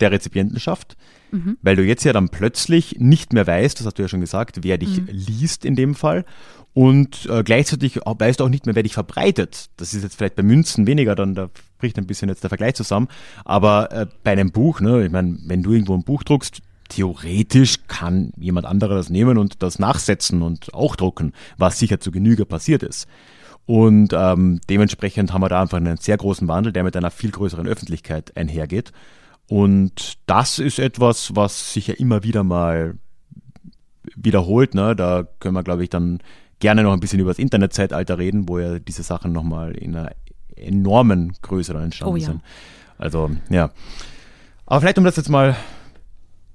der 0.00 0.12
Rezipientenschaft, 0.12 0.96
mhm. 1.32 1.56
weil 1.62 1.74
du 1.74 1.82
jetzt 1.82 2.04
ja 2.04 2.12
dann 2.12 2.28
plötzlich 2.28 2.96
nicht 3.00 3.32
mehr 3.32 3.46
weißt, 3.46 3.80
das 3.80 3.86
hast 3.86 3.98
du 3.98 4.02
ja 4.02 4.08
schon 4.08 4.20
gesagt, 4.20 4.60
wer 4.62 4.78
dich 4.78 5.00
mhm. 5.00 5.08
liest 5.10 5.64
in 5.64 5.74
dem 5.74 5.96
Fall 5.96 6.24
und 6.72 7.26
äh, 7.28 7.42
gleichzeitig 7.42 7.98
weißt 8.04 8.38
du 8.38 8.44
auch 8.44 8.48
nicht 8.48 8.66
mehr, 8.66 8.76
wer 8.76 8.84
dich 8.84 8.92
verbreitet. 8.94 9.70
Das 9.76 9.94
ist 9.94 10.04
jetzt 10.04 10.16
vielleicht 10.16 10.36
bei 10.36 10.44
Münzen 10.44 10.86
weniger, 10.86 11.16
dann 11.16 11.34
da 11.34 11.50
bricht 11.78 11.98
ein 11.98 12.06
bisschen 12.06 12.28
jetzt 12.28 12.44
der 12.44 12.50
Vergleich 12.50 12.74
zusammen, 12.74 13.08
aber 13.44 13.90
äh, 13.90 14.06
bei 14.22 14.32
einem 14.32 14.52
Buch, 14.52 14.80
ne, 14.80 15.06
ich 15.06 15.10
meine, 15.10 15.38
wenn 15.46 15.62
du 15.62 15.72
irgendwo 15.72 15.94
ein 15.94 16.04
Buch 16.04 16.22
druckst, 16.22 16.60
theoretisch 16.88 17.86
kann 17.86 18.32
jemand 18.36 18.66
anderer 18.66 18.94
das 18.94 19.10
nehmen 19.10 19.38
und 19.38 19.62
das 19.62 19.78
nachsetzen 19.78 20.42
und 20.42 20.72
auch 20.74 20.96
drucken, 20.96 21.32
was 21.56 21.78
sicher 21.78 22.00
zu 22.00 22.10
Genüge 22.10 22.46
passiert 22.46 22.82
ist. 22.82 23.06
Und 23.68 24.14
ähm, 24.14 24.62
dementsprechend 24.70 25.34
haben 25.34 25.42
wir 25.42 25.50
da 25.50 25.60
einfach 25.60 25.76
einen 25.76 25.98
sehr 25.98 26.16
großen 26.16 26.48
Wandel, 26.48 26.72
der 26.72 26.84
mit 26.84 26.96
einer 26.96 27.10
viel 27.10 27.30
größeren 27.30 27.68
Öffentlichkeit 27.68 28.34
einhergeht. 28.34 28.92
Und 29.46 30.16
das 30.24 30.58
ist 30.58 30.78
etwas, 30.78 31.36
was 31.36 31.74
sich 31.74 31.88
ja 31.88 31.94
immer 31.94 32.22
wieder 32.22 32.44
mal 32.44 32.94
wiederholt. 34.16 34.74
Ne? 34.74 34.96
Da 34.96 35.28
können 35.38 35.54
wir, 35.54 35.62
glaube 35.62 35.84
ich, 35.84 35.90
dann 35.90 36.20
gerne 36.60 36.82
noch 36.82 36.94
ein 36.94 37.00
bisschen 37.00 37.20
über 37.20 37.28
das 37.28 37.38
Internetzeitalter 37.38 38.16
reden, 38.16 38.48
wo 38.48 38.58
ja 38.58 38.78
diese 38.78 39.02
Sachen 39.02 39.32
nochmal 39.32 39.72
in 39.72 39.94
einer 39.94 40.12
enormen 40.56 41.34
Größe 41.42 41.74
dann 41.74 41.84
entstanden 41.84 42.14
oh, 42.14 42.16
ja. 42.16 42.26
sind. 42.26 42.40
Also, 42.96 43.30
ja. 43.50 43.70
Aber 44.64 44.80
vielleicht, 44.80 44.96
um 44.96 45.04
das 45.04 45.16
jetzt 45.16 45.28
mal 45.28 45.56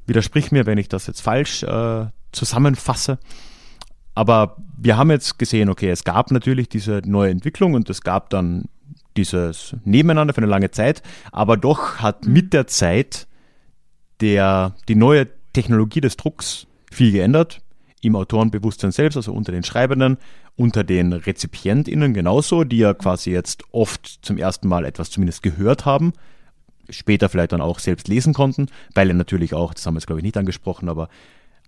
widersprich 0.07 0.51
mir, 0.51 0.65
wenn 0.65 0.79
ich 0.79 0.89
das 0.89 1.05
jetzt 1.05 1.21
falsch 1.21 1.61
äh, 1.61 2.07
zusammenfasse. 2.31 3.19
Aber 4.15 4.57
wir 4.77 4.97
haben 4.97 5.09
jetzt 5.09 5.39
gesehen, 5.39 5.69
okay, 5.69 5.89
es 5.89 6.03
gab 6.03 6.31
natürlich 6.31 6.69
diese 6.69 7.01
neue 7.05 7.31
Entwicklung 7.31 7.73
und 7.73 7.89
es 7.89 8.01
gab 8.01 8.29
dann 8.29 8.65
dieses 9.17 9.75
Nebeneinander 9.83 10.33
für 10.33 10.41
eine 10.41 10.49
lange 10.49 10.71
Zeit, 10.71 11.01
aber 11.31 11.57
doch 11.57 11.97
hat 11.97 12.25
mhm. 12.25 12.33
mit 12.33 12.53
der 12.53 12.67
Zeit 12.67 13.27
der, 14.21 14.75
die 14.87 14.95
neue 14.95 15.27
Technologie 15.53 16.01
des 16.01 16.17
Drucks 16.17 16.67
viel 16.91 17.11
geändert. 17.11 17.61
Im 18.01 18.15
Autorenbewusstsein 18.15 18.91
selbst, 18.91 19.15
also 19.15 19.31
unter 19.31 19.53
den 19.53 19.63
Schreibenden, 19.63 20.17
unter 20.55 20.83
den 20.83 21.13
RezipientInnen 21.13 22.13
genauso, 22.13 22.63
die 22.63 22.79
ja 22.79 22.93
quasi 22.93 23.31
jetzt 23.31 23.63
oft 23.71 24.19
zum 24.21 24.37
ersten 24.37 24.67
Mal 24.67 24.83
etwas 24.85 25.09
zumindest 25.09 25.41
gehört 25.41 25.85
haben, 25.85 26.13
später 26.89 27.29
vielleicht 27.29 27.53
dann 27.53 27.61
auch 27.61 27.79
selbst 27.79 28.09
lesen 28.09 28.33
konnten, 28.33 28.67
weil 28.93 29.07
er 29.09 29.15
natürlich 29.15 29.53
auch, 29.53 29.73
das 29.73 29.85
haben 29.85 29.93
wir 29.93 29.99
jetzt 29.99 30.07
glaube 30.07 30.19
ich 30.19 30.23
nicht 30.23 30.37
angesprochen, 30.37 30.89
aber 30.89 31.07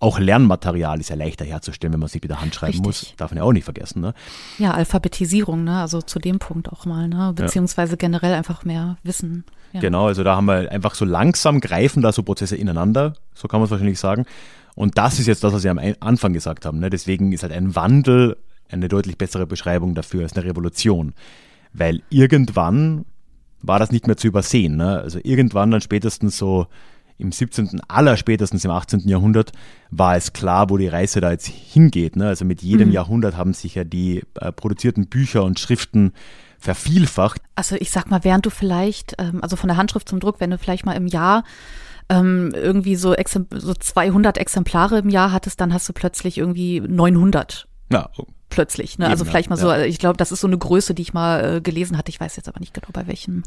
auch 0.06 0.20
Lernmaterial 0.20 1.00
ist 1.00 1.10
ja 1.10 1.16
leichter 1.16 1.46
herzustellen, 1.46 1.92
wenn 1.92 2.00
man 2.00 2.10
sich 2.10 2.22
mit 2.22 2.30
der 2.30 2.40
Hand 2.40 2.54
schreiben 2.54 2.86
Richtig. 2.86 3.10
muss. 3.10 3.14
Darf 3.18 3.32
man 3.32 3.40
ja 3.40 3.44
auch 3.44 3.52
nicht 3.52 3.64
vergessen. 3.64 4.02
Ne? 4.02 4.14
Ja, 4.60 4.72
Alphabetisierung, 4.72 5.64
ne? 5.64 5.82
Also 5.82 6.00
zu 6.02 6.20
dem 6.20 6.38
Punkt 6.38 6.72
auch 6.72 6.86
mal, 6.86 7.08
ne? 7.08 7.34
Beziehungsweise 7.36 7.98
generell 7.98 8.34
einfach 8.34 8.64
mehr 8.66 8.98
Wissen. 9.04 9.46
Ja. 9.74 9.80
Genau, 9.80 10.06
also 10.06 10.24
da 10.24 10.36
haben 10.36 10.46
wir 10.46 10.72
einfach 10.72 10.94
so 10.94 11.06
langsam 11.06 11.60
greifen 11.60 12.04
da 12.04 12.12
so 12.12 12.22
Prozesse 12.22 12.56
ineinander, 12.56 13.16
so 13.34 13.48
kann 13.48 13.60
man 13.60 13.66
es 13.66 13.72
wahrscheinlich 13.72 14.00
sagen. 14.00 14.26
Und 14.76 14.98
das 14.98 15.20
ist 15.20 15.26
jetzt 15.26 15.44
das, 15.44 15.54
was 15.54 15.64
Sie 15.64 15.70
am 15.70 15.80
Anfang 16.00 16.34
gesagt 16.34 16.66
haben. 16.66 16.80
Ne? 16.80 16.92
Deswegen 16.92 17.32
ist 17.32 17.42
halt 17.42 17.54
ein 17.54 17.76
Wandel 17.76 18.38
eine 18.70 18.88
deutlich 18.88 19.18
bessere 19.18 19.48
Beschreibung 19.48 19.96
dafür 19.96 20.24
als 20.24 20.34
eine 20.34 20.46
Revolution. 20.46 21.14
Weil 21.74 22.04
irgendwann 22.10 23.06
war 23.62 23.80
das 23.80 23.92
nicht 23.92 24.06
mehr 24.06 24.18
zu 24.18 24.28
übersehen. 24.28 24.76
Ne? 24.76 25.00
Also 25.00 25.20
irgendwann 25.24 25.72
dann 25.72 25.82
spätestens 25.82 26.38
so 26.38 26.68
im 27.18 27.32
17., 27.32 27.82
allerspätestens 27.88 28.66
im 28.66 28.72
18. 28.72 29.08
Jahrhundert 29.08 29.52
war 29.90 30.16
es 30.16 30.34
klar, 30.34 30.70
wo 30.70 30.78
die 30.78 30.88
Reise 30.88 31.22
da 31.22 31.32
jetzt 31.32 31.48
hingeht. 31.48 32.16
Ne? 32.16 32.28
Also 32.28 32.44
mit 32.46 32.62
jedem 32.62 32.92
Jahrhundert 32.92 33.38
haben 33.38 33.54
sich 33.54 33.76
ja 33.76 33.84
die 33.84 34.24
äh, 34.40 34.52
produzierten 34.52 35.08
Bücher 35.08 35.44
und 35.44 35.60
Schriften 35.60 36.12
vervielfacht. 36.60 37.42
Also 37.56 37.76
ich 37.80 37.92
sag 37.92 38.10
mal, 38.10 38.24
während 38.24 38.46
du 38.46 38.50
vielleicht, 38.50 39.16
ähm, 39.20 39.40
also 39.42 39.56
von 39.56 39.68
der 39.70 39.78
Handschrift 39.78 40.10
zum 40.10 40.20
Druck, 40.20 40.40
wenn 40.40 40.52
du 40.52 40.58
vielleicht 40.58 40.86
mal 40.86 40.94
im 40.94 41.08
Jahr 41.08 41.44
ähm, 42.10 42.52
irgendwie 42.54 42.96
so, 42.96 43.16
so 43.52 43.74
200 43.74 44.38
Exemplare 44.38 45.00
im 45.00 45.10
Jahr 45.10 45.32
hattest, 45.32 45.62
dann 45.62 45.74
hast 45.74 45.88
du 45.88 45.94
plötzlich 45.94 46.38
irgendwie 46.38 46.82
900 46.82 47.68
Ja, 47.92 48.10
plötzlich. 48.50 48.98
Ne? 48.98 49.06
Eben, 49.06 49.12
Also 49.12 49.26
ja, 49.26 49.32
vielleicht 49.32 49.50
mal 49.50 49.58
so, 49.58 49.70
ja. 49.70 49.84
ich 49.84 50.00
glaube, 50.00 50.18
das 50.18 50.32
ist 50.32 50.42
so 50.42 50.48
eine 50.48 50.58
Größe, 50.58 50.94
die 50.94 51.02
ich 51.02 51.14
mal 51.14 51.58
äh, 51.58 51.62
gelesen 51.62 51.98
hatte. 51.98 52.10
Ich 52.10 52.20
weiß 52.20 52.36
jetzt 52.36 52.48
aber 52.48 52.60
nicht 52.60 52.74
genau 52.74 52.88
bei 52.94 53.08
welchem 53.08 53.44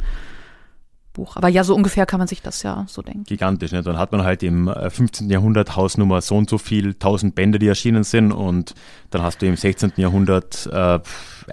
Buch. 1.19 1.37
Aber 1.37 1.49
ja, 1.49 1.65
so 1.65 1.75
ungefähr 1.75 2.07
kann 2.07 2.19
man 2.19 2.29
sich 2.29 2.41
das 2.41 2.63
ja 2.63 2.87
so 2.89 3.03
denken. 3.03 3.25
gigantisch. 3.25 3.73
Ne? 3.73 3.83
Dann 3.83 3.99
hat 3.99 4.13
man 4.13 4.23
halt 4.23 4.43
im 4.43 4.69
äh, 4.69 4.89
15. 4.89 5.29
Jahrhundert 5.29 5.77
Hausnummer 5.77 6.21
so 6.21 6.37
und 6.37 6.49
so 6.49 6.59
viel, 6.59 6.91
1000 6.91 7.35
Bände, 7.35 7.59
die 7.59 7.67
erschienen 7.67 8.05
sind 8.05 8.33
und 8.33 8.75
dann 9.11 9.23
hast 9.23 9.43
du 9.43 9.47
im 9.47 9.57
16. 9.57 9.93
Jahrhundert 9.97 10.69
äh, 10.73 11.01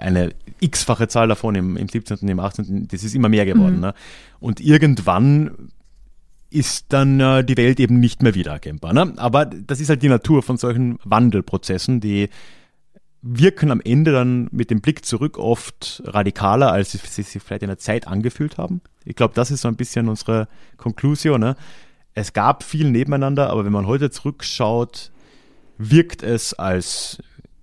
eine 0.00 0.30
x-fache 0.60 1.08
Zahl 1.08 1.28
davon, 1.28 1.54
im, 1.54 1.76
im 1.76 1.88
17., 1.88 2.26
im 2.28 2.40
18., 2.40 2.88
das 2.88 3.04
ist 3.04 3.14
immer 3.14 3.28
mehr 3.28 3.44
geworden. 3.44 3.80
Ne? 3.80 3.94
Und 4.40 4.60
irgendwann 4.60 5.70
ist 6.48 6.86
dann 6.92 7.20
äh, 7.20 7.44
die 7.44 7.56
Welt 7.56 7.80
eben 7.80 8.00
nicht 8.00 8.22
mehr 8.22 8.34
wiedererkennbar. 8.34 8.92
Ne? 8.92 9.12
Aber 9.16 9.44
das 9.44 9.80
ist 9.80 9.88
halt 9.88 10.02
die 10.02 10.08
Natur 10.08 10.42
von 10.42 10.56
solchen 10.56 10.98
Wandelprozessen, 11.04 12.00
die 12.00 12.28
wirken 13.22 13.70
am 13.70 13.80
Ende 13.80 14.12
dann 14.12 14.48
mit 14.52 14.70
dem 14.70 14.80
Blick 14.80 15.04
zurück 15.04 15.38
oft 15.38 16.02
radikaler, 16.04 16.70
als 16.72 16.92
sie 16.92 17.22
sich 17.22 17.42
vielleicht 17.42 17.62
in 17.62 17.68
der 17.68 17.78
Zeit 17.78 18.06
angefühlt 18.06 18.56
haben. 18.56 18.80
Ich 19.06 19.16
glaube, 19.16 19.34
das 19.34 19.50
ist 19.50 19.62
so 19.62 19.68
ein 19.68 19.76
bisschen 19.76 20.08
unsere 20.08 20.48
Konklusion. 20.76 21.40
Ne? 21.40 21.56
Es 22.14 22.32
gab 22.32 22.62
viel 22.62 22.90
nebeneinander, 22.90 23.50
aber 23.50 23.64
wenn 23.64 23.72
man 23.72 23.86
heute 23.86 24.10
zurückschaut, 24.10 25.12
wirkt 25.78 26.22
es 26.22 26.54
als 26.54 27.18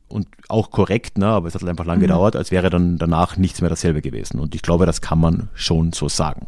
und 0.08 0.28
auch 0.48 0.70
korrekt, 0.70 1.18
ne, 1.18 1.26
aber 1.26 1.48
es 1.48 1.56
hat 1.56 1.64
halt 1.64 1.72
einfach 1.72 1.86
lange 1.86 2.02
gedauert, 2.02 2.36
als 2.36 2.52
wäre 2.52 2.70
dann 2.70 3.00
danach 3.00 3.36
nichts 3.36 3.62
mehr 3.62 3.70
dasselbe 3.70 4.02
gewesen. 4.02 4.40
Und 4.40 4.54
ich 4.54 4.62
glaube, 4.62 4.86
das 4.86 5.02
kann 5.02 5.20
man 5.20 5.50
schon 5.56 5.92
so 5.92 6.08
sagen. 6.08 6.48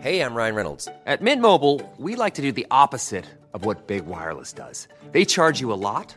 Hey, 0.00 0.22
I'm 0.22 0.34
Ryan 0.34 0.54
Reynolds. 0.54 0.88
At 1.04 1.20
Mint 1.20 1.42
Mobile, 1.42 1.80
we 1.98 2.16
like 2.16 2.34
to 2.34 2.42
do 2.42 2.52
the 2.54 2.66
opposite 2.70 3.24
of 3.52 3.66
what 3.66 3.86
Big 3.86 4.06
Wireless 4.06 4.54
does. 4.54 4.88
They 5.12 5.26
charge 5.26 5.60
you 5.60 5.72
a 5.72 5.76
lot, 5.76 6.16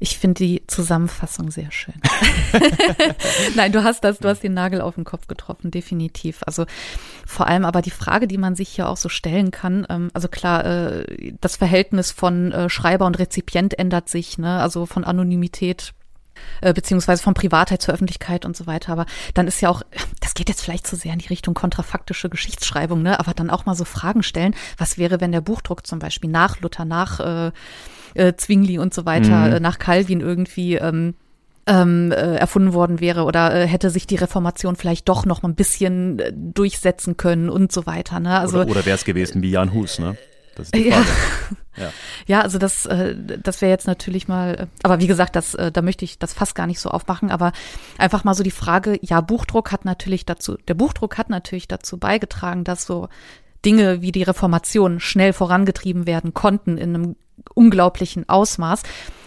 Ich 0.00 0.18
finde 0.18 0.34
die 0.34 0.62
Zusammenfassung 0.66 1.50
sehr 1.50 1.70
schön. 1.72 1.94
Nein, 3.54 3.72
du 3.72 3.84
hast 3.84 4.04
das, 4.04 4.18
du 4.18 4.28
hast 4.28 4.42
den 4.42 4.54
Nagel 4.54 4.80
auf 4.80 4.94
den 4.94 5.04
Kopf 5.04 5.26
getroffen, 5.26 5.70
definitiv. 5.70 6.42
Also 6.46 6.66
vor 7.26 7.46
allem 7.46 7.64
aber 7.64 7.82
die 7.82 7.90
Frage, 7.90 8.26
die 8.26 8.38
man 8.38 8.56
sich 8.56 8.68
hier 8.68 8.88
auch 8.88 8.96
so 8.96 9.08
stellen 9.08 9.50
kann, 9.50 9.86
ähm, 9.88 10.10
also 10.14 10.28
klar, 10.28 10.64
äh, 10.64 11.34
das 11.40 11.56
Verhältnis 11.56 12.12
von 12.12 12.52
äh, 12.52 12.68
Schreiber 12.68 13.06
und 13.06 13.18
Rezipient 13.18 13.78
ändert 13.78 14.08
sich, 14.08 14.38
ne? 14.38 14.60
Also 14.60 14.86
von 14.86 15.04
Anonymität 15.04 15.94
äh, 16.60 16.72
beziehungsweise 16.72 17.22
von 17.22 17.34
Privatheit 17.34 17.82
zur 17.82 17.94
Öffentlichkeit 17.94 18.44
und 18.44 18.56
so 18.56 18.66
weiter. 18.66 18.92
Aber 18.92 19.06
dann 19.34 19.46
ist 19.46 19.60
ja 19.60 19.68
auch, 19.68 19.82
das 20.20 20.34
geht 20.34 20.48
jetzt 20.48 20.62
vielleicht 20.62 20.86
zu 20.86 20.96
sehr 20.96 21.12
in 21.12 21.18
die 21.18 21.28
Richtung 21.28 21.54
kontrafaktische 21.54 22.28
Geschichtsschreibung, 22.28 23.02
ne? 23.02 23.18
Aber 23.20 23.34
dann 23.34 23.50
auch 23.50 23.66
mal 23.66 23.74
so 23.74 23.84
Fragen 23.84 24.22
stellen, 24.22 24.54
was 24.78 24.98
wäre, 24.98 25.20
wenn 25.20 25.32
der 25.32 25.40
Buchdruck 25.40 25.86
zum 25.86 25.98
Beispiel 25.98 26.30
nach 26.30 26.60
Luther, 26.60 26.84
nach 26.84 27.20
äh, 27.20 27.52
äh, 28.14 28.34
Zwingli 28.36 28.78
und 28.78 28.94
so 28.94 29.06
weiter, 29.06 29.56
äh, 29.56 29.60
nach 29.60 29.78
Calvin 29.78 30.20
irgendwie 30.20 30.76
ähm, 30.76 31.14
ähm, 31.66 32.12
äh, 32.12 32.36
erfunden 32.36 32.72
worden 32.72 33.00
wäre 33.00 33.24
oder 33.24 33.54
äh, 33.54 33.66
hätte 33.66 33.90
sich 33.90 34.06
die 34.06 34.16
Reformation 34.16 34.76
vielleicht 34.76 35.08
doch 35.08 35.26
noch 35.26 35.42
mal 35.42 35.48
ein 35.48 35.56
bisschen 35.56 36.18
äh, 36.18 36.32
durchsetzen 36.32 37.16
können 37.16 37.50
und 37.50 37.72
so 37.72 37.86
weiter. 37.86 38.20
Ne? 38.20 38.38
Also 38.38 38.60
oder 38.60 38.70
oder 38.70 38.86
wäre 38.86 38.94
es 38.94 39.04
gewesen 39.04 39.42
wie 39.42 39.50
Jan 39.50 39.72
Hus, 39.74 39.98
ne? 39.98 40.16
Ja. 40.74 41.02
Frage. 41.02 41.06
Ja, 42.26 42.40
also 42.40 42.56
das, 42.56 42.86
äh, 42.86 43.14
das 43.42 43.60
wäre 43.60 43.70
jetzt 43.70 43.86
natürlich 43.86 44.28
mal, 44.28 44.54
äh, 44.54 44.66
aber 44.82 44.98
wie 44.98 45.06
gesagt, 45.06 45.36
das, 45.36 45.54
äh, 45.54 45.70
da 45.70 45.82
möchte 45.82 46.06
ich 46.06 46.18
das 46.18 46.32
fast 46.32 46.54
gar 46.54 46.66
nicht 46.66 46.80
so 46.80 46.88
aufmachen, 46.88 47.30
aber 47.30 47.52
einfach 47.98 48.24
mal 48.24 48.32
so 48.32 48.42
die 48.42 48.50
Frage, 48.50 48.98
ja, 49.02 49.20
Buchdruck 49.20 49.72
hat 49.72 49.84
natürlich 49.84 50.24
dazu, 50.24 50.56
der 50.68 50.72
Buchdruck 50.72 51.18
hat 51.18 51.28
natürlich 51.28 51.68
dazu 51.68 51.98
beigetragen, 51.98 52.64
dass 52.64 52.86
so 52.86 53.10
Dinge 53.66 54.00
wie 54.00 54.10
die 54.10 54.22
Reformation 54.22 55.00
schnell 55.00 55.34
vorangetrieben 55.34 56.06
werden 56.06 56.32
konnten 56.32 56.78
in 56.78 56.94
einem 56.94 57.16
unglaublichen 57.52 58.26
Ausmaß. 58.26 58.82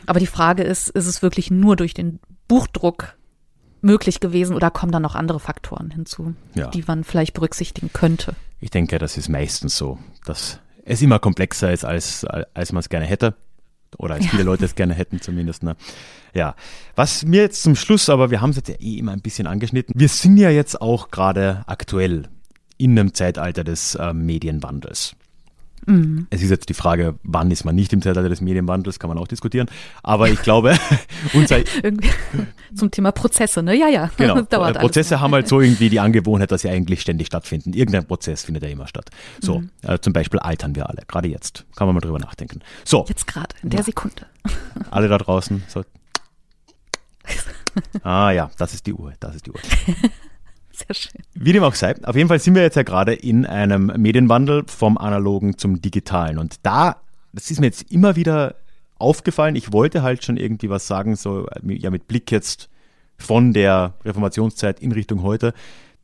Aber 0.08 0.20
die 0.20 0.26
Frage 0.26 0.63
ist, 0.63 0.89
ist 0.89 1.06
es 1.06 1.22
wirklich 1.22 1.52
nur 1.52 1.76
durch 1.76 1.94
den 1.94 2.20
Buchdruck 2.48 3.15
möglich 3.82 4.20
gewesen 4.22 4.56
oder 4.56 4.72
kommen 4.72 4.92
da 4.92 5.00
noch 5.00 5.13
andere 5.13 5.39
Faktoren 5.39 5.92
hinzu, 5.92 6.34
Ja. 6.56 6.68
die 6.72 6.84
man 6.88 7.04
vielleicht 7.04 7.34
berücksichtigen 7.36 7.92
könnte? 7.94 8.34
Ich 8.60 8.72
denke, 8.72 8.98
das 8.98 9.18
ist 9.18 9.30
meistens 9.30 9.78
so, 9.78 10.00
dass 10.26 10.60
es 10.89 11.02
immer 11.02 11.19
komplexer 11.19 11.71
ist, 11.71 11.86
als, 11.86 12.25
als 12.25 12.71
man 12.71 12.80
es 12.80 12.89
gerne 12.89 13.06
hätte. 13.06 13.36
Oder 13.97 14.15
als 14.15 14.28
viele 14.28 14.43
Leute 14.43 14.65
es 14.65 14.75
gerne 14.75 14.93
hätten 14.93 15.21
zumindest. 15.21 15.63
Ne? 15.63 15.75
Ja, 16.34 16.56
was 16.95 17.25
mir 17.25 17.41
jetzt 17.41 17.63
zum 17.63 17.75
Schluss, 17.75 18.10
aber 18.10 18.30
wir 18.30 18.41
haben 18.41 18.52
es 18.52 18.58
jetzt 18.58 18.69
ja 18.69 18.75
eh 18.75 18.97
immer 18.97 19.13
ein 19.13 19.21
bisschen 19.21 19.47
angeschnitten. 19.47 19.93
Wir 19.97 20.10
sind 20.10 20.38
ja 20.38 20.49
jetzt 20.49 20.82
auch 20.82 21.10
gerade 21.10 21.63
aktuell 21.65 22.28
in 22.78 22.91
einem 22.91 23.13
Zeitalter 23.13 23.63
des 23.63 23.95
äh, 23.95 24.13
Medienwandels. 24.13 25.15
Es 26.30 26.42
ist 26.44 26.50
jetzt 26.50 26.70
die 26.70 26.74
Frage, 26.74 27.15
wann 27.24 27.50
ist 27.52 27.63
man 27.65 27.74
nicht 27.76 27.92
im 27.94 28.02
Zeitalter 28.02 28.30
des 28.30 28.42
Medienwandels, 28.42 29.00
kann 29.00 29.08
man 29.10 29.18
auch 29.18 29.28
diskutieren. 29.28 29.68
Aber 30.04 30.30
ich 30.30 30.42
glaube, 30.42 30.78
unser, 31.34 31.60
zum 32.76 32.92
Thema 32.92 33.12
Prozesse, 33.12 33.63
ne? 33.63 33.76
Ja, 33.76 33.88
ja. 33.88 34.12
Genau. 34.18 34.42
Dauert 34.50 34.78
alles. 34.78 34.82
Prozesse 34.82 35.20
haben 35.20 35.34
halt 35.34 35.48
so 35.48 35.62
irgendwie 35.62 35.89
die 35.89 36.00
Angewohnheit, 36.00 36.52
dass 36.52 36.62
sie 36.62 36.70
eigentlich 36.70 37.02
ständig 37.02 37.28
stattfinden. 37.28 37.74
Irgendein 37.74 38.06
Prozess 38.06 38.44
findet 38.44 38.63
ja 38.63 38.70
immer 38.70 38.88
statt. 38.88 39.10
So, 39.42 39.60
Mhm. 39.60 39.70
äh, 39.84 39.98
zum 40.00 40.13
Beispiel 40.13 40.39
altern 40.39 40.76
wir 40.76 40.89
alle, 40.89 41.02
gerade 41.08 41.28
jetzt. 41.28 41.65
Kann 41.76 41.88
man 41.88 41.96
mal 41.96 42.02
drüber 42.02 42.20
nachdenken. 42.20 42.62
So, 42.86 43.06
Jetzt 43.08 43.26
gerade, 43.28 43.56
in 43.63 43.70
der 43.72 43.84
Sekunde. 43.84 44.26
alle 44.92 45.08
da 45.08 45.18
draußen. 45.18 45.63
So. 45.68 45.84
Ah 48.04 48.32
ja, 48.32 48.50
das 48.58 48.74
ist 48.74 48.86
die 48.88 48.94
Uhr, 48.94 49.13
das 49.20 49.36
ist 49.36 49.46
die 49.46 49.52
Uhr. 49.52 49.60
Sehr 50.88 50.96
schön. 50.96 51.22
Wie 51.34 51.54
dem 51.54 51.63
auch 51.63 51.76
sei, 51.76 51.96
auf 52.04 52.15
jeden 52.15 52.30
Fall 52.30 52.39
sind 52.39 52.56
wir 52.56 52.62
jetzt 52.62 52.76
ja 52.76 52.84
gerade 52.84 53.13
in 53.13 53.46
einem 53.46 53.92
Medienwandel 53.98 54.63
vom 54.68 54.98
Analogen 54.98 55.58
zum 55.58 55.82
Digitalen. 55.82 56.38
Und 56.38 56.58
da, 56.63 56.98
das 57.34 57.52
ist 57.52 57.60
mir 57.60 57.68
jetzt 57.68 57.92
immer 57.92 58.15
wieder 58.15 58.56
aufgefallen, 58.98 59.56
ich 59.56 59.72
wollte 59.72 60.02
halt 60.02 60.24
schon 60.24 60.38
irgendwie 60.38 60.70
was 60.70 60.88
sagen, 60.88 61.15
so 61.15 61.48
ja 61.63 61.89
mit 61.89 62.08
Blick 62.08 62.32
jetzt 62.32 62.70
von 63.18 63.54
der 63.54 63.94
Reformationszeit 64.06 64.80
in 64.80 64.92
Richtung 64.92 65.24
heute, 65.24 65.54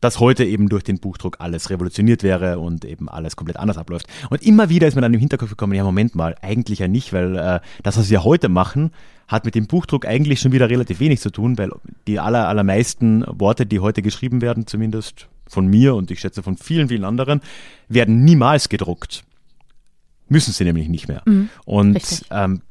dass 0.02 0.20
heute 0.20 0.44
eben 0.44 0.70
durch 0.70 0.84
den 0.84 1.00
Buchdruck 1.00 1.38
alles 1.40 1.70
revolutioniert 1.70 2.24
wäre 2.24 2.60
und 2.60 2.86
eben 2.86 3.10
alles 3.10 3.36
komplett 3.36 3.58
anders 3.58 3.78
abläuft. 3.78 4.08
Und 4.30 4.44
immer 4.44 4.70
wieder 4.70 4.88
ist 4.88 4.96
mir 4.96 5.02
dann 5.02 5.14
im 5.14 5.20
Hinterkopf 5.20 5.50
gekommen, 5.50 5.74
ja 5.74 5.84
Moment 5.84 6.16
mal, 6.16 6.36
eigentlich 6.42 6.80
ja 6.80 6.88
nicht, 6.88 7.14
weil 7.14 7.36
äh, 7.38 7.60
das, 7.84 7.98
was 7.98 8.10
wir 8.10 8.24
heute 8.24 8.50
machen, 8.50 8.92
hat 9.28 9.46
mit 9.46 9.56
dem 9.56 9.68
Buchdruck 9.68 10.06
eigentlich 10.06 10.40
schon 10.40 10.52
wieder 10.52 10.70
relativ 10.70 11.00
wenig 11.00 11.20
zu 11.20 11.32
tun, 11.32 11.58
weil 11.58 11.72
die 12.08 12.20
aller, 12.20 12.48
allermeisten 12.48 13.24
Worte, 13.28 13.66
die 13.66 13.80
heute 13.80 14.02
geschrieben 14.02 14.42
werden, 14.42 14.68
zumindest 14.68 15.28
von 15.48 15.68
mir 15.68 15.96
und 15.96 16.12
ich 16.12 16.20
schätze 16.20 16.44
von 16.44 16.58
vielen, 16.58 16.90
vielen 16.90 17.04
anderen, 17.04 17.42
werden 17.88 18.24
niemals 18.24 18.70
gedruckt. 18.70 19.24
Müssen 20.28 20.54
sie 20.54 20.64
nämlich 20.64 20.88
nicht 20.90 21.08
mehr. 21.08 21.22
und 21.66 21.96
richtig. 21.96 22.28
ähm, 22.32 22.62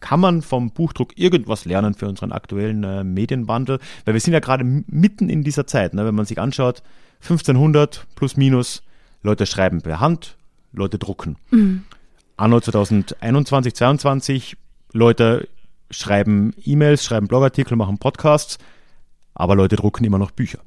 kann 0.00 0.20
man 0.20 0.42
vom 0.42 0.70
Buchdruck 0.70 1.18
irgendwas 1.18 1.64
lernen 1.64 1.94
für 1.94 2.08
unseren 2.08 2.32
aktuellen 2.32 2.84
äh, 2.84 3.04
Medienwandel? 3.04 3.78
Weil 4.04 4.14
wir 4.14 4.20
sind 4.20 4.32
ja 4.32 4.40
gerade 4.40 4.64
mitten 4.64 5.28
in 5.28 5.42
dieser 5.42 5.66
Zeit. 5.66 5.94
Ne? 5.94 6.04
Wenn 6.04 6.14
man 6.14 6.26
sich 6.26 6.38
anschaut, 6.38 6.82
1500 7.22 8.06
plus 8.14 8.36
minus, 8.36 8.82
Leute 9.22 9.46
schreiben 9.46 9.82
per 9.82 10.00
Hand, 10.00 10.36
Leute 10.72 10.98
drucken. 10.98 11.36
Anno 12.36 12.60
2021, 12.60 13.74
22, 13.74 14.56
Leute 14.92 15.48
schreiben 15.90 16.54
E-Mails, 16.64 17.04
schreiben 17.04 17.26
Blogartikel, 17.26 17.76
machen 17.76 17.98
Podcasts, 17.98 18.58
aber 19.34 19.56
Leute 19.56 19.76
drucken 19.76 20.04
immer 20.04 20.18
noch 20.18 20.30
Bücher. 20.30 20.60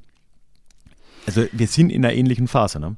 Also 1.26 1.46
wir 1.52 1.66
sind 1.66 1.90
in 1.90 2.04
einer 2.04 2.14
ähnlichen 2.14 2.48
Phase, 2.48 2.80
ne? 2.80 2.96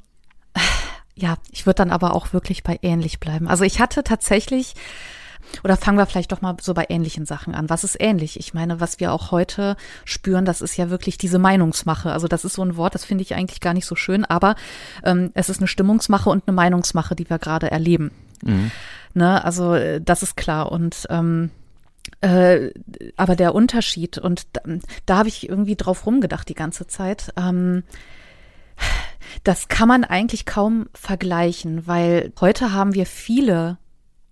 Ja, 1.17 1.37
ich 1.53 1.65
würde 1.65 1.77
dann 1.77 1.91
aber 1.91 2.15
auch 2.15 2.33
wirklich 2.33 2.65
bei 2.65 2.79
ähnlich 2.83 3.21
bleiben. 3.21 3.47
Also 3.47 3.63
ich 3.63 3.79
hatte 3.79 4.03
tatsächlich 4.03 4.75
oder 5.63 5.77
fangen 5.77 5.99
wir 5.99 6.07
vielleicht 6.07 6.33
doch 6.33 6.41
mal 6.41 6.57
so 6.61 6.75
bei 6.75 6.87
ähnlichen 6.89 7.27
Sachen 7.27 7.55
an. 7.55 7.71
Was 7.71 7.85
ist 7.85 7.97
ähnlich? 8.01 8.39
Ich 8.39 8.55
meine, 8.55 8.81
was 8.81 9.01
wir 9.01 9.13
auch 9.13 9.31
heute 9.31 9.77
spüren, 10.05 10.45
das 10.45 10.61
ist 10.61 10.77
ja 10.77 10.91
wirklich 10.91 11.19
diese 11.19 11.39
Meinungsmache. 11.39 12.13
Also 12.13 12.29
das 12.29 12.45
ist 12.45 12.55
so 12.55 12.63
ein 12.63 12.77
Wort, 12.77 12.95
das 12.95 13.05
finde 13.05 13.23
ich 13.23 13.35
eigentlich 13.35 13.61
gar 13.61 13.75
nicht 13.75 13.87
so 13.87 13.95
schön, 13.95 14.25
aber 14.25 14.57
ähm, 15.05 15.31
es 15.35 15.49
ist 15.49 15.59
eine 15.59 15.69
Stimmungsmache 15.69 16.31
und 16.31 16.45
eine 16.47 16.55
Meinungsmache, 16.55 17.15
die 17.15 17.29
wir 17.29 17.39
gerade 17.39 17.71
erleben. 17.71 18.11
Mhm. 18.43 18.71
Ne, 19.15 19.45
also 19.45 19.75
äh, 19.75 20.01
das 20.01 20.23
ist 20.23 20.37
klar. 20.37 20.73
Und 20.73 21.07
ähm, 21.09 21.51
äh, 22.21 22.71
aber 23.17 23.37
der 23.37 23.55
Unterschied, 23.55 24.19
und 24.19 24.47
da, 24.53 24.63
da 25.07 25.17
habe 25.19 25.29
ich 25.29 25.49
irgendwie 25.49 25.77
drauf 25.77 26.07
rumgedacht 26.07 26.49
die 26.49 26.55
ganze 26.55 26.87
Zeit, 26.87 27.33
ähm, 27.37 27.85
das 29.45 29.69
kann 29.69 29.89
man 29.89 30.05
eigentlich 30.05 30.47
kaum 30.47 30.87
vergleichen, 30.95 31.87
weil 31.87 32.33
heute 32.41 32.73
haben 32.73 32.95
wir 32.95 33.07
viele 33.07 33.79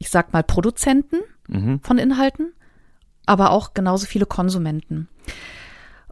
ich 0.03 0.11
sag 0.11 0.33
mal, 0.33 0.43
Produzenten 0.43 1.21
mhm. 1.47 1.79
von 1.81 1.97
Inhalten, 1.97 2.53
aber 3.25 3.53
auch 3.53 3.73
genauso 3.73 4.07
viele 4.07 4.27
Konsumenten. 4.27 5.07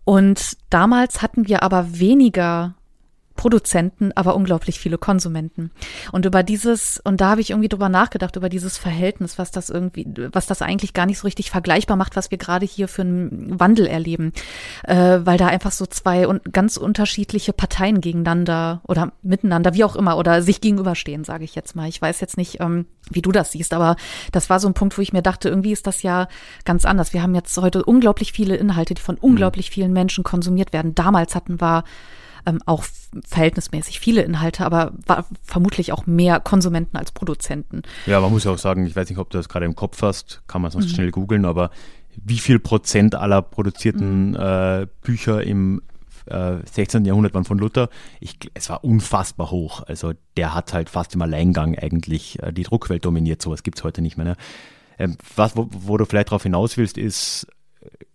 Und 0.04 0.56
damals 0.70 1.22
hatten 1.22 1.48
wir 1.48 1.64
aber 1.64 1.98
weniger 1.98 2.76
Produzenten, 3.40 4.12
aber 4.16 4.36
unglaublich 4.36 4.78
viele 4.78 4.98
Konsumenten. 4.98 5.70
Und 6.12 6.26
über 6.26 6.42
dieses, 6.42 7.00
und 7.02 7.22
da 7.22 7.30
habe 7.30 7.40
ich 7.40 7.48
irgendwie 7.48 7.70
drüber 7.70 7.88
nachgedacht, 7.88 8.36
über 8.36 8.50
dieses 8.50 8.76
Verhältnis, 8.76 9.38
was 9.38 9.50
das 9.50 9.70
irgendwie, 9.70 10.06
was 10.32 10.46
das 10.46 10.60
eigentlich 10.60 10.92
gar 10.92 11.06
nicht 11.06 11.18
so 11.18 11.26
richtig 11.26 11.50
vergleichbar 11.50 11.96
macht, 11.96 12.16
was 12.16 12.30
wir 12.30 12.36
gerade 12.36 12.66
hier 12.66 12.86
für 12.86 13.00
einen 13.00 13.58
Wandel 13.58 13.86
erleben. 13.86 14.34
Äh, 14.84 15.20
weil 15.24 15.38
da 15.38 15.46
einfach 15.46 15.72
so 15.72 15.86
zwei 15.86 16.28
un 16.28 16.42
ganz 16.52 16.76
unterschiedliche 16.76 17.54
Parteien 17.54 18.02
gegeneinander 18.02 18.82
oder 18.86 19.12
miteinander, 19.22 19.72
wie 19.72 19.84
auch 19.84 19.96
immer, 19.96 20.18
oder 20.18 20.42
sich 20.42 20.60
gegenüberstehen, 20.60 21.24
sage 21.24 21.44
ich 21.44 21.54
jetzt 21.54 21.74
mal. 21.74 21.88
Ich 21.88 22.02
weiß 22.02 22.20
jetzt 22.20 22.36
nicht, 22.36 22.60
ähm, 22.60 22.84
wie 23.08 23.22
du 23.22 23.32
das 23.32 23.52
siehst, 23.52 23.72
aber 23.72 23.96
das 24.32 24.50
war 24.50 24.60
so 24.60 24.68
ein 24.68 24.74
Punkt, 24.74 24.98
wo 24.98 25.00
ich 25.00 25.14
mir 25.14 25.22
dachte, 25.22 25.48
irgendwie 25.48 25.72
ist 25.72 25.86
das 25.86 26.02
ja 26.02 26.28
ganz 26.66 26.84
anders. 26.84 27.14
Wir 27.14 27.22
haben 27.22 27.34
jetzt 27.34 27.56
heute 27.56 27.86
unglaublich 27.86 28.32
viele 28.32 28.56
Inhalte, 28.56 28.92
die 28.92 29.00
von 29.00 29.16
unglaublich 29.16 29.70
vielen 29.70 29.94
Menschen 29.94 30.24
konsumiert 30.24 30.74
werden. 30.74 30.94
Damals 30.94 31.34
hatten 31.34 31.58
wir 31.58 31.84
ähm, 32.46 32.60
auch 32.66 32.84
verhältnismäßig 33.26 34.00
viele 34.00 34.22
Inhalte, 34.22 34.64
aber 34.64 34.92
war 35.06 35.26
vermutlich 35.42 35.92
auch 35.92 36.06
mehr 36.06 36.40
Konsumenten 36.40 36.96
als 36.96 37.12
Produzenten. 37.12 37.82
Ja, 38.06 38.20
man 38.20 38.30
muss 38.30 38.44
ja 38.44 38.52
auch 38.52 38.58
sagen, 38.58 38.86
ich 38.86 38.96
weiß 38.96 39.08
nicht, 39.08 39.18
ob 39.18 39.30
du 39.30 39.38
das 39.38 39.48
gerade 39.48 39.66
im 39.66 39.74
Kopf 39.74 40.02
hast, 40.02 40.42
kann 40.46 40.62
man 40.62 40.70
sonst 40.70 40.86
mhm. 40.86 40.94
schnell 40.94 41.10
googeln, 41.10 41.44
aber 41.44 41.70
wie 42.16 42.38
viel 42.38 42.58
Prozent 42.58 43.14
aller 43.14 43.42
produzierten 43.42 44.30
mhm. 44.30 44.36
äh, 44.36 44.86
Bücher 45.02 45.42
im 45.42 45.82
äh, 46.26 46.56
16. 46.64 47.04
Jahrhundert 47.04 47.34
waren 47.34 47.44
von 47.44 47.58
Luther. 47.58 47.88
Ich, 48.20 48.38
es 48.54 48.68
war 48.70 48.84
unfassbar 48.84 49.50
hoch. 49.50 49.82
Also 49.86 50.12
der 50.36 50.54
hat 50.54 50.72
halt 50.72 50.90
fast 50.90 51.14
im 51.14 51.22
Alleingang 51.22 51.76
eigentlich 51.78 52.42
äh, 52.42 52.52
die 52.52 52.62
Druckwelt 52.62 53.04
dominiert. 53.04 53.42
Sowas 53.42 53.62
gibt 53.62 53.78
es 53.78 53.84
heute 53.84 54.02
nicht 54.02 54.16
mehr. 54.16 54.26
Ne? 54.26 54.36
Ähm, 54.98 55.16
was, 55.36 55.56
wo, 55.56 55.68
wo, 55.70 55.96
du 55.96 56.04
vielleicht 56.04 56.28
darauf 56.28 56.42
hinaus 56.42 56.76
willst, 56.76 56.98
ist, 56.98 57.46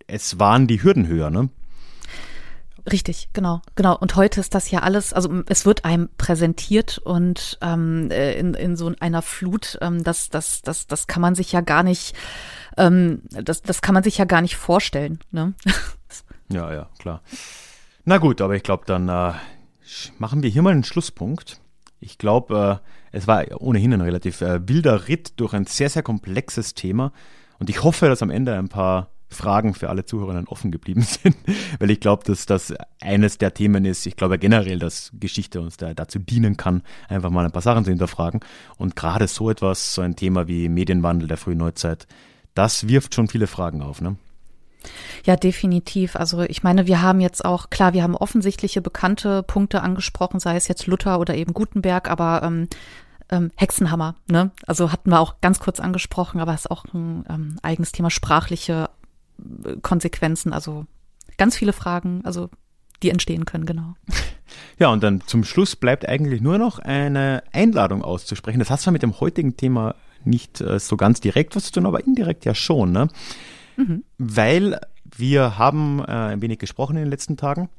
es 0.07 0.39
waren 0.39 0.67
die 0.67 0.82
Hürden 0.84 1.07
höher. 1.07 1.30
Ne? 1.30 1.49
Richtig, 2.92 3.30
genau, 3.34 3.62
genau. 3.76 3.98
Und 3.98 4.16
heute 4.16 4.40
ist 4.40 4.54
das 4.54 4.70
ja 4.70 4.80
alles, 4.80 5.12
also 5.12 5.42
es 5.48 5.66
wird 5.66 5.86
einem 5.86 6.10
präsentiert 6.18 7.00
und 7.00 7.58
ähm, 7.62 8.12
äh, 8.12 8.34
in, 8.38 8.54
in 8.54 8.76
so 8.76 8.92
einer 9.00 9.24
Flut, 9.24 9.78
ähm, 9.82 10.04
das, 10.04 10.30
das, 10.30 10.62
das, 10.62 10.86
das 10.86 11.08
kann 11.08 11.22
man 11.22 11.34
sich 11.34 11.52
ja 11.52 11.62
gar 11.62 11.82
nicht, 11.82 12.16
ähm, 12.78 13.24
das, 13.30 13.64
das 13.64 13.82
kann 13.82 13.94
man 13.94 14.04
sich 14.04 14.18
ja 14.18 14.26
gar 14.26 14.42
nicht 14.42 14.56
vorstellen. 14.56 15.20
Ne? 15.32 15.54
Ja, 16.48 16.72
ja, 16.72 16.90
klar. 17.00 17.22
Na 18.04 18.20
gut, 18.20 18.40
aber 18.40 18.56
ich 18.56 18.64
glaube, 18.64 18.84
dann 18.86 19.10
äh, 19.10 19.34
machen 20.20 20.44
wir 20.44 20.50
hier 20.50 20.62
mal 20.62 20.74
einen 20.74 20.84
Schlusspunkt. 20.84 21.60
Ich 22.00 22.18
glaube, 22.18 22.82
äh, 22.84 23.18
es 23.18 23.28
war 23.28 23.46
ohnehin 23.60 23.94
ein 23.94 24.02
relativ 24.02 24.42
äh, 24.42 24.68
wilder 24.68 25.08
Ritt 25.08 25.40
durch 25.40 25.54
ein 25.54 25.66
sehr, 25.66 25.90
sehr 25.90 26.04
komplexes 26.04 26.76
Thema. 26.76 27.12
Und 27.58 27.70
ich 27.70 27.84
hoffe, 27.84 28.08
dass 28.08 28.22
am 28.22 28.30
Ende 28.30 28.56
ein 28.56 28.70
paar 28.70 29.10
Fragen 29.30 29.73
für 29.73 29.89
alle 29.89 30.05
Zuhörerinnen 30.05 30.47
offen 30.47 30.71
geblieben 30.71 31.01
sind, 31.23 31.36
weil 31.80 31.91
ich 31.91 31.99
glaube, 31.99 32.23
dass 32.23 32.45
das 32.45 32.73
eines 33.01 33.38
der 33.38 33.53
Themen 33.53 33.86
ist. 33.86 34.05
Ich 34.05 34.15
glaube 34.15 34.39
generell, 34.39 34.80
dass 34.80 35.11
Geschichte 35.13 35.61
uns 35.61 35.78
da, 35.78 35.93
dazu 35.93 36.19
dienen 36.19 36.57
kann, 36.57 36.84
einfach 37.09 37.30
mal 37.30 37.45
ein 37.45 37.51
paar 37.51 37.61
Sachen 37.61 37.84
zu 37.84 37.91
hinterfragen. 37.91 38.41
Und 38.78 38.95
gerade 38.95 39.28
so 39.28 39.49
etwas, 39.49 39.93
so 39.93 40.01
ein 40.01 40.15
Thema 40.15 40.47
wie 40.47 40.69
Medienwandel 40.69 41.28
der 41.28 41.38
frühen 41.38 41.57
Neuzeit, 41.57 42.07
das 42.53 42.88
wirft 42.88 43.15
schon 43.15 43.28
viele 43.28 43.47
Fragen 43.47 43.82
auf. 43.82 44.01
Ne? 44.01 44.15
Ja, 45.26 45.36
definitiv. 45.36 46.15
Also 46.15 46.41
ich 46.41 46.63
meine, 46.63 46.88
wir 46.88 47.01
haben 47.01 47.19
jetzt 47.19 47.43
auch, 47.43 47.69
klar, 47.69 47.93
wir 47.93 48.03
haben 48.03 48.15
offensichtliche 48.15 48.82
bekannte 48.82 49.43
Punkte 49.43 49.82
angesprochen, 49.82 50.39
sei 50.39 50.55
es 50.55 50.67
jetzt 50.67 50.88
Luther 50.88 51.19
oder 51.19 51.36
eben 51.36 51.53
Gutenberg, 51.53 52.09
aber 52.09 52.43
ähm, 52.43 52.67
ähm, 53.30 53.51
Hexenhammer, 53.55 54.15
ne? 54.28 54.51
Also 54.67 54.91
hatten 54.91 55.09
wir 55.09 55.19
auch 55.19 55.41
ganz 55.41 55.59
kurz 55.59 55.80
angesprochen, 55.80 56.39
aber 56.39 56.53
es 56.53 56.61
ist 56.61 56.71
auch 56.71 56.86
ein 56.93 57.26
ähm, 57.30 57.57
eigenes 57.63 57.91
Thema, 57.91 58.11
sprachliche 58.11 58.89
Konsequenzen, 59.82 60.54
also 60.54 60.86
ganz 61.38 61.56
viele 61.56 61.74
Fragen, 61.74 62.22
also 62.24 62.50
die 63.04 63.10
entstehen 63.10 63.46
können, 63.46 63.66
genau. 63.66 63.96
Ja, 64.78 64.90
und 64.90 65.04
dann 65.04 65.22
zum 65.22 65.44
Schluss 65.44 65.76
bleibt 65.76 66.08
eigentlich 66.08 66.40
nur 66.40 66.60
noch 66.60 66.78
eine 66.80 67.44
Einladung 67.52 68.04
auszusprechen. 68.04 68.60
Das 68.60 68.70
hat 68.70 68.80
zwar 68.80 68.94
mit 68.94 69.02
dem 69.02 69.20
heutigen 69.20 69.58
Thema 69.58 69.96
nicht 70.24 70.62
äh, 70.62 70.80
so 70.80 70.98
ganz 70.98 71.20
direkt 71.20 71.56
was 71.56 71.66
zu 71.66 71.72
tun, 71.74 71.86
aber 71.86 72.06
indirekt 72.06 72.46
ja 72.46 72.54
schon, 72.54 72.92
ne? 72.92 73.08
Mhm. 73.76 74.04
Weil 74.18 74.80
wir 75.18 75.58
haben 75.58 76.00
äh, 76.00 76.12
ein 76.12 76.42
wenig 76.42 76.60
gesprochen 76.60 76.96
in 76.96 77.04
den 77.04 77.10
letzten 77.10 77.38
Tagen 77.38 77.70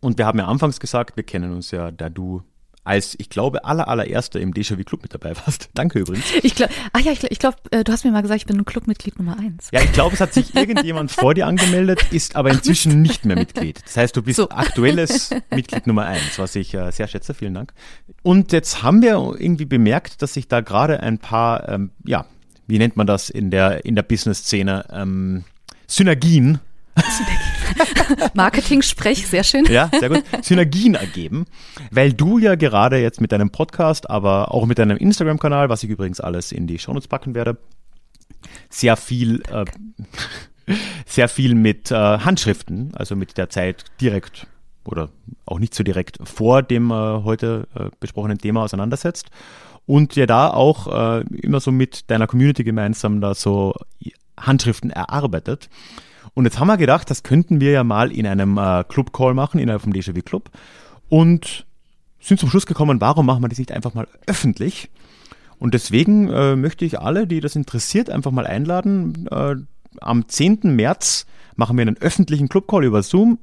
und 0.00 0.18
wir 0.18 0.26
haben 0.26 0.38
ja 0.38 0.46
anfangs 0.46 0.80
gesagt, 0.80 1.16
wir 1.16 1.24
kennen 1.24 1.52
uns 1.52 1.70
ja, 1.70 1.90
da 1.90 2.08
du 2.08 2.42
als, 2.88 3.14
ich 3.18 3.28
glaube, 3.28 3.64
aller, 3.64 3.86
allererster 3.86 4.40
im 4.40 4.54
Déjà-vu 4.54 4.82
Club 4.82 5.02
mit 5.02 5.12
dabei 5.12 5.36
warst. 5.36 5.68
Danke 5.74 5.98
übrigens. 5.98 6.24
Ich 6.42 6.54
glaube, 6.54 6.72
ach 6.92 7.00
ja, 7.00 7.12
ich 7.12 7.20
glaube, 7.20 7.36
glaub, 7.38 7.54
äh, 7.70 7.84
du 7.84 7.92
hast 7.92 8.04
mir 8.04 8.10
mal 8.10 8.22
gesagt, 8.22 8.40
ich 8.40 8.46
bin 8.46 8.58
ein 8.58 8.64
Clubmitglied 8.64 9.18
Nummer 9.18 9.38
eins. 9.38 9.68
Ja, 9.72 9.82
ich 9.82 9.92
glaube, 9.92 10.14
es 10.14 10.20
hat 10.20 10.32
sich 10.32 10.54
irgendjemand 10.54 11.12
vor 11.12 11.34
dir 11.34 11.46
angemeldet, 11.46 12.00
ist 12.10 12.34
aber 12.34 12.50
inzwischen 12.50 13.02
nicht 13.02 13.26
mehr 13.26 13.36
Mitglied. 13.36 13.82
Das 13.84 13.96
heißt, 13.98 14.16
du 14.16 14.22
bist 14.22 14.38
so. 14.38 14.48
aktuelles 14.48 15.30
Mitglied 15.50 15.86
Nummer 15.86 16.06
eins, 16.06 16.38
was 16.38 16.56
ich 16.56 16.72
äh, 16.72 16.90
sehr 16.90 17.08
schätze. 17.08 17.34
Vielen 17.34 17.54
Dank. 17.54 17.74
Und 18.22 18.52
jetzt 18.52 18.82
haben 18.82 19.02
wir 19.02 19.36
irgendwie 19.38 19.66
bemerkt, 19.66 20.22
dass 20.22 20.34
sich 20.34 20.48
da 20.48 20.62
gerade 20.62 21.00
ein 21.00 21.18
paar, 21.18 21.68
ähm, 21.68 21.90
ja, 22.06 22.24
wie 22.66 22.78
nennt 22.78 22.96
man 22.96 23.06
das 23.06 23.28
in 23.28 23.50
der, 23.50 23.84
in 23.84 23.96
der 23.96 24.02
Business-Szene, 24.02 24.86
ähm, 24.90 25.44
Synergien 25.86 26.60
Marketing-Sprech, 28.34 29.26
sehr 29.26 29.44
schön. 29.44 29.64
Ja, 29.66 29.90
sehr 29.98 30.08
gut. 30.08 30.24
Synergien 30.42 30.94
ergeben, 30.94 31.46
weil 31.90 32.12
du 32.12 32.38
ja 32.38 32.54
gerade 32.54 32.98
jetzt 32.98 33.20
mit 33.20 33.32
deinem 33.32 33.50
Podcast, 33.50 34.08
aber 34.10 34.52
auch 34.52 34.66
mit 34.66 34.78
deinem 34.78 34.96
Instagram-Kanal, 34.96 35.68
was 35.68 35.82
ich 35.82 35.90
übrigens 35.90 36.20
alles 36.20 36.52
in 36.52 36.66
die 36.66 36.78
Shownotes 36.78 37.08
packen 37.08 37.34
werde, 37.34 37.58
sehr 38.68 38.96
viel, 38.96 39.42
äh, 39.50 39.64
sehr 41.06 41.28
viel 41.28 41.54
mit 41.54 41.90
äh, 41.90 41.94
Handschriften, 41.94 42.92
also 42.94 43.16
mit 43.16 43.36
der 43.38 43.50
Zeit 43.50 43.84
direkt 44.00 44.46
oder 44.84 45.10
auch 45.44 45.58
nicht 45.58 45.74
so 45.74 45.84
direkt 45.84 46.18
vor 46.26 46.62
dem 46.62 46.90
äh, 46.90 46.94
heute 46.94 47.68
äh, 47.74 47.90
besprochenen 48.00 48.38
Thema 48.38 48.62
auseinandersetzt 48.62 49.30
und 49.86 50.16
dir 50.16 50.26
da 50.26 50.50
auch 50.50 50.86
äh, 50.86 51.24
immer 51.42 51.60
so 51.60 51.72
mit 51.72 52.10
deiner 52.10 52.26
Community 52.26 52.64
gemeinsam 52.64 53.20
da 53.20 53.34
so 53.34 53.74
Handschriften 54.38 54.90
erarbeitet. 54.90 55.68
Und 56.34 56.44
jetzt 56.44 56.58
haben 56.58 56.68
wir 56.68 56.76
gedacht, 56.76 57.10
das 57.10 57.22
könnten 57.22 57.60
wir 57.60 57.72
ja 57.72 57.84
mal 57.84 58.12
in 58.12 58.26
einem 58.26 58.58
äh, 58.58 58.84
Club-Call 58.84 59.34
machen, 59.34 59.58
innerhalb 59.58 59.82
vom 59.82 59.92
Déjà-vu 59.92 60.22
Club. 60.22 60.50
Und 61.08 61.66
sind 62.20 62.40
zum 62.40 62.50
Schluss 62.50 62.66
gekommen, 62.66 63.00
warum 63.00 63.26
machen 63.26 63.42
wir 63.42 63.48
das 63.48 63.58
nicht 63.58 63.72
einfach 63.72 63.94
mal 63.94 64.08
öffentlich? 64.26 64.90
Und 65.58 65.74
deswegen 65.74 66.28
äh, 66.28 66.56
möchte 66.56 66.84
ich 66.84 67.00
alle, 67.00 67.26
die 67.26 67.40
das 67.40 67.56
interessiert, 67.56 68.10
einfach 68.10 68.30
mal 68.30 68.46
einladen. 68.46 69.26
Äh, 69.30 69.56
am 70.00 70.28
10. 70.28 70.60
März 70.62 71.26
machen 71.56 71.76
wir 71.76 71.82
einen 71.82 71.98
öffentlichen 71.98 72.48
Club-Call 72.48 72.84
über 72.84 73.02
Zoom. 73.02 73.38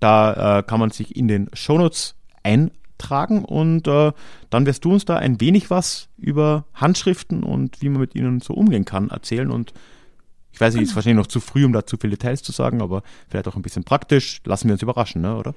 Da 0.00 0.58
äh, 0.58 0.62
kann 0.62 0.78
man 0.80 0.90
sich 0.90 1.16
in 1.16 1.26
den 1.26 1.48
Shownotes 1.52 2.14
eintragen 2.42 3.44
und 3.44 3.88
äh, 3.88 4.12
dann 4.50 4.66
wirst 4.66 4.84
du 4.84 4.92
uns 4.92 5.04
da 5.04 5.16
ein 5.16 5.40
wenig 5.40 5.70
was 5.70 6.08
über 6.16 6.66
Handschriften 6.74 7.42
und 7.42 7.82
wie 7.82 7.88
man 7.88 8.00
mit 8.00 8.14
ihnen 8.14 8.40
so 8.40 8.54
umgehen 8.54 8.84
kann 8.84 9.10
erzählen 9.10 9.50
und 9.50 9.72
ich 10.56 10.60
weiß 10.62 10.72
nicht, 10.72 10.84
ist 10.84 10.96
wahrscheinlich 10.96 11.22
noch 11.22 11.26
zu 11.26 11.40
früh, 11.40 11.66
um 11.66 11.74
da 11.74 11.84
zu 11.84 11.98
viele 11.98 12.12
Details 12.12 12.42
zu 12.42 12.50
sagen, 12.50 12.80
aber 12.80 13.02
vielleicht 13.28 13.46
auch 13.46 13.56
ein 13.56 13.62
bisschen 13.62 13.84
praktisch. 13.84 14.40
Lassen 14.46 14.68
wir 14.68 14.72
uns 14.72 14.80
überraschen, 14.80 15.20
ne, 15.20 15.36
oder? 15.36 15.54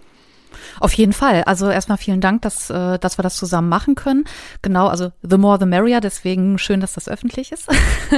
Auf 0.82 0.92
jeden 0.92 1.14
Fall. 1.14 1.46
Also 1.46 1.70
erstmal 1.70 1.98
vielen 1.98 2.20
Dank, 2.20 2.42
dass, 2.42 2.70
äh, 2.70 3.00
dass 3.00 3.18
wir 3.18 3.24
das 3.24 3.38
zusammen 3.38 3.70
machen 3.70 3.96
können. 3.96 4.26
Genau, 4.62 4.88
also 4.88 5.14
the 5.22 5.38
more 5.38 5.58
the 5.58 5.66
merrier, 5.66 6.02
deswegen 6.02 6.58
schön, 6.58 6.82
dass 6.82 6.96
das 6.96 7.08
öffentlich 7.08 7.54
ist. 7.54 7.70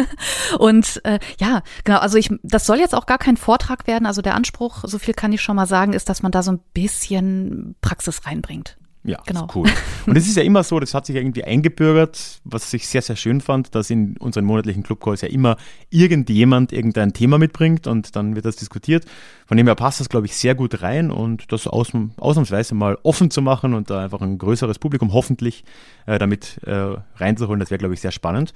und 0.57 1.05
äh, 1.05 1.19
ja, 1.39 1.61
genau, 1.83 1.99
also 1.99 2.17
ich, 2.17 2.31
das 2.41 2.65
soll 2.65 2.79
jetzt 2.79 2.95
auch 2.95 3.05
gar 3.05 3.19
kein 3.19 3.37
Vortrag 3.37 3.85
werden. 3.85 4.07
Also 4.07 4.23
der 4.23 4.33
Anspruch, 4.33 4.79
so 4.83 4.97
viel 4.97 5.13
kann 5.13 5.33
ich 5.33 5.43
schon 5.43 5.57
mal 5.57 5.67
sagen, 5.67 5.93
ist, 5.93 6.09
dass 6.09 6.23
man 6.23 6.31
da 6.31 6.41
so 6.41 6.51
ein 6.51 6.61
bisschen 6.73 7.75
Praxis 7.81 8.25
reinbringt. 8.25 8.75
Ja, 9.03 9.19
genau. 9.25 9.47
cool. 9.55 9.67
Und 10.05 10.15
es 10.15 10.27
ist 10.27 10.37
ja 10.37 10.43
immer 10.43 10.63
so, 10.63 10.79
das 10.79 10.93
hat 10.93 11.07
sich 11.07 11.15
irgendwie 11.15 11.43
eingebürgert, 11.43 12.39
was 12.43 12.71
ich 12.73 12.87
sehr, 12.87 13.01
sehr 13.01 13.15
schön 13.15 13.41
fand, 13.41 13.73
dass 13.73 13.89
in 13.89 14.15
unseren 14.17 14.45
monatlichen 14.45 14.83
Clubcalls 14.83 15.21
ja 15.21 15.27
immer 15.27 15.57
irgendjemand 15.89 16.71
irgendein 16.71 17.11
Thema 17.13 17.39
mitbringt 17.39 17.87
und 17.87 18.15
dann 18.15 18.35
wird 18.35 18.45
das 18.45 18.57
diskutiert. 18.57 19.05
Von 19.47 19.57
dem 19.57 19.65
her 19.65 19.73
passt 19.73 19.99
das, 19.99 20.09
glaube 20.09 20.27
ich, 20.27 20.35
sehr 20.35 20.53
gut 20.53 20.83
rein 20.83 21.09
und 21.09 21.51
das 21.51 21.65
aus, 21.65 21.91
ausnahmsweise 22.17 22.75
mal 22.75 22.97
offen 23.01 23.31
zu 23.31 23.41
machen 23.41 23.73
und 23.73 23.89
da 23.89 24.03
einfach 24.03 24.21
ein 24.21 24.37
größeres 24.37 24.77
Publikum 24.77 25.13
hoffentlich 25.13 25.63
äh, 26.05 26.19
damit 26.19 26.59
äh, 26.65 26.95
reinzuholen, 27.15 27.59
das 27.59 27.71
wäre, 27.71 27.79
glaube 27.79 27.95
ich, 27.95 28.01
sehr 28.01 28.11
spannend. 28.11 28.53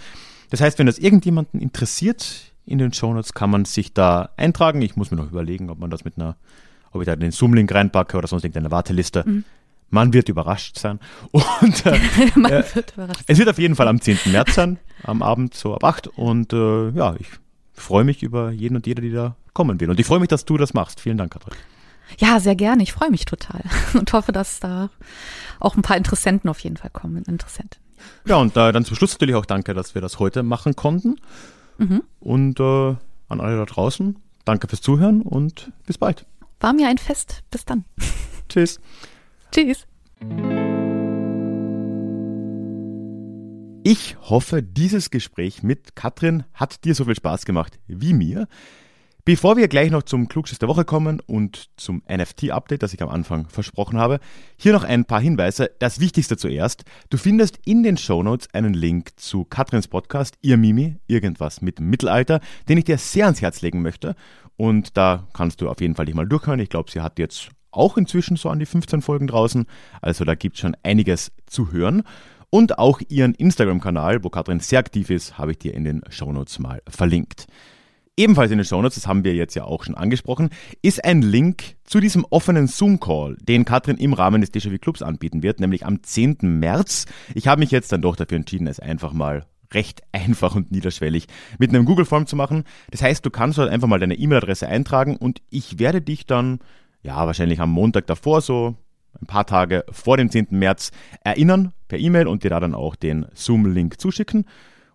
Das 0.51 0.61
heißt, 0.61 0.77
wenn 0.77 0.85
das 0.85 0.99
irgendjemanden 0.99 1.59
interessiert, 1.59 2.53
in 2.67 2.77
den 2.77 2.93
Shownotes 2.93 3.33
kann 3.33 3.49
man 3.49 3.65
sich 3.65 3.93
da 3.93 4.29
eintragen. 4.37 4.81
Ich 4.83 4.95
muss 4.95 5.09
mir 5.09 5.17
noch 5.17 5.31
überlegen, 5.31 5.71
ob 5.71 5.79
man 5.79 5.89
das 5.89 6.05
mit 6.05 6.17
einer, 6.17 6.35
ob 6.91 7.01
ich 7.01 7.07
da 7.07 7.15
den 7.15 7.31
Zoom-Link 7.31 7.73
reinpacke 7.73 8.17
oder 8.17 8.27
sonst 8.27 8.43
irgendeine 8.43 8.71
Warteliste. 8.71 9.23
Mhm. 9.25 9.43
Man 9.89 10.13
wird 10.13 10.29
überrascht 10.29 10.77
sein. 10.77 10.99
Und, 11.31 11.85
äh, 11.85 11.99
Man 12.35 12.51
äh, 12.51 12.63
wird 12.73 12.93
überrascht 12.93 13.23
Es 13.27 13.37
wird 13.37 13.49
auf 13.49 13.57
jeden 13.57 13.75
Fall 13.75 13.87
am 13.87 14.01
10. 14.01 14.19
März 14.31 14.55
sein, 14.55 14.79
am 15.03 15.21
Abend 15.21 15.53
so 15.53 15.73
ab 15.75 15.83
8. 15.83 16.07
Und 16.07 16.53
äh, 16.53 16.89
ja, 16.91 17.15
ich 17.19 17.27
freue 17.73 18.03
mich 18.03 18.23
über 18.23 18.51
jeden 18.51 18.75
und 18.75 18.87
jede, 18.87 19.01
die 19.01 19.11
da 19.11 19.35
kommen 19.53 19.79
will. 19.79 19.89
Und 19.89 19.99
ich 19.99 20.05
freue 20.05 20.19
mich, 20.19 20.29
dass 20.29 20.45
du 20.45 20.57
das 20.57 20.73
machst. 20.73 20.99
Vielen 20.99 21.17
Dank, 21.17 21.33
Katrin. 21.33 21.53
Ja, 22.17 22.39
sehr 22.39 22.55
gerne. 22.55 22.83
Ich 22.83 22.93
freue 22.93 23.09
mich 23.09 23.25
total 23.25 23.61
und 23.93 24.11
hoffe, 24.13 24.31
dass 24.31 24.59
da 24.59 24.89
auch 25.59 25.75
ein 25.75 25.81
paar 25.81 25.97
Interessenten 25.97 26.49
auf 26.49 26.59
jeden 26.59 26.77
Fall 26.77 26.91
kommen. 26.91 27.23
Interessent. 27.23 27.79
Ja, 28.27 28.37
und 28.37 28.55
äh, 28.55 28.71
dann 28.71 28.85
zum 28.85 28.95
Schluss 28.95 29.13
natürlich 29.13 29.35
auch 29.35 29.45
danke, 29.45 29.73
dass 29.73 29.95
wir 29.95 30.01
das 30.01 30.19
heute 30.19 30.43
machen 30.43 30.75
konnten. 30.75 31.15
Mhm. 31.77 32.03
Und 32.19 32.59
äh, 32.59 32.95
an 33.27 33.41
alle 33.41 33.57
da 33.57 33.65
draußen, 33.65 34.17
danke 34.45 34.67
fürs 34.67 34.81
Zuhören 34.81 35.21
und 35.21 35.71
bis 35.85 35.97
bald. 35.97 36.25
War 36.59 36.73
mir 36.73 36.87
ein 36.87 36.97
Fest. 36.97 37.43
Bis 37.51 37.65
dann. 37.65 37.85
Tschüss. 38.49 38.79
Tschüss. 39.51 39.87
Ich 43.83 44.17
hoffe, 44.19 44.63
dieses 44.63 45.11
Gespräch 45.11 45.61
mit 45.61 45.95
Katrin 45.95 46.43
hat 46.53 46.85
dir 46.85 46.95
so 46.95 47.05
viel 47.05 47.15
Spaß 47.15 47.45
gemacht 47.45 47.79
wie 47.87 48.13
mir. 48.13 48.47
Bevor 49.25 49.57
wir 49.57 49.67
gleich 49.67 49.89
noch 49.89 50.03
zum 50.03 50.27
Klugschiss 50.27 50.59
der 50.59 50.69
Woche 50.69 50.85
kommen 50.85 51.19
und 51.19 51.69
zum 51.77 52.03
NFT-Update, 52.07 52.83
das 52.83 52.93
ich 52.93 53.01
am 53.01 53.09
Anfang 53.09 53.47
versprochen 53.49 53.97
habe, 53.97 54.19
hier 54.55 54.71
noch 54.71 54.83
ein 54.83 55.05
paar 55.05 55.19
Hinweise. 55.19 55.71
Das 55.79 55.99
Wichtigste 55.99 56.37
zuerst. 56.37 56.83
Du 57.09 57.17
findest 57.17 57.59
in 57.65 57.81
den 57.81 57.97
Shownotes 57.97 58.53
einen 58.53 58.75
Link 58.75 59.19
zu 59.19 59.43
Katrins 59.43 59.87
Podcast, 59.87 60.37
Ihr 60.43 60.57
Mimi, 60.57 60.97
irgendwas 61.07 61.63
mit 61.63 61.79
Mittelalter, 61.79 62.39
den 62.69 62.77
ich 62.77 62.83
dir 62.83 62.99
sehr 62.99 63.25
ans 63.25 63.41
Herz 63.41 63.63
legen 63.63 63.81
möchte. 63.81 64.15
Und 64.57 64.95
da 64.95 65.27
kannst 65.33 65.59
du 65.59 65.69
auf 65.69 65.81
jeden 65.81 65.95
Fall 65.95 66.05
dich 66.05 66.13
mal 66.15 66.27
durchhören. 66.27 66.59
Ich 66.59 66.69
glaube, 66.69 66.91
sie 66.91 67.01
hat 67.01 67.17
jetzt 67.17 67.49
auch 67.75 67.97
inzwischen 67.97 68.37
so 68.37 68.49
an 68.49 68.59
die 68.59 68.65
15 68.65 69.01
Folgen 69.01 69.27
draußen. 69.27 69.65
Also 70.01 70.25
da 70.25 70.35
gibt 70.35 70.55
es 70.55 70.61
schon 70.61 70.75
einiges 70.83 71.31
zu 71.45 71.71
hören. 71.71 72.03
Und 72.49 72.79
auch 72.79 73.01
ihren 73.09 73.33
Instagram-Kanal, 73.33 74.23
wo 74.23 74.29
Katrin 74.29 74.59
sehr 74.59 74.79
aktiv 74.79 75.09
ist, 75.09 75.37
habe 75.37 75.51
ich 75.51 75.59
dir 75.59 75.73
in 75.73 75.83
den 75.83 76.01
Shownotes 76.09 76.59
mal 76.59 76.81
verlinkt. 76.87 77.47
Ebenfalls 78.17 78.49
in 78.49 78.57
den 78.57 78.65
Shownotes, 78.65 78.95
das 78.95 79.07
haben 79.07 79.25
wir 79.25 79.35
jetzt 79.35 79.55
ja 79.55 79.65
auch 79.65 79.83
schon 79.83 79.95
angesprochen, 79.95 80.49
ist 80.81 81.03
ein 81.03 81.21
Link 81.21 81.75
zu 81.83 81.99
diesem 81.99 82.25
offenen 82.29 82.67
Zoom-Call, 82.67 83.35
den 83.41 83.65
Katrin 83.65 83.97
im 83.97 84.13
Rahmen 84.13 84.39
des 84.39 84.53
Déjà-vu 84.53 84.77
Clubs 84.77 85.01
anbieten 85.01 85.43
wird, 85.43 85.59
nämlich 85.59 85.85
am 85.85 86.01
10. 86.01 86.37
März. 86.41 87.07
Ich 87.33 87.47
habe 87.47 87.59
mich 87.59 87.71
jetzt 87.71 87.91
dann 87.91 88.01
doch 88.01 88.15
dafür 88.15 88.37
entschieden, 88.37 88.67
es 88.67 88.79
einfach 88.79 89.11
mal 89.11 89.45
recht 89.73 90.03
einfach 90.13 90.55
und 90.55 90.71
niederschwellig 90.71 91.27
mit 91.59 91.71
einem 91.71 91.83
Google-Form 91.83 92.25
zu 92.25 92.37
machen. 92.37 92.63
Das 92.89 93.01
heißt, 93.01 93.25
du 93.25 93.29
kannst 93.31 93.57
dort 93.57 93.69
einfach 93.69 93.89
mal 93.89 93.99
deine 93.99 94.15
E-Mail-Adresse 94.15 94.67
eintragen 94.67 95.17
und 95.17 95.41
ich 95.49 95.77
werde 95.77 96.01
dich 96.01 96.25
dann, 96.25 96.59
ja, 97.05 97.27
wahrscheinlich 97.27 97.59
am 97.59 97.71
Montag 97.71 98.07
davor, 98.07 98.41
so 98.41 98.75
ein 99.21 99.27
paar 99.27 99.45
Tage 99.45 99.85
vor 99.91 100.17
dem 100.17 100.29
10. 100.29 100.47
März, 100.49 100.91
erinnern 101.23 101.71
per 101.87 101.99
E-Mail 101.99 102.27
und 102.27 102.43
dir 102.43 102.49
da 102.49 102.59
dann 102.59 102.73
auch 102.73 102.95
den 102.95 103.27
Zoom-Link 103.33 103.99
zuschicken. 104.01 104.45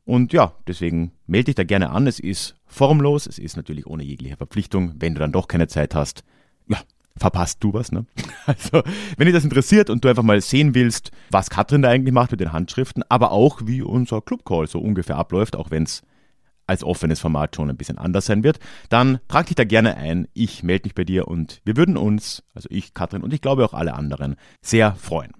Und 0.05 0.33
ja, 0.33 0.53
deswegen 0.67 1.13
melde 1.27 1.47
dich 1.47 1.55
da 1.55 1.65
gerne 1.65 1.91
an. 1.91 2.07
Es 2.07 2.19
ist 2.19 2.57
formlos, 2.67 3.27
es 3.27 3.39
ist 3.39 3.57
natürlich 3.57 3.87
ohne 3.87 4.03
jegliche 4.03 4.37
Verpflichtung. 4.37 4.95
Wenn 4.99 5.15
du 5.15 5.21
dann 5.21 5.31
doch 5.31 5.47
keine 5.47 5.69
Zeit 5.69 5.95
hast, 5.95 6.25
ja, 6.67 6.79
verpasst 7.17 7.63
du 7.63 7.73
was. 7.73 7.93
Ne? 7.93 8.07
Also, 8.47 8.83
wenn 9.17 9.27
dich 9.27 9.35
das 9.35 9.45
interessiert 9.45 9.89
und 9.89 10.05
du 10.05 10.09
einfach 10.09 10.25
mal 10.25 10.41
sehen 10.41 10.75
willst, 10.75 11.13
was 11.31 11.51
Katrin 11.51 11.83
da 11.83 11.91
eigentlich 11.91 12.13
macht 12.13 12.33
mit 12.33 12.41
den 12.41 12.53
Handschriften, 12.53 13.05
aber 13.09 13.31
auch 13.31 13.61
wie 13.65 13.83
unser 13.83 14.21
Clubcall 14.21 14.67
so 14.67 14.81
ungefähr 14.81 15.17
abläuft, 15.17 15.55
auch 15.55 15.71
wenn 15.71 15.85
es 15.85 16.03
als 16.71 16.85
offenes 16.85 17.19
Format 17.19 17.57
schon 17.57 17.69
ein 17.69 17.77
bisschen 17.77 17.99
anders 17.99 18.27
sein 18.27 18.45
wird, 18.45 18.61
dann 18.89 19.19
trag 19.27 19.47
dich 19.47 19.57
da 19.57 19.65
gerne 19.65 19.97
ein. 19.97 20.29
Ich 20.35 20.63
melde 20.63 20.85
mich 20.85 20.95
bei 20.95 21.03
dir 21.03 21.27
und 21.27 21.61
wir 21.65 21.77
würden 21.77 21.97
uns, 21.97 22.45
also 22.55 22.69
ich, 22.71 22.95
Katrin 22.95 23.23
und 23.23 23.35
ich 23.35 23.41
glaube 23.41 23.65
auch 23.65 23.75
alle 23.75 23.95
anderen, 23.95 24.37
sehr 24.63 24.95
freuen. 24.95 25.33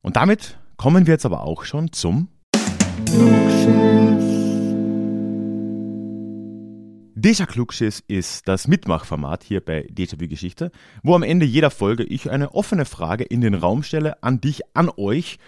Und 0.00 0.16
damit 0.16 0.58
kommen 0.78 1.06
wir 1.06 1.12
jetzt 1.12 1.26
aber 1.26 1.42
auch 1.42 1.64
schon 1.64 1.92
zum 1.92 2.28
Deja 7.14 7.46
Klugschiss 7.46 8.02
ist 8.08 8.48
das 8.48 8.66
Mitmachformat 8.66 9.44
hier 9.44 9.60
bei 9.60 9.86
Déjà-vu 9.86 10.26
Geschichte, 10.28 10.72
wo 11.02 11.14
am 11.14 11.22
Ende 11.22 11.44
jeder 11.44 11.70
Folge 11.70 12.04
ich 12.04 12.30
eine 12.30 12.54
offene 12.54 12.86
Frage 12.86 13.22
in 13.22 13.42
den 13.42 13.54
Raum 13.54 13.82
stelle, 13.82 14.22
an 14.22 14.40
dich, 14.40 14.62
an 14.74 14.90
euch 14.96 15.38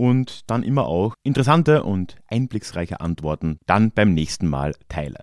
und 0.00 0.50
dann 0.50 0.62
immer 0.62 0.86
auch 0.86 1.12
interessante 1.24 1.82
und 1.82 2.16
einblicksreiche 2.26 3.02
Antworten 3.02 3.58
dann 3.66 3.90
beim 3.90 4.14
nächsten 4.14 4.48
Mal 4.48 4.74
teile. 4.88 5.18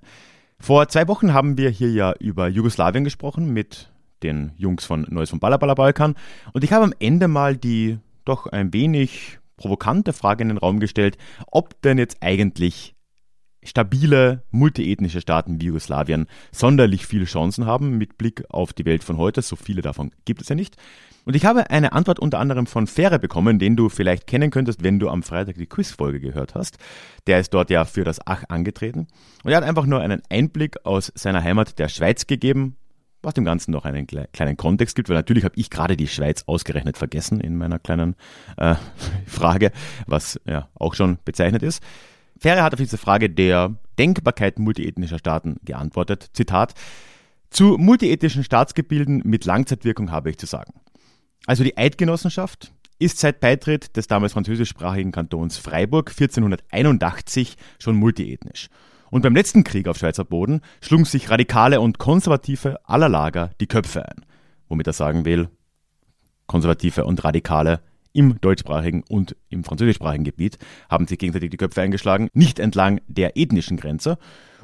Vor 0.59 0.88
zwei 0.88 1.07
Wochen 1.07 1.34
haben 1.34 1.57
wir 1.57 1.71
hier 1.71 1.91
ja 1.91 2.13
über 2.19 2.47
Jugoslawien 2.47 3.03
gesprochen 3.03 3.51
mit 3.51 3.91
den 4.21 4.51
Jungs 4.55 4.86
von 4.86 5.07
Neues 5.09 5.32
vom 5.32 5.39
Ballerballer 5.39 5.73
Balkan 5.73 6.13
und 6.53 6.63
ich 6.63 6.73
habe 6.73 6.84
am 6.86 6.93
Ende 6.99 7.28
mal 7.28 7.57
die 7.57 7.97
doch 8.23 8.45
ein 8.45 8.71
wenig 8.71 9.39
provokante 9.55 10.13
Frage 10.13 10.43
in 10.43 10.49
den 10.49 10.59
Raum 10.59 10.80
gestellt, 10.80 11.17
ob 11.47 11.82
denn 11.82 11.97
jetzt 11.97 12.17
eigentlich 12.21 12.93
stabile, 13.70 14.43
multiethnische 14.51 15.22
Staaten 15.22 15.61
wie 15.61 15.65
Jugoslawien 15.65 16.28
sonderlich 16.51 17.05
viele 17.05 17.26
Chancen 17.26 17.65
haben 17.65 17.97
mit 17.97 18.18
Blick 18.18 18.43
auf 18.49 18.74
die 18.74 18.86
Welt 18.86 19.03
von 19.03 19.18
heute. 19.18 19.41
So 19.41 19.55
viele 19.55 19.82
davon 19.82 20.11
gibt 20.26 20.41
es 20.41 20.49
ja 20.49 20.55
nicht. 20.55 20.78
Und 21.26 21.36
ich 21.36 21.43
habe 21.43 21.70
eine 21.70 21.91
Antwort 21.91 22.20
unter 22.20 22.39
anderem 22.39 22.68
von 22.68 22.88
Fähre 22.88 23.20
bekommen, 23.20 23.59
den 23.59 23.76
du 23.76 23.89
vielleicht 23.89 24.28
kennen 24.28 24.49
könntest, 24.49 24.82
wenn 24.82 24.97
du 24.97 25.09
am 25.09 25.24
Freitag 25.24 25.55
die 25.55 25.65
Quizfolge 25.65 26.22
gehört 26.22 26.55
hast. 26.55 26.78
Der 27.28 27.41
ist 27.41 27.53
dort 27.53 27.70
ja 27.70 27.84
für 27.84 28.05
das 28.05 28.22
Ach 28.26 28.45
angetreten. 28.47 29.07
Und 29.43 29.51
er 29.51 29.57
hat 29.57 29.65
einfach 29.65 29.86
nur 29.86 29.99
einen 29.99 30.22
Einblick 30.30 30.86
aus 30.86 31.11
seiner 31.15 31.43
Heimat 31.43 31.80
der 31.80 31.89
Schweiz 31.89 32.28
gegeben, 32.28 32.78
was 33.22 33.34
dem 33.34 33.43
Ganzen 33.43 33.72
noch 33.72 33.84
einen 33.84 34.07
kleinen 34.07 34.55
Kontext 34.55 34.95
gibt, 34.95 35.09
weil 35.09 35.18
natürlich 35.18 35.43
habe 35.43 35.55
ich 35.57 35.70
gerade 35.70 35.97
die 35.97 36.07
Schweiz 36.07 36.43
ausgerechnet 36.45 36.97
vergessen 36.97 37.41
in 37.41 37.57
meiner 37.57 37.78
kleinen 37.78 38.15
äh, 38.55 38.76
Frage, 39.26 39.74
was 40.05 40.39
ja 40.45 40.70
auch 40.76 40.93
schon 40.93 41.18
bezeichnet 41.26 41.61
ist. 41.61 41.84
Ferre 42.39 42.63
hat 42.63 42.73
auf 42.73 42.79
diese 42.79 42.97
Frage 42.97 43.29
der 43.29 43.75
Denkbarkeit 43.97 44.59
multiethnischer 44.59 45.19
Staaten 45.19 45.57
geantwortet. 45.63 46.29
Zitat: 46.33 46.73
Zu 47.49 47.77
multiethnischen 47.77 48.43
Staatsgebilden 48.43 49.21
mit 49.25 49.45
Langzeitwirkung 49.45 50.11
habe 50.11 50.29
ich 50.29 50.38
zu 50.38 50.45
sagen. 50.45 50.73
Also 51.45 51.63
die 51.63 51.77
Eidgenossenschaft 51.77 52.73
ist 52.99 53.19
seit 53.19 53.39
Beitritt 53.39 53.95
des 53.95 54.07
damals 54.07 54.33
französischsprachigen 54.33 55.11
Kantons 55.11 55.57
Freiburg 55.57 56.09
1481 56.09 57.55
schon 57.79 57.95
multiethnisch. 57.95 58.69
Und 59.09 59.21
beim 59.21 59.35
letzten 59.35 59.63
Krieg 59.63 59.88
auf 59.88 59.97
Schweizer 59.97 60.25
Boden 60.25 60.61
schlugen 60.81 61.05
sich 61.05 61.29
Radikale 61.29 61.79
und 61.79 61.97
Konservative 61.97 62.79
aller 62.83 63.07
Lager 63.07 63.51
die 63.61 63.67
Köpfe 63.67 64.05
ein. 64.05 64.25
Womit 64.67 64.88
er 64.88 64.93
sagen 64.93 65.25
will, 65.25 65.49
Konservative 66.45 67.05
und 67.05 67.23
Radikale 67.23 67.81
im 68.18 68.41
deutschsprachigen 68.41 69.03
und 69.07 69.36
im 69.49 69.63
französischsprachigen 69.63 70.24
Gebiet 70.24 70.57
haben 70.89 71.05
sich 71.05 71.20
gegenseitig 71.20 71.51
die 71.51 71.57
Köpfe 71.57 71.82
eingeschlagen, 71.82 72.30
nicht 72.34 72.57
entlang 72.57 72.99
der 73.07 73.38
ethnischen 73.38 73.78
Grenze. 73.78 74.18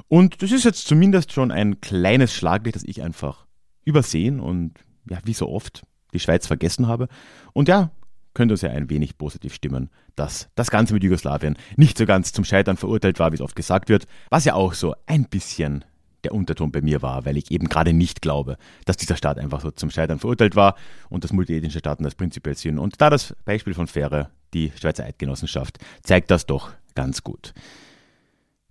Und 0.08 0.42
das 0.42 0.52
ist 0.52 0.66
jetzt 0.66 0.88
zumindest 0.88 1.32
schon 1.34 1.52
ein 1.52 1.80
kleines 1.80 2.34
Schlaglicht, 2.34 2.76
das 2.76 2.84
ich 2.84 3.04
einfach 3.04 3.46
übersehen 3.86 4.40
und 4.40 4.74
ja, 5.08 5.20
wie 5.24 5.34
so 5.34 5.50
oft 5.50 5.86
die 6.14 6.20
Schweiz 6.20 6.48
vergessen 6.48 6.88
habe. 6.88 7.08
Und 7.54 7.68
ja, 7.68 7.92
könnte 8.34 8.56
uns 8.56 8.62
ja 8.62 8.72
ein 8.72 8.90
wenig 8.90 9.20
positiv 9.20 9.54
stimmen, 9.54 9.92
dass 10.16 10.50
das 10.56 10.72
Ganze 10.72 10.96
mit 10.96 11.04
Jugoslawien 11.04 11.56
nicht 11.78 12.00
so 12.00 12.08
ganz 12.08 12.34
zum 12.34 12.46
Scheitern 12.46 12.78
verurteilt 12.78 13.20
war, 13.20 13.32
wie 13.32 13.36
es 13.36 13.42
oft 13.42 13.56
gesagt 13.56 13.90
wird, 13.90 14.08
was 14.32 14.46
ja 14.46 14.56
auch 14.56 14.74
so 14.74 14.96
ein 15.06 15.26
bisschen 15.26 15.86
der 16.24 16.34
Unterton 16.34 16.72
bei 16.72 16.82
mir 16.82 17.02
war, 17.02 17.26
weil 17.26 17.38
ich 17.38 17.52
eben 17.52 17.70
gerade 17.70 17.94
nicht 17.94 18.22
glaube, 18.22 18.58
dass 18.86 18.98
dieser 18.98 19.16
Staat 19.16 19.38
einfach 19.38 19.62
so 19.62 19.72
zum 19.72 19.92
Scheitern 19.92 20.20
verurteilt 20.20 20.56
war 20.56 20.76
und 21.10 21.24
dass 21.24 21.34
multiethnische 21.34 21.80
Staaten 21.80 22.04
das 22.04 22.16
prinzipiell 22.16 22.56
sind. 22.56 22.80
Und 22.80 23.02
da 23.02 23.10
das 23.10 23.36
Beispiel 23.46 23.74
von 23.74 23.88
Fähre, 23.88 24.30
die 24.54 24.72
Schweizer 24.80 25.06
Eidgenossenschaft, 25.06 25.80
zeigt 26.04 26.32
das 26.32 26.46
doch 26.46 26.72
ganz 26.96 27.24
gut. 27.24 27.54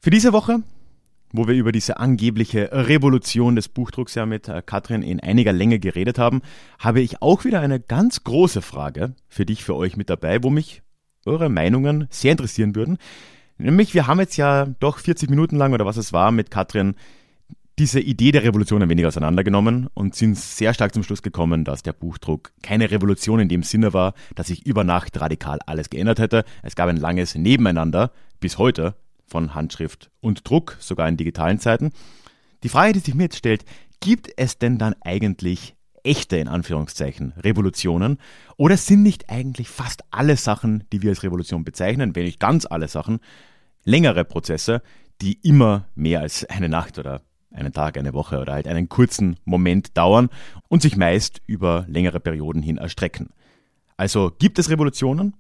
Für 0.01 0.11
diese 0.11 0.33
Woche 0.33 0.63
wo 1.33 1.49
wir 1.49 1.55
über 1.55 1.73
diese 1.73 1.99
angebliche 1.99 2.71
Revolution 2.73 3.57
des 3.57 3.69
Buchdrucks 3.69 4.15
ja 4.15 4.27
mit 4.27 4.49
äh, 4.49 4.63
Katrin 4.65 5.03
in 5.03 5.21
einiger 5.21 5.53
Länge 5.53 5.79
geredet 5.79 6.19
haben, 6.19 6.43
habe 6.79 7.01
ich 7.01 7.23
auch 7.23 7.45
wieder 7.45 7.61
eine 7.61 7.81
ganz 7.81 8.23
große 8.25 8.63
Frage 8.63 9.15
für 9.29 9.47
dich, 9.47 9.65
für 9.65 9.75
euch 9.75 9.97
mit 9.97 10.11
dabei, 10.11 10.43
wo 10.43 10.51
mich 10.51 10.83
eure 11.25 11.49
Meinungen 11.49 12.07
sehr 12.11 12.33
interessieren 12.33 12.75
würden. 12.75 12.99
Nämlich, 13.59 13.95
wir 13.95 14.07
haben 14.07 14.21
jetzt 14.21 14.37
ja 14.37 14.67
doch 14.81 14.99
40 14.99 15.31
Minuten 15.31 15.57
lang 15.57 15.73
oder 15.73 15.87
was 15.87 15.97
es 15.97 16.13
war 16.13 16.33
mit 16.33 16.51
Katrin 16.51 16.95
diese 17.79 18.01
Idee 18.01 18.33
der 18.33 18.45
Revolution 18.45 18.83
ein 18.83 18.89
wenig 18.89 19.07
auseinandergenommen 19.07 19.89
und 19.95 20.15
sind 20.15 20.37
sehr 20.37 20.75
stark 20.75 20.93
zum 20.93 21.03
Schluss 21.03 21.23
gekommen, 21.23 21.65
dass 21.65 21.83
der 21.83 21.95
Buchdruck 21.95 22.53
keine 22.63 22.91
Revolution 22.91 23.41
in 23.41 23.49
dem 23.49 23.63
Sinne 23.63 23.95
war, 23.95 24.15
dass 24.35 24.49
sich 24.49 24.67
über 24.67 24.85
Nacht 24.85 25.19
radikal 25.21 25.59
alles 25.67 25.89
geändert 25.89 26.19
hätte. 26.19 26.45
Es 26.63 26.77
gab 26.77 26.89
ein 26.89 26.99
langes 26.99 27.35
Nebeneinander 27.35 28.13
bis 28.41 28.59
heute 28.59 28.95
von 29.27 29.55
Handschrift 29.55 30.11
und 30.21 30.49
Druck, 30.49 30.77
sogar 30.81 31.09
in 31.09 31.17
digitalen 31.17 31.59
Zeiten. 31.59 31.91
Die 32.63 32.69
Frage, 32.69 32.93
die 32.93 32.99
sich 32.99 33.15
mir 33.15 33.25
jetzt 33.25 33.39
stellt, 33.39 33.65
gibt 34.01 34.29
es 34.37 34.59
denn 34.59 34.79
dann 34.79 34.95
eigentlich 35.01 35.75
echte, 36.05 36.37
in 36.37 36.49
Anführungszeichen, 36.49 37.33
Revolutionen? 37.39 38.19
Oder 38.57 38.77
sind 38.77 39.03
nicht 39.03 39.31
eigentlich 39.31 39.69
fast 39.69 40.03
alle 40.11 40.37
Sachen, 40.37 40.85
die 40.93 41.03
wir 41.03 41.11
als 41.11 41.23
Revolution 41.23 41.65
bezeichnen, 41.65 42.15
wenn 42.15 42.25
nicht 42.25 42.41
ganz 42.41 42.67
alle 42.67 42.89
Sachen, 42.89 43.21
längere 43.85 44.25
Prozesse, 44.25 44.83
die 45.21 45.39
immer 45.43 45.87
mehr 45.95 46.21
als 46.21 46.45
eine 46.45 46.69
Nacht 46.69 46.99
oder 46.99 47.23
einen 47.55 47.73
Tag, 47.73 47.97
eine 47.97 48.15
Woche 48.15 48.41
oder 48.41 48.55
halt 48.55 48.67
einen 48.67 48.89
kurzen 48.89 49.37
Moment 49.45 49.97
dauern 49.97 50.29
und 50.69 50.83
sich 50.83 50.97
meist 50.97 51.41
über 51.47 51.85
längere 51.89 52.21
Perioden 52.21 52.63
hin 52.63 52.79
erstrecken. 52.79 53.31
Also 53.97 54.33
gibt 54.39 54.59
es 54.59 54.71
Revolutionen 54.71 55.37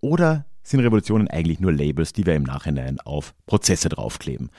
oder 0.00 0.46
sind 0.62 0.80
Revolutionen 0.80 1.28
eigentlich 1.28 1.60
nur 1.60 1.72
Labels, 1.72 2.12
die 2.12 2.26
wir 2.26 2.34
im 2.34 2.44
Nachhinein 2.44 3.00
auf 3.00 3.34
Prozesse 3.46 3.88
draufkleben? 3.88 4.50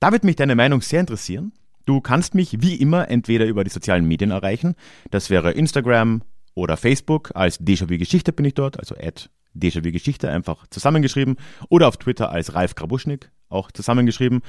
Da 0.00 0.12
wird 0.12 0.24
mich 0.24 0.36
deine 0.36 0.54
Meinung 0.54 0.80
sehr 0.80 1.00
interessieren. 1.00 1.52
Du 1.84 2.00
kannst 2.00 2.34
mich 2.34 2.62
wie 2.62 2.76
immer 2.76 3.10
entweder 3.10 3.46
über 3.46 3.64
die 3.64 3.70
sozialen 3.70 4.06
Medien 4.06 4.30
erreichen, 4.30 4.74
das 5.10 5.30
wäre 5.30 5.52
Instagram 5.52 6.22
oder 6.54 6.76
Facebook, 6.76 7.32
als 7.34 7.60
Déjà-vu 7.60 7.98
Geschichte 7.98 8.32
bin 8.32 8.44
ich 8.44 8.54
dort, 8.54 8.78
also 8.78 8.94
at 8.94 9.30
Déjà-vu 9.54 9.90
Geschichte 9.90 10.30
einfach 10.30 10.66
zusammengeschrieben, 10.68 11.36
oder 11.68 11.88
auf 11.88 11.96
Twitter 11.96 12.30
als 12.30 12.54
Ralf 12.54 12.74
Krabuschnik, 12.74 13.30
auch 13.48 13.70
zusammengeschrieben. 13.72 14.42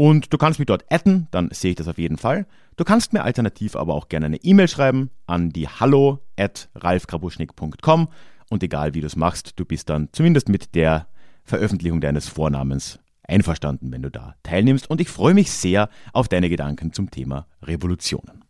Und 0.00 0.32
du 0.32 0.38
kannst 0.38 0.58
mich 0.58 0.64
dort 0.64 0.90
adden, 0.90 1.28
dann 1.30 1.50
sehe 1.50 1.72
ich 1.72 1.76
das 1.76 1.86
auf 1.86 1.98
jeden 1.98 2.16
Fall. 2.16 2.46
Du 2.78 2.84
kannst 2.84 3.12
mir 3.12 3.22
alternativ 3.22 3.76
aber 3.76 3.92
auch 3.92 4.08
gerne 4.08 4.24
eine 4.24 4.38
E-Mail 4.38 4.66
schreiben 4.66 5.10
an 5.26 5.50
die 5.50 5.68
hallo 5.68 6.20
at 6.38 6.70
ralfkrabuschnik.com 6.74 8.08
und 8.48 8.62
egal 8.62 8.94
wie 8.94 9.02
du 9.02 9.06
es 9.06 9.14
machst, 9.14 9.60
du 9.60 9.66
bist 9.66 9.90
dann 9.90 10.08
zumindest 10.12 10.48
mit 10.48 10.74
der 10.74 11.06
Veröffentlichung 11.44 12.00
deines 12.00 12.28
Vornamens 12.28 12.98
einverstanden, 13.24 13.92
wenn 13.92 14.00
du 14.00 14.10
da 14.10 14.36
teilnimmst. 14.42 14.88
Und 14.88 15.02
ich 15.02 15.10
freue 15.10 15.34
mich 15.34 15.50
sehr 15.50 15.90
auf 16.14 16.28
deine 16.28 16.48
Gedanken 16.48 16.94
zum 16.94 17.10
Thema 17.10 17.46
Revolutionen. 17.62 18.42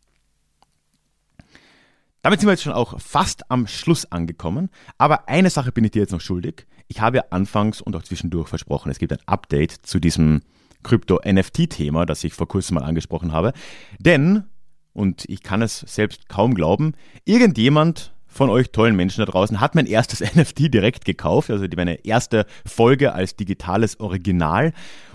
Damit 2.22 2.38
sind 2.38 2.46
wir 2.46 2.53
jetzt 2.53 2.62
schon 2.62 2.74
auch 2.74 3.01
fast 3.01 3.51
am 3.51 3.66
Schluss 3.66 4.05
angekommen. 4.12 4.70
Aber 4.98 5.28
eine 5.28 5.51
Sache 5.51 5.72
bin 5.72 5.82
ich 5.82 5.90
dir 5.90 6.03
jetzt 6.03 6.12
noch 6.12 6.20
schuldig. 6.20 6.68
Ich 6.86 7.01
habe 7.01 7.16
ja 7.16 7.24
anfangs 7.30 7.80
und 7.80 7.96
auch 7.96 8.05
zwischendurch 8.05 8.46
versprochen, 8.46 8.92
es 8.92 9.01
gibt 9.01 9.12
ein 9.12 9.26
Update 9.26 9.72
zu 9.72 9.98
diesem 9.98 10.42
Krypto-NFT-Thema, 10.83 12.07
das 12.07 12.24
ich 12.24 12.35
vor 12.35 12.49
kurzem 12.49 12.76
mal 12.76 12.85
angesprochen 12.85 13.33
habe. 13.33 13.53
Denn, 13.99 14.45
und 14.93 15.24
ich 15.28 15.43
kann 15.43 15.62
es 15.62 15.81
selbst 15.81 16.28
kaum 16.28 16.55
glauben, 16.55 16.95
irgendjemand 17.24 18.14
von 18.31 18.49
euch 18.49 18.70
tollen 18.70 18.97
Menschen 18.97 19.24
da 19.24 19.31
draußen 19.31 19.61
hat 19.61 19.74
mein 19.74 19.87
erstes 19.87 20.20
NFT 20.35 20.72
direkt 20.72 21.05
gekauft, 21.05 21.51
also 21.51 21.66
meine 21.76 22.05
erste 22.05 22.47
Folge 22.64 23.12
als 23.12 23.37
digitales 23.37 23.99
Original. 24.01 24.72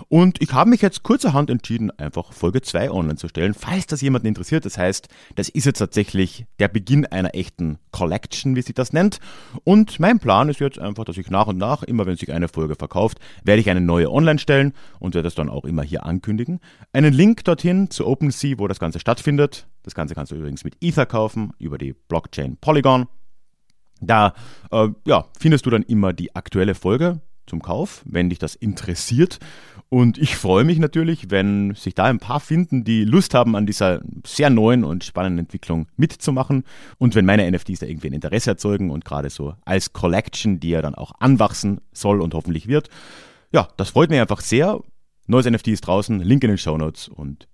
Und 0.08 0.40
ich 0.42 0.52
habe 0.52 0.70
mich 0.70 0.82
jetzt 0.82 1.02
kurzerhand 1.02 1.50
entschieden, 1.50 1.90
einfach 1.98 2.32
Folge 2.32 2.60
2 2.60 2.90
online 2.90 3.16
zu 3.16 3.28
stellen, 3.28 3.54
falls 3.54 3.86
das 3.86 4.02
jemanden 4.02 4.28
interessiert. 4.28 4.64
Das 4.64 4.78
heißt, 4.78 5.08
das 5.34 5.48
ist 5.48 5.64
jetzt 5.64 5.78
tatsächlich 5.78 6.46
der 6.58 6.68
Beginn 6.68 7.06
einer 7.06 7.34
echten 7.34 7.78
Collection, 7.90 8.54
wie 8.54 8.62
sich 8.62 8.74
das 8.74 8.92
nennt. 8.92 9.18
Und 9.64 9.98
mein 9.98 10.18
Plan 10.18 10.48
ist 10.48 10.60
jetzt 10.60 10.78
einfach, 10.78 11.04
dass 11.04 11.16
ich 11.16 11.30
nach 11.30 11.46
und 11.46 11.56
nach, 11.56 11.82
immer 11.82 12.06
wenn 12.06 12.16
sich 12.16 12.32
eine 12.32 12.48
Folge 12.48 12.74
verkauft, 12.74 13.18
werde 13.42 13.60
ich 13.60 13.70
eine 13.70 13.80
neue 13.80 14.10
online 14.10 14.38
stellen 14.38 14.74
und 15.00 15.14
werde 15.14 15.26
das 15.26 15.34
dann 15.34 15.48
auch 15.48 15.64
immer 15.64 15.82
hier 15.82 16.04
ankündigen. 16.04 16.60
Einen 16.92 17.14
Link 17.14 17.44
dorthin 17.44 17.90
zu 17.90 18.06
OpenSea, 18.06 18.58
wo 18.58 18.68
das 18.68 18.78
Ganze 18.78 19.00
stattfindet. 19.00 19.66
Das 19.86 19.94
Ganze 19.94 20.16
kannst 20.16 20.32
du 20.32 20.36
übrigens 20.36 20.64
mit 20.64 20.76
Ether 20.80 21.06
kaufen, 21.06 21.52
über 21.58 21.78
die 21.78 21.94
Blockchain 21.94 22.56
Polygon. 22.56 23.06
Da 24.00 24.34
äh, 24.72 24.88
ja, 25.06 25.26
findest 25.38 25.64
du 25.64 25.70
dann 25.70 25.84
immer 25.84 26.12
die 26.12 26.34
aktuelle 26.34 26.74
Folge 26.74 27.20
zum 27.46 27.62
Kauf, 27.62 28.02
wenn 28.04 28.28
dich 28.28 28.40
das 28.40 28.56
interessiert. 28.56 29.38
Und 29.88 30.18
ich 30.18 30.34
freue 30.34 30.64
mich 30.64 30.80
natürlich, 30.80 31.30
wenn 31.30 31.72
sich 31.76 31.94
da 31.94 32.06
ein 32.06 32.18
paar 32.18 32.40
finden, 32.40 32.82
die 32.82 33.04
Lust 33.04 33.32
haben, 33.32 33.54
an 33.54 33.64
dieser 33.64 34.00
sehr 34.26 34.50
neuen 34.50 34.82
und 34.82 35.04
spannenden 35.04 35.46
Entwicklung 35.46 35.86
mitzumachen. 35.96 36.64
Und 36.98 37.14
wenn 37.14 37.24
meine 37.24 37.48
NFTs 37.48 37.78
da 37.78 37.86
irgendwie 37.86 38.08
ein 38.08 38.14
Interesse 38.14 38.50
erzeugen 38.50 38.90
und 38.90 39.04
gerade 39.04 39.30
so 39.30 39.54
als 39.64 39.92
Collection, 39.92 40.58
die 40.58 40.70
ja 40.70 40.82
dann 40.82 40.96
auch 40.96 41.12
anwachsen 41.20 41.80
soll 41.92 42.20
und 42.20 42.34
hoffentlich 42.34 42.66
wird. 42.66 42.90
Ja, 43.52 43.68
das 43.76 43.90
freut 43.90 44.10
mich 44.10 44.20
einfach 44.20 44.40
sehr. 44.40 44.80
Neues 45.28 45.46
NFT 45.48 45.68
ist 45.68 45.86
draußen, 45.86 46.18
Link 46.18 46.42
in 46.42 46.48
den 46.48 46.58
Show 46.58 46.76
Notes 46.76 47.06
und 47.06 47.46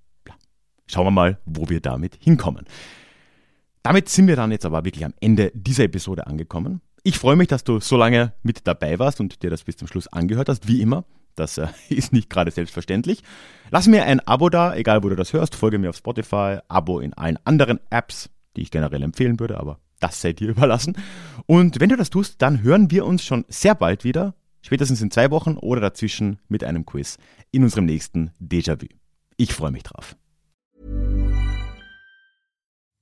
schauen 0.92 1.06
wir 1.06 1.10
mal, 1.10 1.38
wo 1.44 1.68
wir 1.68 1.80
damit 1.80 2.18
hinkommen. 2.20 2.66
Damit 3.82 4.08
sind 4.08 4.28
wir 4.28 4.36
dann 4.36 4.52
jetzt 4.52 4.64
aber 4.64 4.84
wirklich 4.84 5.04
am 5.04 5.14
Ende 5.20 5.50
dieser 5.54 5.84
Episode 5.84 6.26
angekommen. 6.26 6.80
Ich 7.02 7.18
freue 7.18 7.34
mich, 7.34 7.48
dass 7.48 7.64
du 7.64 7.80
so 7.80 7.96
lange 7.96 8.32
mit 8.42 8.66
dabei 8.66 8.98
warst 8.98 9.20
und 9.20 9.42
dir 9.42 9.50
das 9.50 9.64
bis 9.64 9.76
zum 9.76 9.88
Schluss 9.88 10.06
angehört 10.06 10.48
hast, 10.48 10.68
wie 10.68 10.80
immer. 10.80 11.04
Das 11.34 11.58
äh, 11.58 11.66
ist 11.88 12.12
nicht 12.12 12.30
gerade 12.30 12.50
selbstverständlich. 12.50 13.22
Lass 13.70 13.88
mir 13.88 14.04
ein 14.04 14.20
Abo 14.20 14.50
da, 14.50 14.74
egal 14.74 15.02
wo 15.02 15.08
du 15.08 15.16
das 15.16 15.32
hörst. 15.32 15.56
Folge 15.56 15.78
mir 15.78 15.90
auf 15.90 15.96
Spotify, 15.96 16.58
Abo 16.68 17.00
in 17.00 17.14
allen 17.14 17.38
anderen 17.44 17.80
Apps, 17.90 18.30
die 18.56 18.62
ich 18.62 18.70
generell 18.70 19.02
empfehlen 19.02 19.40
würde, 19.40 19.58
aber 19.58 19.80
das 19.98 20.20
sei 20.20 20.32
dir 20.32 20.48
überlassen. 20.50 20.96
Und 21.46 21.80
wenn 21.80 21.88
du 21.88 21.96
das 21.96 22.10
tust, 22.10 22.40
dann 22.40 22.62
hören 22.62 22.90
wir 22.90 23.04
uns 23.04 23.24
schon 23.24 23.44
sehr 23.48 23.74
bald 23.74 24.04
wieder, 24.04 24.34
spätestens 24.60 25.02
in 25.02 25.10
zwei 25.10 25.30
Wochen 25.32 25.56
oder 25.56 25.80
dazwischen 25.80 26.38
mit 26.48 26.62
einem 26.62 26.86
Quiz 26.86 27.18
in 27.50 27.64
unserem 27.64 27.86
nächsten 27.86 28.30
Déjà-vu. 28.40 28.86
Ich 29.36 29.54
freue 29.54 29.72
mich 29.72 29.82
drauf. 29.82 30.14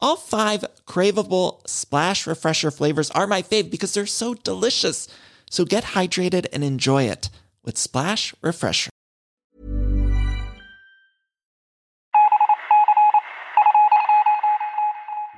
All 0.00 0.16
five 0.16 0.64
craveable 0.84 1.60
splash 1.66 2.26
refresher 2.26 2.70
flavors 2.70 3.10
are 3.10 3.26
my 3.26 3.42
fave 3.42 3.70
because 3.70 3.92
they're 3.94 4.06
so 4.06 4.34
delicious. 4.34 5.08
So 5.50 5.64
get 5.64 5.94
hydrated 5.94 6.46
and 6.52 6.62
enjoy 6.62 7.04
it 7.04 7.30
with 7.64 7.78
Splash 7.78 8.34
Refresher. 8.42 8.90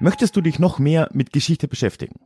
Möchtest 0.00 0.36
du 0.36 0.40
dich 0.40 0.58
noch 0.58 0.78
mehr 0.78 1.08
mit 1.12 1.32
Geschichte 1.32 1.66
beschäftigen? 1.66 2.20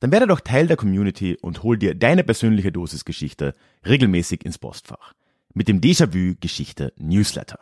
Dann 0.00 0.10
werde 0.10 0.26
doch 0.26 0.40
Teil 0.40 0.66
der 0.66 0.76
Community 0.76 1.36
und 1.40 1.62
hol 1.62 1.78
dir 1.78 1.94
deine 1.94 2.24
persönliche 2.24 2.72
Dosis 2.72 3.04
Geschichte 3.04 3.54
regelmäßig 3.86 4.44
ins 4.44 4.58
Postfach 4.58 5.12
mit 5.54 5.68
dem 5.68 5.80
Déjà-vu 5.80 6.34
Geschichte 6.40 6.92
Newsletter. 6.96 7.58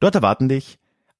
Dort 0.00 0.14
erwarten 0.14 0.48
dich 0.48 0.78